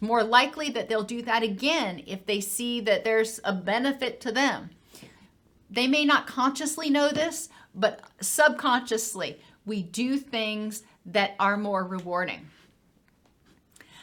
It's 0.00 0.06
more 0.06 0.24
likely 0.24 0.70
that 0.70 0.88
they'll 0.88 1.02
do 1.02 1.20
that 1.22 1.42
again 1.42 2.02
if 2.06 2.24
they 2.24 2.40
see 2.40 2.80
that 2.80 3.04
there's 3.04 3.38
a 3.44 3.52
benefit 3.52 4.18
to 4.22 4.32
them. 4.32 4.70
They 5.68 5.86
may 5.86 6.06
not 6.06 6.26
consciously 6.26 6.88
know 6.88 7.10
this, 7.10 7.50
but 7.74 8.00
subconsciously, 8.18 9.40
we 9.66 9.82
do 9.82 10.16
things 10.16 10.84
that 11.04 11.34
are 11.38 11.58
more 11.58 11.84
rewarding. 11.84 12.48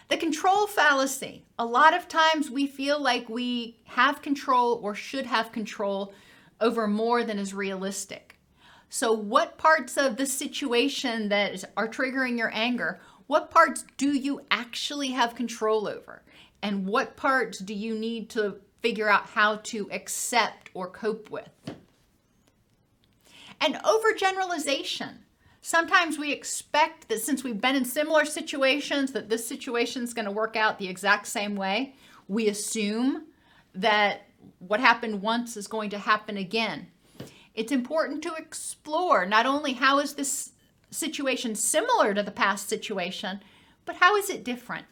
The 0.10 0.18
control 0.18 0.68
fallacy. 0.68 1.45
A 1.58 1.66
lot 1.66 1.95
of 1.95 2.08
times 2.08 2.52
we 2.52 2.68
feel 2.68 3.02
like 3.02 3.28
we 3.28 3.80
have 3.86 4.22
control 4.22 4.80
or 4.84 4.93
should 4.93 5.26
have 5.26 5.52
control 5.52 6.14
over 6.62 6.88
more 6.88 7.24
than 7.24 7.39
is 7.39 7.56
realistic. 7.56 8.38
So, 8.89 9.12
what 9.12 9.58
parts 9.58 9.98
of 9.98 10.16
the 10.16 10.28
situation 10.28 11.30
that 11.30 11.64
are 11.76 11.88
triggering 11.88 12.38
your 12.38 12.52
anger 12.54 13.02
what 13.28 13.52
parts 13.52 13.86
do 13.98 14.12
you 14.12 14.42
actually 14.50 15.10
have 15.10 15.36
control 15.36 15.88
over? 15.88 16.24
And 16.62 16.86
what 16.88 17.18
parts 17.18 17.60
do 17.60 17.74
you 17.74 17.94
need 17.94 18.30
to 18.32 18.56
figure 18.82 19.10
out 19.10 19.28
how 19.28 19.58
to 19.58 19.90
accept 19.92 20.70
or 20.74 20.90
cope 20.90 21.30
with? 21.30 21.50
And 23.60 23.76
overgeneralization. 23.76 25.18
Sometimes 25.62 26.18
we 26.18 26.32
expect 26.32 27.10
that 27.10 27.20
since 27.20 27.44
we've 27.44 27.60
been 27.60 27.76
in 27.76 27.84
similar 27.84 28.24
situations, 28.24 29.12
that 29.12 29.30
this 29.30 29.46
situation 29.46 30.04
is 30.04 30.14
going 30.14 30.26
to 30.26 30.32
work 30.32 30.56
out 30.56 30.80
the 30.80 30.88
exact 30.88 31.28
same 31.28 31.56
way. 31.56 31.96
We 32.30 32.48
assume 32.48 33.26
that 33.76 34.22
what 34.60 34.80
happened 34.80 35.22
once 35.22 35.58
is 35.58 35.68
going 35.68 35.90
to 35.90 35.98
happen 35.98 36.38
again. 36.38 36.88
It's 37.54 37.72
important 37.72 38.22
to 38.24 38.36
explore 38.36 39.26
not 39.26 39.46
only 39.46 39.74
how 39.74 40.00
is 40.00 40.14
this 40.14 40.52
situation 40.92 41.56
similar 41.56 42.14
to 42.14 42.24
the 42.24 42.32
past 42.32 42.70
situation, 42.70 43.42
but 43.86 43.98
how 43.98 44.16
is 44.16 44.30
it 44.30 44.44
different? 44.44 44.86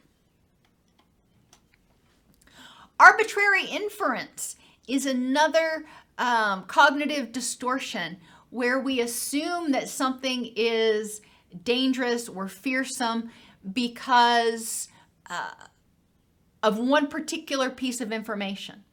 Arbitrary 2.99 3.65
inference 3.65 4.55
is 4.87 5.05
another 5.05 5.85
um, 6.17 6.63
cognitive 6.63 7.31
distortion 7.31 8.17
where 8.49 8.79
we 8.79 9.01
assume 9.01 9.71
that 9.71 9.89
something 9.89 10.51
is 10.55 11.21
dangerous 11.63 12.29
or 12.29 12.47
fearsome 12.47 13.29
because 13.73 14.87
uh, 15.29 15.51
of 16.63 16.77
one 16.77 17.07
particular 17.07 17.69
piece 17.69 17.99
of 17.99 18.11
information. 18.11 18.83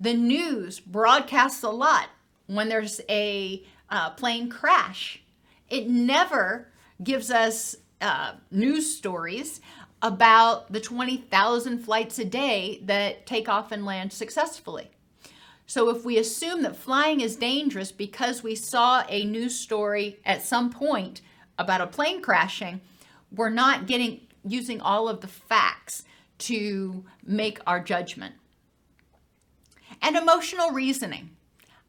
The 0.00 0.14
news 0.14 0.80
broadcasts 0.80 1.62
a 1.62 1.70
lot 1.70 2.08
when 2.46 2.68
there's 2.68 3.00
a 3.08 3.64
uh, 3.90 4.10
plane 4.10 4.48
crash 4.50 5.22
it 5.68 5.88
never 5.88 6.68
gives 7.02 7.30
us 7.30 7.76
uh, 8.00 8.32
news 8.50 8.94
stories 8.94 9.60
about 10.02 10.72
the 10.72 10.80
20,000 10.80 11.78
flights 11.80 12.18
a 12.18 12.24
day 12.24 12.80
that 12.84 13.26
take 13.26 13.48
off 13.48 13.72
and 13.72 13.84
land 13.84 14.12
successfully. 14.12 14.90
So 15.66 15.90
if 15.90 16.04
we 16.04 16.16
assume 16.16 16.62
that 16.62 16.76
flying 16.76 17.20
is 17.20 17.36
dangerous 17.36 17.92
because 17.92 18.42
we 18.42 18.54
saw 18.54 19.04
a 19.08 19.24
news 19.24 19.56
story 19.56 20.18
at 20.24 20.42
some 20.42 20.70
point 20.70 21.20
about 21.58 21.80
a 21.80 21.86
plane 21.86 22.22
crashing, 22.22 22.80
we're 23.30 23.50
not 23.50 23.86
getting 23.86 24.20
using 24.44 24.80
all 24.80 25.08
of 25.08 25.20
the 25.20 25.28
facts 25.28 26.04
to 26.38 27.04
make 27.24 27.60
our 27.66 27.80
judgment. 27.80 28.34
And 30.00 30.16
emotional 30.16 30.70
reasoning. 30.70 31.30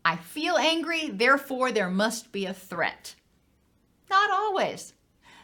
I 0.03 0.15
feel 0.15 0.57
angry, 0.57 1.09
therefore 1.09 1.71
there 1.71 1.89
must 1.89 2.31
be 2.31 2.45
a 2.45 2.53
threat. 2.53 3.15
Not 4.09 4.31
always. 4.31 4.93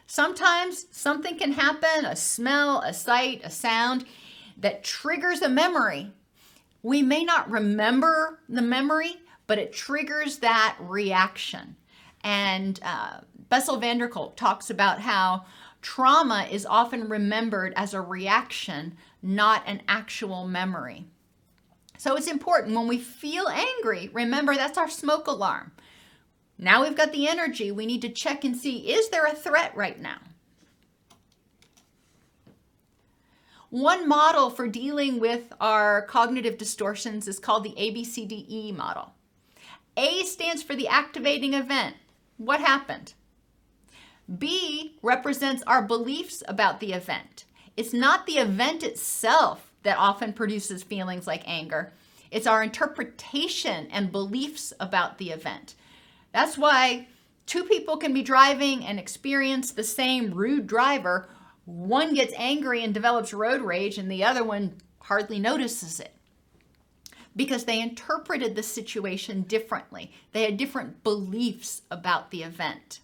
Sometimes 0.08 0.86
something 0.92 1.38
can 1.38 1.54
happen 1.54 2.06
a 2.06 2.16
smell, 2.16 2.82
a 2.82 2.94
sight, 2.94 3.42
a 3.44 3.50
sound 3.50 4.06
that 4.58 4.84
triggers 4.84 5.42
a 5.42 5.50
memory. 5.50 6.12
We 6.84 7.02
may 7.02 7.24
not 7.24 7.50
remember 7.50 8.40
the 8.48 8.62
memory, 8.62 9.18
but 9.48 9.58
it 9.58 9.74
triggers 9.74 10.40
that 10.40 10.78
reaction. 10.80 11.76
And 12.24 12.80
uh, 12.84 13.22
Bessel 13.50 13.78
van 13.78 13.98
der 13.98 14.08
Kolk 14.08 14.36
talks 14.36 14.70
about 14.70 15.02
how 15.02 15.46
trauma 15.82 16.48
is 16.52 16.66
often 16.66 17.10
remembered 17.10 17.74
as 17.76 17.94
a 17.94 18.02
reaction, 18.02 18.98
not 19.22 19.64
an 19.68 19.82
actual 19.88 20.48
memory. 20.48 21.06
So 21.98 22.16
it's 22.16 22.28
important 22.28 22.76
when 22.76 22.88
we 22.88 22.98
feel 22.98 23.48
angry, 23.48 24.10
remember 24.14 24.56
that's 24.56 24.78
our 24.78 24.90
smoke 24.90 25.28
alarm. 25.28 25.72
Now 26.58 26.84
we've 26.84 26.96
got 26.96 27.12
the 27.12 27.28
energy. 27.28 27.72
We 27.72 27.86
need 27.86 28.02
to 28.02 28.10
check 28.10 28.44
and 28.44 28.56
see 28.56 28.92
is 28.92 29.10
there 29.10 29.26
a 29.26 29.36
threat 29.36 29.76
right 29.76 30.00
now? 30.00 30.18
One 33.70 34.08
model 34.08 34.50
for 34.50 34.68
dealing 34.68 35.20
with 35.20 35.52
our 35.60 36.04
cognitive 36.04 36.58
distortions 36.58 37.28
is 37.28 37.40
called 37.40 37.64
the 37.66 37.76
ABCDE 37.78 38.76
model. 38.76 39.14
A 39.98 40.24
stands 40.24 40.64
for 40.64 40.76
the 40.76 40.88
activating 40.88 41.54
event. 41.54 41.96
What 42.38 42.62
happened? 42.62 43.14
B 44.40 44.98
represents 45.02 45.64
our 45.68 45.82
beliefs 45.82 46.42
about 46.48 46.80
the 46.80 46.94
event. 46.94 47.46
It's 47.76 47.94
not 47.94 48.26
the 48.26 48.38
event 48.38 48.84
itself 48.84 49.72
that 49.84 49.98
often 49.98 50.34
produces 50.34 50.84
feelings 50.84 51.28
like 51.28 51.44
anger, 51.46 51.94
it's 52.32 52.48
our 52.48 52.64
interpretation 52.64 53.88
and 53.92 54.12
beliefs 54.12 54.74
about 54.80 55.18
the 55.18 55.32
event. 55.32 55.76
That's 56.36 56.58
why 56.58 57.08
two 57.46 57.64
people 57.64 57.96
can 57.96 58.14
be 58.14 58.22
driving 58.22 58.86
and 58.86 59.00
experience 59.00 59.72
the 59.72 59.86
same 59.86 60.34
rude 60.34 60.68
driver. 60.68 61.30
One 61.64 62.14
gets 62.14 62.34
angry 62.36 62.84
and 62.84 62.94
develops 62.94 63.34
road 63.34 63.62
rage, 63.62 63.98
and 63.98 64.12
the 64.12 64.26
other 64.26 64.44
one 64.44 64.76
hardly 65.00 65.40
notices 65.40 66.02
it 66.02 66.14
because 67.38 67.64
they 67.64 67.80
interpreted 67.80 68.54
the 68.54 68.64
situation 68.64 69.44
differently. 69.44 70.12
They 70.34 70.44
had 70.44 70.58
different 70.58 71.06
beliefs 71.06 71.84
about 71.90 72.32
the 72.32 72.44
event. 72.44 73.00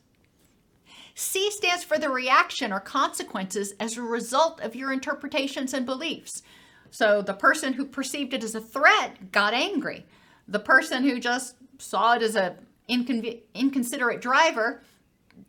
C 1.16 1.50
stands 1.52 1.86
for 1.86 1.98
the 1.98 2.10
reaction 2.10 2.74
or 2.74 2.82
consequences 2.82 3.74
as 3.80 3.96
a 3.96 4.02
result 4.02 4.60
of 4.60 4.76
your 4.76 4.92
interpretations 4.92 5.74
and 5.74 5.86
beliefs. 5.86 6.44
So 6.90 7.22
the 7.22 7.34
person 7.34 7.72
who 7.72 7.86
perceived 7.86 8.34
it 8.34 8.44
as 8.44 8.56
a 8.56 8.60
threat 8.60 9.32
got 9.32 9.54
angry. 9.54 10.06
The 10.50 10.60
person 10.60 11.06
who 11.06 11.18
just 11.18 11.56
saw 11.78 12.16
it 12.16 12.24
as 12.24 12.36
a 12.36 12.58
inconsiderate 12.92 14.22
driver, 14.22 14.84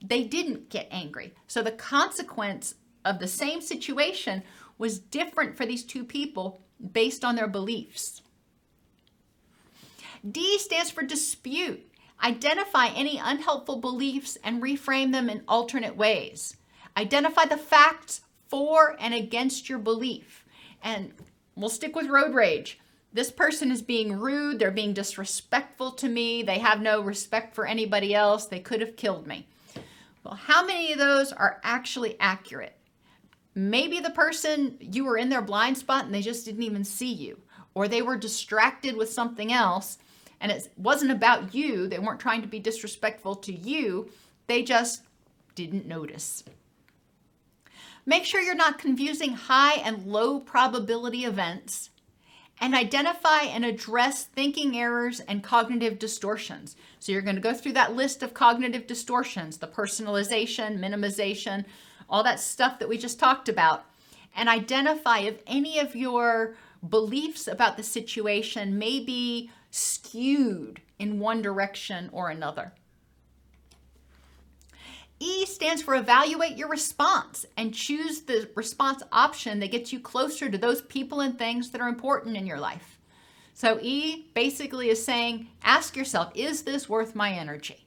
they 0.03 0.25
didn't 0.25 0.71
get 0.71 0.89
angry. 0.91 1.35
So 1.47 1.63
the 1.63 1.73
consequence 1.73 2.77
of 3.05 3.19
the 3.19 3.29
same 3.29 3.61
situation 3.61 4.43
was 4.79 4.99
different 4.99 5.57
for 5.57 5.67
these 5.67 5.85
two 5.85 6.05
people 6.05 6.63
based 6.93 7.25
on 7.25 7.37
their 7.37 7.49
beliefs. 7.49 8.23
D 10.29 10.59
stands 10.59 10.91
for 10.91 11.03
dispute. 11.03 11.89
Identify 12.23 12.89
any 12.89 13.19
unhelpful 13.19 13.81
beliefs 13.81 14.39
and 14.45 14.63
reframe 14.63 15.11
them 15.11 15.29
in 15.29 15.43
alternate 15.49 15.97
ways. 15.97 16.57
Identify 16.97 17.47
the 17.47 17.57
facts 17.57 18.21
for 18.49 18.97
and 19.01 19.15
against 19.15 19.69
your 19.69 19.81
belief. 19.81 20.45
And 20.83 21.13
we'll 21.57 21.69
stick 21.69 21.97
with 21.97 22.07
road 22.07 22.35
rage. 22.35 22.79
This 23.13 23.31
person 23.31 23.71
is 23.71 23.83
being 23.83 24.19
rude, 24.19 24.59
they're 24.59 24.71
being 24.71 24.95
disrespectful 24.95 25.93
to 25.93 26.09
me, 26.09 26.43
they 26.43 26.59
have 26.59 26.81
no 26.81 27.03
respect 27.03 27.55
for 27.55 27.67
anybody 27.67 28.15
else, 28.15 28.47
they 28.47 28.61
could 28.61 28.81
have 28.81 28.97
killed 28.97 29.27
me. 29.27 29.47
Well, 30.25 30.35
how 30.35 30.65
many 30.65 30.93
of 30.93 30.99
those 30.99 31.33
are 31.33 31.61
actually 31.63 32.19
accurate? 32.19 32.77
Maybe 33.55 34.01
the 34.01 34.11
person 34.11 34.79
you 34.81 35.05
were 35.05 35.19
in 35.19 35.29
their 35.29 35.43
blind 35.43 35.77
spot 35.77 36.07
and 36.07 36.15
they 36.15 36.23
just 36.23 36.47
didn't 36.47 36.63
even 36.63 36.85
see 36.85 37.13
you, 37.13 37.39
or 37.75 37.87
they 37.87 38.01
were 38.01 38.17
distracted 38.17 38.97
with 38.97 39.13
something 39.13 39.53
else 39.53 39.99
and 40.43 40.51
it 40.51 40.69
wasn't 40.77 41.13
about 41.13 41.55
you. 41.55 41.87
They 41.87 42.01
weren't 42.01 42.21
trying 42.21 42.43
to 42.43 42.49
be 42.49 42.59
disrespectful 42.59 43.37
to 43.37 43.53
you. 43.53 44.11
They 44.49 44.63
just 44.63 45.03
didn't 45.55 45.87
notice. 45.87 46.43
Make 48.05 48.25
sure 48.25 48.41
you're 48.41 48.57
not 48.57 48.79
confusing 48.79 49.35
high 49.35 49.75
and 49.75 50.05
low 50.07 50.41
probability 50.41 51.25
events 51.25 51.91
and 52.63 52.77
identify 52.77 53.43
and 53.43 53.65
address 53.65 54.23
thinking 54.23 54.79
errors 54.79 55.19
and 55.19 55.43
cognitive 55.43 55.99
distortions. 55.99 56.77
So 57.01 57.11
you're 57.11 57.21
going 57.21 57.35
to 57.35 57.43
go 57.43 57.53
through 57.53 57.73
that 57.73 57.97
list 57.97 58.23
of 58.23 58.35
cognitive 58.35 58.87
distortions, 58.87 59.59
the 59.59 59.67
personalization, 59.67 60.79
minimization, 60.79 61.65
all 62.09 62.23
that 62.23 62.39
stuff 62.39 62.79
that 62.79 62.89
we 62.89 62.99
just 62.99 63.19
talked 63.19 63.49
about, 63.49 63.85
and 64.37 64.49
identify 64.49 65.19
if 65.19 65.43
any 65.45 65.81
of 65.81 65.97
your 65.97 66.55
beliefs 66.89 67.49
about 67.49 67.77
the 67.77 67.83
situation 67.83 68.79
may 68.79 69.01
be 69.01 69.51
skewed 69.73 70.81
in 71.01 71.19
one 71.19 71.43
direction 71.43 72.11
or 72.13 72.31
another. 72.31 72.73
E 75.23 75.47
stands 75.47 75.81
for 75.81 75.95
evaluate 75.95 76.57
your 76.57 76.69
response 76.69 77.47
and 77.57 77.73
choose 77.73 78.23
the 78.23 78.51
response 78.57 79.05
option 79.13 79.61
that 79.61 79.71
gets 79.71 79.93
you 79.93 80.01
closer 80.01 80.51
to 80.51 80.59
those 80.59 80.83
people 80.83 81.21
and 81.21 81.39
things 81.39 81.71
that 81.71 81.81
are 81.81 81.89
important 81.89 82.37
in 82.37 82.45
your 82.45 82.59
life. 82.59 82.99
So, 83.55 83.79
E 83.81 84.27
basically 84.35 84.89
is 84.89 85.05
saying 85.05 85.47
ask 85.63 85.97
yourself, 85.97 86.33
is 86.35 86.63
this 86.63 86.89
worth 86.89 87.15
my 87.15 87.31
energy? 87.33 87.87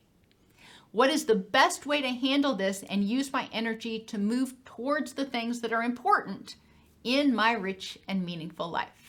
What 0.93 1.09
is 1.09 1.25
the 1.25 1.35
best 1.35 1.85
way 1.85 2.01
to 2.01 2.07
handle 2.07 2.55
this 2.55 2.83
and 2.83 3.03
use 3.03 3.33
my 3.33 3.49
energy 3.51 3.99
to 4.07 4.17
move 4.17 4.53
towards 4.63 5.11
the 5.11 5.25
things 5.25 5.59
that 5.59 5.73
are 5.73 5.83
important 5.83 6.55
in 7.03 7.35
my 7.35 7.51
rich 7.51 7.97
and 8.07 8.23
meaningful 8.23 8.69
life? 8.69 9.04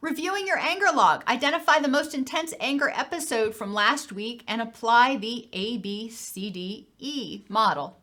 Reviewing 0.00 0.46
your 0.46 0.58
anger 0.58 0.88
log. 0.94 1.24
Identify 1.26 1.78
the 1.78 1.88
most 1.88 2.14
intense 2.14 2.52
anger 2.60 2.90
episode 2.94 3.54
from 3.54 3.72
last 3.72 4.12
week 4.12 4.44
and 4.46 4.60
apply 4.60 5.16
the 5.16 5.48
ABCDE 5.52 7.48
model. 7.48 7.98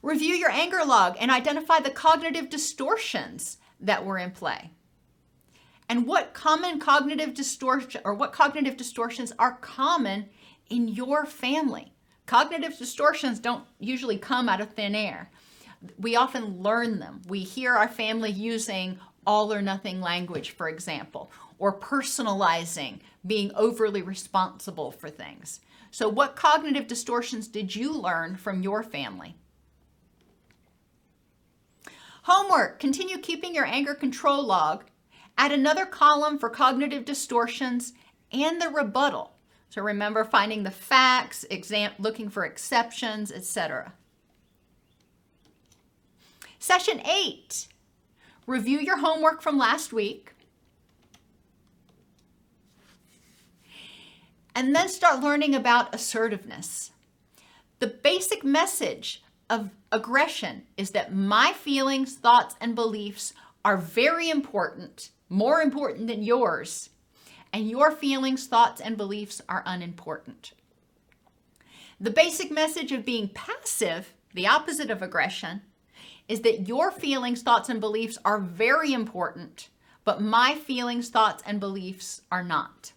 Review 0.00 0.34
your 0.34 0.50
anger 0.50 0.84
log 0.84 1.16
and 1.18 1.30
identify 1.30 1.80
the 1.80 1.90
cognitive 1.90 2.50
distortions 2.50 3.56
that 3.80 4.04
were 4.04 4.18
in 4.18 4.30
play. 4.30 4.70
And 5.88 6.06
what 6.06 6.34
common 6.34 6.78
cognitive 6.78 7.34
distortion 7.34 8.00
or 8.04 8.14
what 8.14 8.32
cognitive 8.32 8.76
distortions 8.76 9.32
are 9.38 9.56
common 9.56 10.28
in 10.70 10.88
your 10.88 11.26
family. 11.26 11.94
Cognitive 12.26 12.78
distortions 12.78 13.40
don't 13.40 13.64
usually 13.80 14.18
come 14.18 14.48
out 14.48 14.60
of 14.60 14.72
thin 14.72 14.94
air 14.94 15.30
we 15.98 16.16
often 16.16 16.62
learn 16.62 16.98
them. 16.98 17.22
We 17.28 17.40
hear 17.40 17.74
our 17.74 17.88
family 17.88 18.30
using 18.30 18.98
all 19.26 19.52
or 19.52 19.62
nothing 19.62 20.00
language, 20.00 20.50
for 20.50 20.68
example, 20.68 21.30
or 21.58 21.78
personalizing, 21.78 23.00
being 23.26 23.52
overly 23.54 24.02
responsible 24.02 24.90
for 24.90 25.08
things. 25.08 25.60
So, 25.90 26.08
what 26.08 26.36
cognitive 26.36 26.86
distortions 26.86 27.48
did 27.48 27.74
you 27.74 27.92
learn 27.92 28.36
from 28.36 28.62
your 28.62 28.82
family? 28.82 29.36
Homework 32.24 32.80
continue 32.80 33.18
keeping 33.18 33.54
your 33.54 33.66
anger 33.66 33.94
control 33.94 34.44
log. 34.44 34.84
Add 35.36 35.52
another 35.52 35.84
column 35.84 36.38
for 36.38 36.48
cognitive 36.48 37.04
distortions 37.04 37.92
and 38.32 38.60
the 38.60 38.68
rebuttal. 38.68 39.32
So, 39.70 39.82
remember 39.82 40.24
finding 40.24 40.64
the 40.64 40.70
facts, 40.70 41.44
exam- 41.50 41.92
looking 41.98 42.28
for 42.28 42.44
exceptions, 42.44 43.30
etc. 43.30 43.92
Session 46.64 47.02
eight 47.06 47.68
review 48.46 48.78
your 48.78 48.96
homework 48.96 49.42
from 49.42 49.58
last 49.58 49.92
week. 49.92 50.32
And 54.54 54.74
then 54.74 54.88
start 54.88 55.20
learning 55.22 55.54
about 55.54 55.94
assertiveness. 55.94 56.92
The 57.80 57.88
basic 57.88 58.44
message 58.44 59.22
of 59.50 59.72
aggression 59.92 60.62
is 60.78 60.92
that 60.92 61.14
my 61.14 61.52
feelings, 61.52 62.14
thoughts, 62.14 62.56
and 62.62 62.74
beliefs 62.74 63.34
are 63.62 63.76
very 63.76 64.30
important, 64.30 65.10
more 65.28 65.60
important 65.60 66.06
than 66.06 66.22
yours, 66.22 66.88
and 67.52 67.68
your 67.68 67.90
feelings, 67.90 68.46
thoughts, 68.46 68.80
and 68.80 68.96
beliefs 68.96 69.42
are 69.50 69.64
unimportant. 69.66 70.52
The 72.00 72.08
basic 72.08 72.50
message 72.50 72.90
of 72.90 73.04
being 73.04 73.28
passive, 73.28 74.14
the 74.32 74.46
opposite 74.46 74.88
of 74.88 75.02
aggression, 75.02 75.60
is 76.28 76.40
that 76.40 76.66
your 76.66 76.90
feelings, 76.90 77.42
thoughts, 77.42 77.68
and 77.68 77.80
beliefs 77.80 78.18
are 78.24 78.38
very 78.38 78.92
important, 78.92 79.68
but 80.04 80.22
my 80.22 80.54
feelings, 80.54 81.08
thoughts, 81.08 81.42
and 81.46 81.60
beliefs 81.60 82.22
are 82.30 82.42
not. 82.42 82.92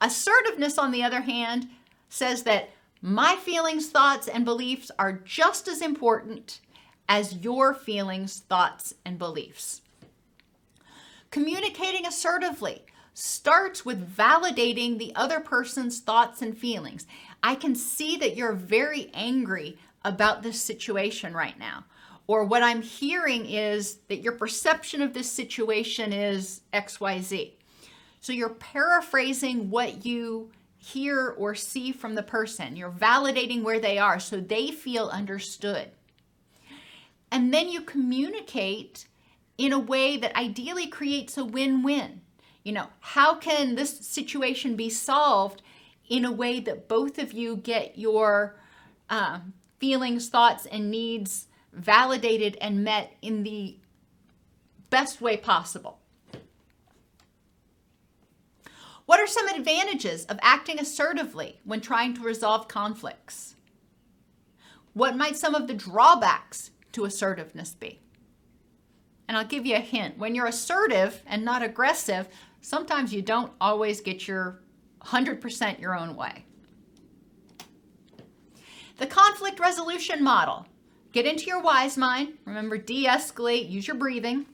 Assertiveness, 0.00 0.78
on 0.78 0.90
the 0.90 1.02
other 1.02 1.22
hand, 1.22 1.68
says 2.08 2.44
that 2.44 2.70
my 3.00 3.36
feelings, 3.36 3.90
thoughts, 3.90 4.28
and 4.28 4.44
beliefs 4.44 4.90
are 4.98 5.12
just 5.12 5.68
as 5.68 5.82
important 5.82 6.60
as 7.08 7.36
your 7.36 7.74
feelings, 7.74 8.40
thoughts, 8.48 8.94
and 9.04 9.18
beliefs. 9.18 9.82
Communicating 11.30 12.06
assertively 12.06 12.84
starts 13.14 13.84
with 13.84 14.16
validating 14.16 14.98
the 14.98 15.12
other 15.14 15.40
person's 15.40 16.00
thoughts 16.00 16.40
and 16.40 16.56
feelings. 16.56 17.06
I 17.42 17.54
can 17.54 17.74
see 17.74 18.16
that 18.18 18.36
you're 18.36 18.52
very 18.52 19.10
angry 19.12 19.76
about 20.04 20.42
this 20.42 20.60
situation 20.60 21.34
right 21.34 21.58
now. 21.58 21.84
Or 22.26 22.44
what 22.44 22.62
I'm 22.62 22.82
hearing 22.82 23.46
is 23.46 23.96
that 24.08 24.20
your 24.20 24.34
perception 24.34 25.00
of 25.00 25.14
this 25.14 25.30
situation 25.30 26.12
is 26.12 26.60
XYZ. 26.74 27.52
So 28.20 28.32
you're 28.32 28.50
paraphrasing 28.50 29.70
what 29.70 30.04
you 30.04 30.50
hear 30.76 31.34
or 31.38 31.54
see 31.54 31.92
from 31.92 32.14
the 32.14 32.22
person. 32.22 32.76
You're 32.76 32.90
validating 32.90 33.62
where 33.62 33.80
they 33.80 33.98
are 33.98 34.20
so 34.20 34.40
they 34.40 34.70
feel 34.70 35.08
understood. 35.08 35.90
And 37.30 37.52
then 37.52 37.68
you 37.68 37.80
communicate 37.80 39.06
in 39.56 39.72
a 39.72 39.78
way 39.78 40.16
that 40.16 40.36
ideally 40.36 40.86
creates 40.86 41.36
a 41.36 41.44
win 41.44 41.82
win. 41.82 42.20
You 42.62 42.72
know, 42.72 42.86
how 43.00 43.34
can 43.34 43.74
this 43.74 43.98
situation 44.06 44.76
be 44.76 44.90
solved 44.90 45.62
in 46.08 46.24
a 46.24 46.32
way 46.32 46.60
that 46.60 46.88
both 46.88 47.18
of 47.18 47.32
you 47.32 47.56
get 47.56 47.98
your 47.98 48.56
uh, 49.10 49.40
feelings, 49.78 50.28
thoughts, 50.28 50.66
and 50.66 50.90
needs 50.90 51.46
validated 51.72 52.56
and 52.60 52.84
met 52.84 53.16
in 53.22 53.42
the 53.42 53.76
best 54.90 55.20
way 55.20 55.36
possible. 55.36 55.98
What 59.06 59.20
are 59.20 59.26
some 59.26 59.48
advantages 59.48 60.26
of 60.26 60.38
acting 60.42 60.78
assertively 60.78 61.60
when 61.64 61.80
trying 61.80 62.14
to 62.14 62.20
resolve 62.20 62.68
conflicts? 62.68 63.56
What 64.92 65.16
might 65.16 65.36
some 65.36 65.54
of 65.54 65.66
the 65.66 65.74
drawbacks 65.74 66.72
to 66.92 67.04
assertiveness 67.04 67.74
be? 67.74 68.00
And 69.26 69.36
I'll 69.36 69.46
give 69.46 69.64
you 69.64 69.76
a 69.76 69.80
hint. 69.80 70.18
When 70.18 70.34
you're 70.34 70.46
assertive 70.46 71.22
and 71.26 71.44
not 71.44 71.62
aggressive, 71.62 72.28
sometimes 72.60 73.12
you 73.12 73.22
don't 73.22 73.52
always 73.60 74.00
get 74.00 74.28
your 74.28 74.60
100% 75.02 75.80
your 75.80 75.96
own 75.96 76.16
way. 76.16 76.44
The 78.98 79.06
conflict 79.06 79.60
resolution 79.60 80.22
model. 80.22 80.66
Get 81.12 81.24
into 81.24 81.46
your 81.46 81.62
wise 81.62 81.96
mind. 81.96 82.34
Remember, 82.44 82.76
de 82.76 83.06
escalate, 83.06 83.70
use 83.70 83.86
your 83.86 83.96
breathing. 83.96 84.46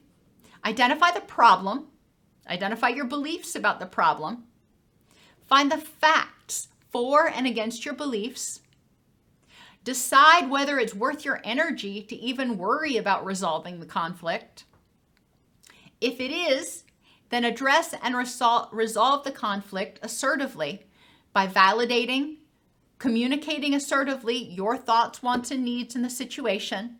Identify 0.63 1.11
the 1.11 1.21
problem. 1.21 1.87
Identify 2.47 2.89
your 2.89 3.05
beliefs 3.05 3.55
about 3.55 3.79
the 3.79 3.87
problem. 3.87 4.45
Find 5.47 5.71
the 5.71 5.77
facts 5.77 6.69
for 6.91 7.27
and 7.27 7.47
against 7.47 7.85
your 7.85 7.95
beliefs. 7.95 8.61
Decide 9.83 10.49
whether 10.49 10.79
it's 10.79 10.95
worth 10.95 11.25
your 11.25 11.41
energy 11.43 12.01
to 12.03 12.15
even 12.15 12.57
worry 12.57 12.97
about 12.97 13.25
resolving 13.25 13.79
the 13.79 13.85
conflict. 13.85 14.65
If 15.99 16.19
it 16.19 16.31
is, 16.31 16.83
then 17.29 17.43
address 17.43 17.93
and 18.01 18.15
resol- 18.15 18.69
resolve 18.71 19.23
the 19.23 19.31
conflict 19.31 19.99
assertively 20.03 20.85
by 21.33 21.47
validating, 21.47 22.37
communicating 22.99 23.73
assertively 23.73 24.37
your 24.37 24.77
thoughts, 24.77 25.21
wants, 25.21 25.51
and 25.51 25.63
needs 25.63 25.95
in 25.95 26.01
the 26.01 26.09
situation, 26.09 26.97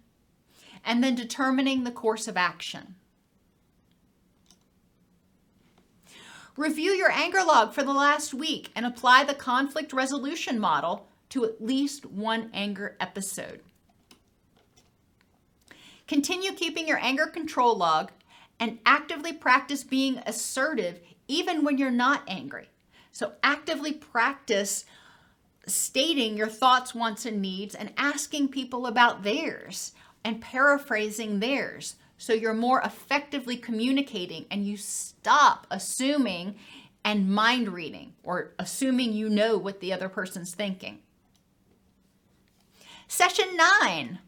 and 0.83 1.03
then 1.03 1.15
determining 1.15 1.83
the 1.83 1.91
course 1.91 2.27
of 2.27 2.37
action. 2.37 2.95
Review 6.57 6.91
your 6.91 7.11
anger 7.11 7.43
log 7.43 7.73
for 7.73 7.83
the 7.83 7.93
last 7.93 8.33
week 8.33 8.71
and 8.75 8.85
apply 8.85 9.25
the 9.25 9.33
conflict 9.33 9.91
resolution 9.91 10.57
model 10.57 11.09
to 11.29 11.43
at 11.43 11.61
least 11.61 12.05
one 12.05 12.49
anger 12.53 12.95
episode. 12.99 13.59
Continue 16.07 16.51
keeping 16.53 16.87
your 16.87 16.99
anger 17.01 17.25
control 17.25 17.75
log 17.75 18.11
and 18.59 18.79
actively 18.85 19.33
practice 19.33 19.83
being 19.83 20.21
assertive 20.25 20.99
even 21.27 21.65
when 21.65 21.77
you're 21.77 21.91
not 21.91 22.23
angry. 22.27 22.69
So, 23.11 23.33
actively 23.43 23.91
practice 23.91 24.85
stating 25.67 26.37
your 26.37 26.47
thoughts, 26.47 26.93
wants, 26.93 27.25
and 27.25 27.41
needs 27.41 27.75
and 27.75 27.91
asking 27.97 28.49
people 28.49 28.87
about 28.87 29.23
theirs 29.23 29.93
and 30.23 30.41
paraphrasing 30.41 31.39
theirs. 31.39 31.95
So 32.17 32.33
you're 32.33 32.53
more 32.53 32.81
effectively 32.81 33.57
communicating 33.57 34.45
and 34.49 34.65
you 34.65 34.77
stop 34.77 35.67
assuming 35.69 36.55
and 37.03 37.29
mind 37.29 37.69
reading 37.69 38.13
or 38.23 38.53
assuming 38.57 39.13
you 39.13 39.29
know 39.29 39.57
what 39.57 39.79
the 39.79 39.93
other 39.93 40.09
person's 40.09 40.55
thinking. 40.55 40.99
Session 43.07 43.55
nine. 43.55 44.19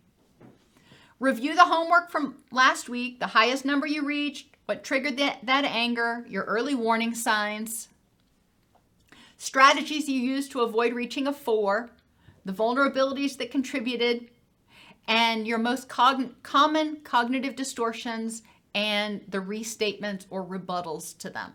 Review 1.19 1.55
the 1.55 1.63
homework 1.63 2.11
from 2.11 2.35
last 2.51 2.89
week, 2.89 3.19
the 3.19 3.27
highest 3.27 3.65
number 3.65 3.88
you 3.88 4.05
reached, 4.05 4.55
what 4.65 4.83
triggered 4.83 5.17
that, 5.17 5.39
that 5.43 5.65
anger, 5.65 6.23
your 6.29 6.43
early 6.43 6.75
warning 6.75 7.15
signs, 7.15 7.88
strategies 9.38 10.09
you 10.09 10.19
used 10.19 10.51
to 10.51 10.61
avoid 10.61 10.93
reaching 10.93 11.27
a 11.27 11.33
four, 11.33 11.91
the 12.45 12.53
vulnerabilities 12.53 13.38
that 13.38 13.51
contributed, 13.51 14.29
and 15.07 15.47
your 15.47 15.57
most 15.57 15.88
cog- 15.88 16.41
common 16.43 16.97
cognitive 17.03 17.55
distortions 17.55 18.41
and 18.75 19.21
the 19.27 19.39
restatements 19.39 20.25
or 20.29 20.45
rebuttals 20.45 21.17
to 21.17 21.29
them. 21.29 21.53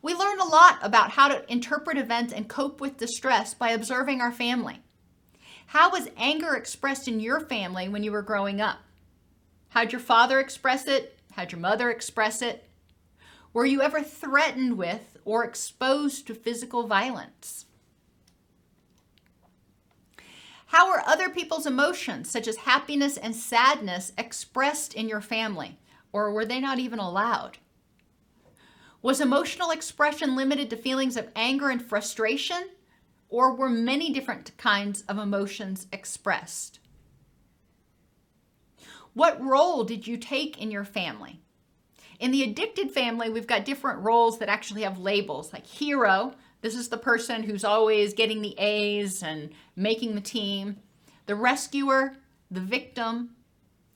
We 0.00 0.14
learned 0.14 0.40
a 0.40 0.44
lot 0.44 0.78
about 0.82 1.10
how 1.10 1.28
to 1.28 1.50
interpret 1.50 1.96
events 1.96 2.32
and 2.32 2.48
cope 2.48 2.80
with 2.80 2.98
distress 2.98 3.54
by 3.54 3.70
observing 3.70 4.20
our 4.20 4.32
family. 4.32 4.80
How 5.66 5.90
was 5.90 6.10
anger 6.16 6.54
expressed 6.54 7.08
in 7.08 7.20
your 7.20 7.40
family 7.40 7.88
when 7.88 8.02
you 8.02 8.12
were 8.12 8.22
growing 8.22 8.60
up? 8.60 8.78
How'd 9.70 9.92
your 9.92 10.00
father 10.00 10.38
express 10.38 10.86
it? 10.86 11.18
How'd 11.32 11.52
your 11.52 11.60
mother 11.60 11.90
express 11.90 12.42
it? 12.42 12.68
Were 13.52 13.64
you 13.64 13.82
ever 13.82 14.02
threatened 14.02 14.76
with 14.76 15.13
or 15.24 15.44
exposed 15.44 16.26
to 16.26 16.34
physical 16.34 16.86
violence? 16.86 17.66
How 20.66 20.88
were 20.88 21.02
other 21.06 21.28
people's 21.28 21.66
emotions, 21.66 22.30
such 22.30 22.48
as 22.48 22.56
happiness 22.56 23.16
and 23.16 23.34
sadness, 23.34 24.12
expressed 24.18 24.94
in 24.94 25.08
your 25.08 25.20
family? 25.20 25.78
Or 26.12 26.32
were 26.32 26.44
they 26.44 26.60
not 26.60 26.78
even 26.78 26.98
allowed? 26.98 27.58
Was 29.02 29.20
emotional 29.20 29.70
expression 29.70 30.34
limited 30.34 30.70
to 30.70 30.76
feelings 30.76 31.16
of 31.16 31.28
anger 31.36 31.70
and 31.70 31.82
frustration? 31.82 32.70
or 33.34 33.52
were 33.52 33.68
many 33.68 34.12
different 34.12 34.56
kinds 34.56 35.02
of 35.02 35.18
emotions 35.18 35.88
expressed? 35.90 36.78
What 39.12 39.42
role 39.42 39.82
did 39.82 40.06
you 40.06 40.16
take 40.16 40.62
in 40.62 40.70
your 40.70 40.84
family? 40.84 41.40
In 42.24 42.30
the 42.30 42.42
addicted 42.42 42.90
family, 42.90 43.28
we've 43.28 43.46
got 43.46 43.66
different 43.66 44.00
roles 44.00 44.38
that 44.38 44.48
actually 44.48 44.80
have 44.80 44.98
labels 44.98 45.52
like 45.52 45.66
hero. 45.66 46.32
This 46.62 46.74
is 46.74 46.88
the 46.88 46.96
person 46.96 47.42
who's 47.42 47.64
always 47.64 48.14
getting 48.14 48.40
the 48.40 48.58
A's 48.58 49.22
and 49.22 49.50
making 49.76 50.14
the 50.14 50.22
team. 50.22 50.78
The 51.26 51.34
rescuer, 51.34 52.16
the 52.50 52.62
victim, 52.62 53.36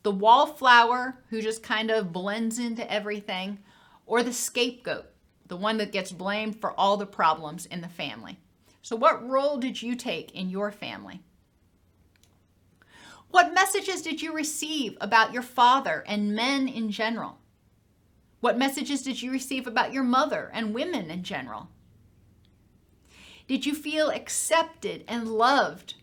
the 0.03 0.11
wallflower 0.11 1.22
who 1.31 1.41
just 1.41 1.62
kind 1.62 1.91
of 1.91 2.12
blends 2.12 2.59
into 2.59 2.93
everything, 2.93 3.61
or 4.05 4.22
the 4.22 4.35
scapegoat, 4.35 5.07
the 5.47 5.57
one 5.57 5.79
that 5.79 5.91
gets 5.91 6.12
blamed 6.12 6.61
for 6.61 6.79
all 6.79 6.99
the 6.99 7.07
problems 7.07 7.64
in 7.64 7.81
the 7.81 7.89
family. 7.89 8.39
So, 8.83 8.95
what 8.95 9.26
role 9.26 9.57
did 9.57 9.81
you 9.81 9.95
take 9.95 10.35
in 10.35 10.51
your 10.51 10.70
family? 10.70 11.22
What 13.31 13.55
messages 13.55 14.03
did 14.03 14.20
you 14.20 14.35
receive 14.35 14.99
about 15.01 15.33
your 15.33 15.41
father 15.41 16.05
and 16.07 16.37
men 16.37 16.68
in 16.68 16.91
general? 16.91 17.39
What 18.41 18.59
messages 18.59 19.03
did 19.03 19.20
you 19.20 19.32
receive 19.32 19.66
about 19.66 19.93
your 19.93 20.05
mother 20.05 20.51
and 20.53 20.74
women 20.74 21.11
in 21.11 21.22
general? 21.22 21.68
Did 23.49 23.66
you 23.66 23.74
feel 23.74 24.11
accepted 24.11 25.05
and 25.09 25.28
loved? 25.28 25.95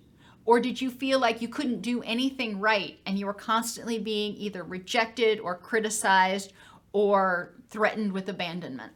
Or 0.45 0.59
did 0.59 0.81
you 0.81 0.91
feel 0.91 1.19
like 1.19 1.41
you 1.41 1.47
couldn't 1.47 1.81
do 1.81 2.03
anything 2.03 2.59
right 2.59 2.99
and 3.05 3.17
you 3.17 3.25
were 3.25 3.33
constantly 3.33 3.97
being 3.97 4.35
either 4.35 4.63
rejected 4.63 5.39
or 5.39 5.55
criticized 5.55 6.53
or 6.91 7.53
threatened 7.69 8.11
with 8.11 8.29
abandonment? 8.29 8.93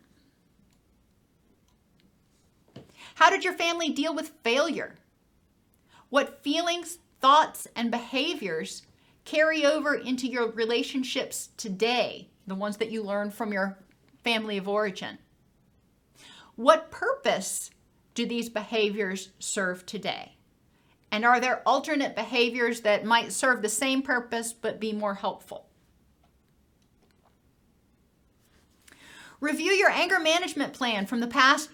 How 3.16 3.30
did 3.30 3.44
your 3.44 3.54
family 3.54 3.90
deal 3.90 4.16
with 4.16 4.32
failure? 4.44 4.96
What 6.10 6.44
feelings, 6.44 7.00
thoughts, 7.20 7.68
and 7.76 7.92
behaviors 7.92 8.84
carry 9.26 9.66
over 9.66 9.94
into 9.94 10.28
your 10.28 10.50
relationships 10.52 11.50
today, 11.58 12.30
the 12.50 12.56
ones 12.56 12.78
that 12.78 12.92
you 12.92 13.04
learned 13.04 13.34
from 13.34 13.54
your 13.54 13.78
family 14.24 14.58
of 14.58 14.68
origin? 14.68 15.18
What 16.56 16.92
purpose 16.92 17.72
do 18.14 18.26
these 18.26 18.50
behaviors 18.50 19.30
serve 19.40 19.86
today? 19.86 20.34
And 21.12 21.26
are 21.26 21.40
there 21.40 21.62
alternate 21.66 22.16
behaviors 22.16 22.82
that 22.82 23.06
might 23.06 23.32
serve 23.32 23.62
the 23.62 23.70
same 23.70 24.02
purpose 24.02 24.54
but 24.54 24.80
be 24.80 24.94
more 24.94 25.16
helpful? 25.16 25.68
Review 29.40 29.72
your 29.72 29.90
anger 29.90 30.20
management 30.20 30.74
plan 30.74 31.06
from 31.06 31.22
the 31.22 31.28
past 31.28 31.70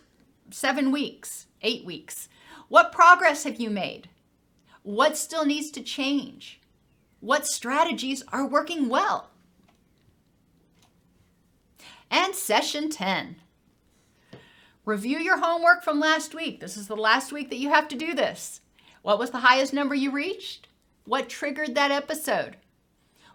seven 0.52 0.92
weeks, 0.92 1.48
eight 1.64 1.84
weeks. 1.84 2.30
What 2.68 2.92
progress 2.92 3.44
have 3.44 3.60
you 3.60 3.72
made? 3.72 4.10
What 4.84 5.18
still 5.18 5.46
needs 5.46 5.72
to 5.72 5.82
change? 5.82 6.62
What 7.22 7.48
strategies 7.48 8.24
are 8.32 8.46
working 8.46 8.88
well? 8.88 9.32
And 12.10 12.36
session 12.36 12.90
10. 12.90 13.38
Review 14.86 15.18
your 15.18 15.40
homework 15.40 15.84
from 15.84 16.00
last 16.00 16.36
week. 16.36 16.60
This 16.60 16.78
is 16.78 16.88
the 16.88 16.96
last 16.96 17.32
week 17.32 17.50
that 17.50 17.58
you 17.58 17.70
have 17.70 17.88
to 17.88 17.96
do 17.96 18.14
this. 18.14 18.62
What 19.02 19.20
was 19.20 19.32
the 19.32 19.40
highest 19.40 19.74
number 19.74 19.96
you 19.96 20.12
reached? 20.12 20.68
What 21.06 21.30
triggered 21.30 21.76
that 21.76 21.92
episode? 21.92 22.58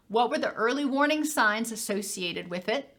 What 0.08 0.30
were 0.30 0.38
the 0.38 0.52
early 0.52 0.84
warning 0.84 1.24
signs 1.24 1.72
associated 1.72 2.50
with 2.50 2.68
it? 2.68 2.96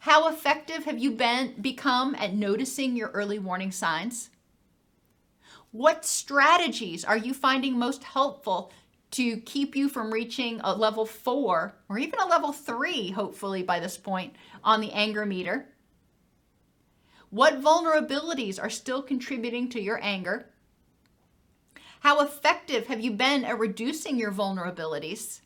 How 0.00 0.28
effective 0.28 0.84
have 0.84 0.98
you 0.98 1.10
been 1.10 1.54
become 1.60 2.14
at 2.14 2.34
noticing 2.34 2.96
your 2.96 3.08
early 3.10 3.38
warning 3.38 3.72
signs? 3.72 4.30
What 5.72 6.04
strategies 6.04 7.04
are 7.04 7.16
you 7.16 7.34
finding 7.34 7.78
most 7.78 8.02
helpful 8.02 8.72
to 9.12 9.38
keep 9.38 9.74
you 9.74 9.88
from 9.88 10.12
reaching 10.12 10.60
a 10.62 10.74
level 10.74 11.04
4 11.04 11.74
or 11.88 11.98
even 11.98 12.20
a 12.20 12.28
level 12.28 12.52
3 12.52 13.10
hopefully 13.10 13.62
by 13.62 13.80
this 13.80 13.96
point 13.96 14.34
on 14.62 14.80
the 14.80 14.92
anger 14.92 15.26
meter? 15.26 15.66
What 17.30 17.60
vulnerabilities 17.60 18.60
are 18.60 18.70
still 18.70 19.02
contributing 19.02 19.68
to 19.70 19.80
your 19.80 20.00
anger? 20.02 20.46
How 22.00 22.22
effective 22.22 22.86
have 22.86 23.00
you 23.00 23.12
been 23.12 23.44
at 23.44 23.58
reducing 23.58 24.16
your 24.16 24.32
vulnerabilities? 24.32 25.40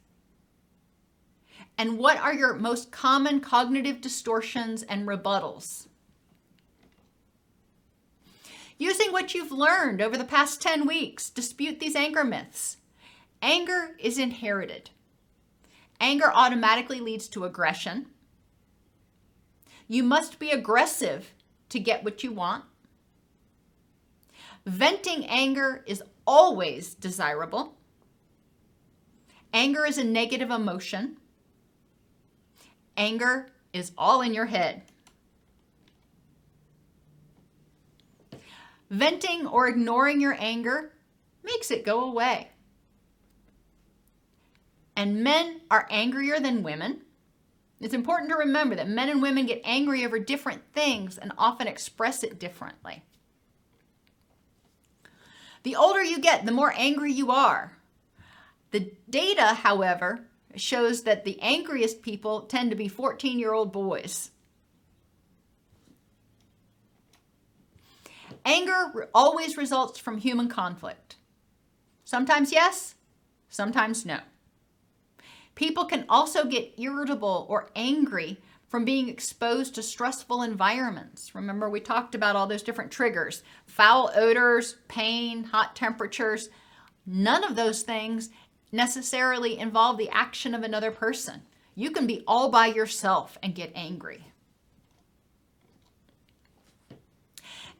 And 1.76 1.98
what 1.98 2.18
are 2.18 2.32
your 2.32 2.54
most 2.54 2.92
common 2.92 3.40
cognitive 3.40 4.00
distortions 4.00 4.82
and 4.82 5.06
rebuttals? 5.06 5.88
Using 8.78 9.12
what 9.12 9.34
you've 9.34 9.52
learned 9.52 10.00
over 10.00 10.16
the 10.16 10.24
past 10.24 10.62
10 10.62 10.86
weeks, 10.86 11.30
dispute 11.30 11.80
these 11.80 11.96
anger 11.96 12.24
myths. 12.24 12.78
Anger 13.44 13.90
is 13.98 14.16
inherited. 14.16 14.88
Anger 16.00 16.32
automatically 16.32 16.98
leads 16.98 17.28
to 17.28 17.44
aggression. 17.44 18.06
You 19.86 20.02
must 20.02 20.38
be 20.38 20.48
aggressive 20.48 21.34
to 21.68 21.78
get 21.78 22.02
what 22.02 22.24
you 22.24 22.32
want. 22.32 22.64
Venting 24.64 25.26
anger 25.26 25.84
is 25.86 26.02
always 26.26 26.94
desirable. 26.94 27.76
Anger 29.52 29.84
is 29.84 29.98
a 29.98 30.04
negative 30.04 30.50
emotion. 30.50 31.18
Anger 32.96 33.50
is 33.74 33.92
all 33.98 34.22
in 34.22 34.32
your 34.32 34.46
head. 34.46 34.84
Venting 38.88 39.46
or 39.46 39.68
ignoring 39.68 40.22
your 40.22 40.36
anger 40.40 40.94
makes 41.42 41.70
it 41.70 41.84
go 41.84 42.04
away. 42.04 42.48
And 44.96 45.24
men 45.24 45.60
are 45.70 45.86
angrier 45.90 46.38
than 46.38 46.62
women. 46.62 47.00
It's 47.80 47.94
important 47.94 48.30
to 48.30 48.36
remember 48.36 48.76
that 48.76 48.88
men 48.88 49.08
and 49.08 49.20
women 49.20 49.46
get 49.46 49.60
angry 49.64 50.04
over 50.04 50.18
different 50.18 50.62
things 50.72 51.18
and 51.18 51.32
often 51.36 51.66
express 51.66 52.22
it 52.22 52.38
differently. 52.38 53.02
The 55.64 55.76
older 55.76 56.02
you 56.02 56.20
get, 56.20 56.46
the 56.46 56.52
more 56.52 56.72
angry 56.76 57.12
you 57.12 57.30
are. 57.30 57.76
The 58.70 58.92
data, 59.08 59.54
however, 59.54 60.26
shows 60.56 61.02
that 61.02 61.24
the 61.24 61.40
angriest 61.40 62.02
people 62.02 62.42
tend 62.42 62.70
to 62.70 62.76
be 62.76 62.88
14 62.88 63.38
year 63.38 63.52
old 63.52 63.72
boys. 63.72 64.30
Anger 68.44 69.08
always 69.14 69.56
results 69.56 69.98
from 69.98 70.18
human 70.18 70.48
conflict. 70.48 71.16
Sometimes 72.04 72.52
yes, 72.52 72.94
sometimes 73.48 74.04
no. 74.04 74.20
People 75.54 75.84
can 75.84 76.04
also 76.08 76.44
get 76.44 76.74
irritable 76.78 77.46
or 77.48 77.70
angry 77.76 78.40
from 78.68 78.84
being 78.84 79.08
exposed 79.08 79.74
to 79.74 79.82
stressful 79.82 80.42
environments. 80.42 81.34
Remember, 81.34 81.70
we 81.70 81.78
talked 81.78 82.14
about 82.14 82.34
all 82.34 82.46
those 82.46 82.62
different 82.62 82.90
triggers 82.90 83.42
foul 83.66 84.10
odors, 84.16 84.76
pain, 84.88 85.44
hot 85.44 85.76
temperatures. 85.76 86.48
None 87.06 87.44
of 87.44 87.54
those 87.54 87.82
things 87.82 88.30
necessarily 88.72 89.58
involve 89.58 89.98
the 89.98 90.10
action 90.10 90.54
of 90.54 90.62
another 90.62 90.90
person. 90.90 91.42
You 91.76 91.90
can 91.90 92.06
be 92.06 92.24
all 92.26 92.50
by 92.50 92.66
yourself 92.66 93.38
and 93.42 93.54
get 93.54 93.70
angry. 93.74 94.24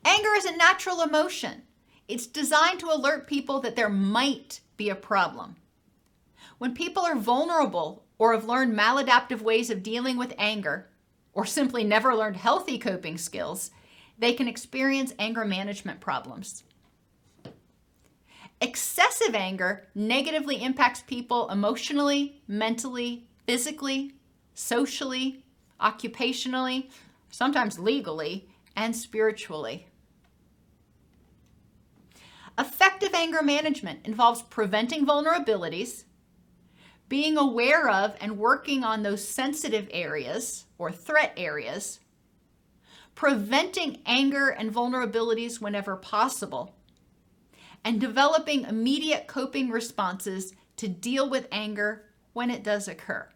Anger 0.05 0.35
is 0.37 0.45
a 0.45 0.57
natural 0.57 1.01
emotion. 1.01 1.62
It's 2.07 2.27
designed 2.27 2.81
to 2.81 2.93
alert 2.93 3.27
people 3.27 3.61
that 3.61 3.77
there 3.77 3.89
might 3.89 4.61
be 4.77 4.91
a 4.91 4.95
problem. 4.95 5.57
When 6.59 6.75
people 6.75 7.03
are 7.03 7.17
vulnerable 7.17 8.05
or 8.19 8.33
have 8.33 8.45
learned 8.45 8.79
maladaptive 8.79 9.41
ways 9.41 9.71
of 9.71 9.83
dealing 9.83 10.17
with 10.17 10.35
anger, 10.39 10.89
or 11.33 11.45
simply 11.45 11.83
never 11.83 12.15
learned 12.15 12.37
healthy 12.37 12.79
coping 12.79 13.19
skills, 13.19 13.71
they 14.19 14.33
can 14.33 14.47
experience 14.47 15.13
anger 15.19 15.45
management 15.45 16.01
problems. 16.01 16.63
Excessive 18.61 19.35
anger 19.35 19.89
negatively 19.95 20.63
impacts 20.63 21.03
people 21.03 21.51
emotionally, 21.51 22.41
mentally, 22.47 23.27
physically, 23.47 24.15
socially, 24.55 25.45
occupationally, 25.81 26.89
sometimes 27.31 27.79
legally, 27.79 28.49
and 28.77 28.95
spiritually. 28.95 29.89
Effective 32.57 33.13
anger 33.13 33.43
management 33.43 33.99
involves 34.05 34.43
preventing 34.43 35.05
vulnerabilities, 35.05 36.05
being 37.09 37.37
aware 37.37 37.89
of 37.89 38.17
and 38.21 38.39
working 38.39 38.83
on 38.83 39.03
those 39.03 39.27
sensitive 39.27 39.89
areas 39.91 40.67
or 40.79 40.91
threat 40.91 41.33
areas, 41.37 42.01
preventing 43.15 44.01
anger 44.07 44.49
and 44.49 44.73
vulnerabilities 44.73 45.61
whenever 45.61 45.97
possible, 45.97 46.75
and 47.85 48.01
developing 48.01 48.65
immediate 48.65 49.27
coping 49.27 49.71
responses 49.71 50.55
to 50.77 50.89
deal 50.89 51.29
with 51.29 51.47
anger 51.53 52.07
when 52.33 52.51
it 52.51 52.65
does 52.65 52.89
occur. 52.89 53.29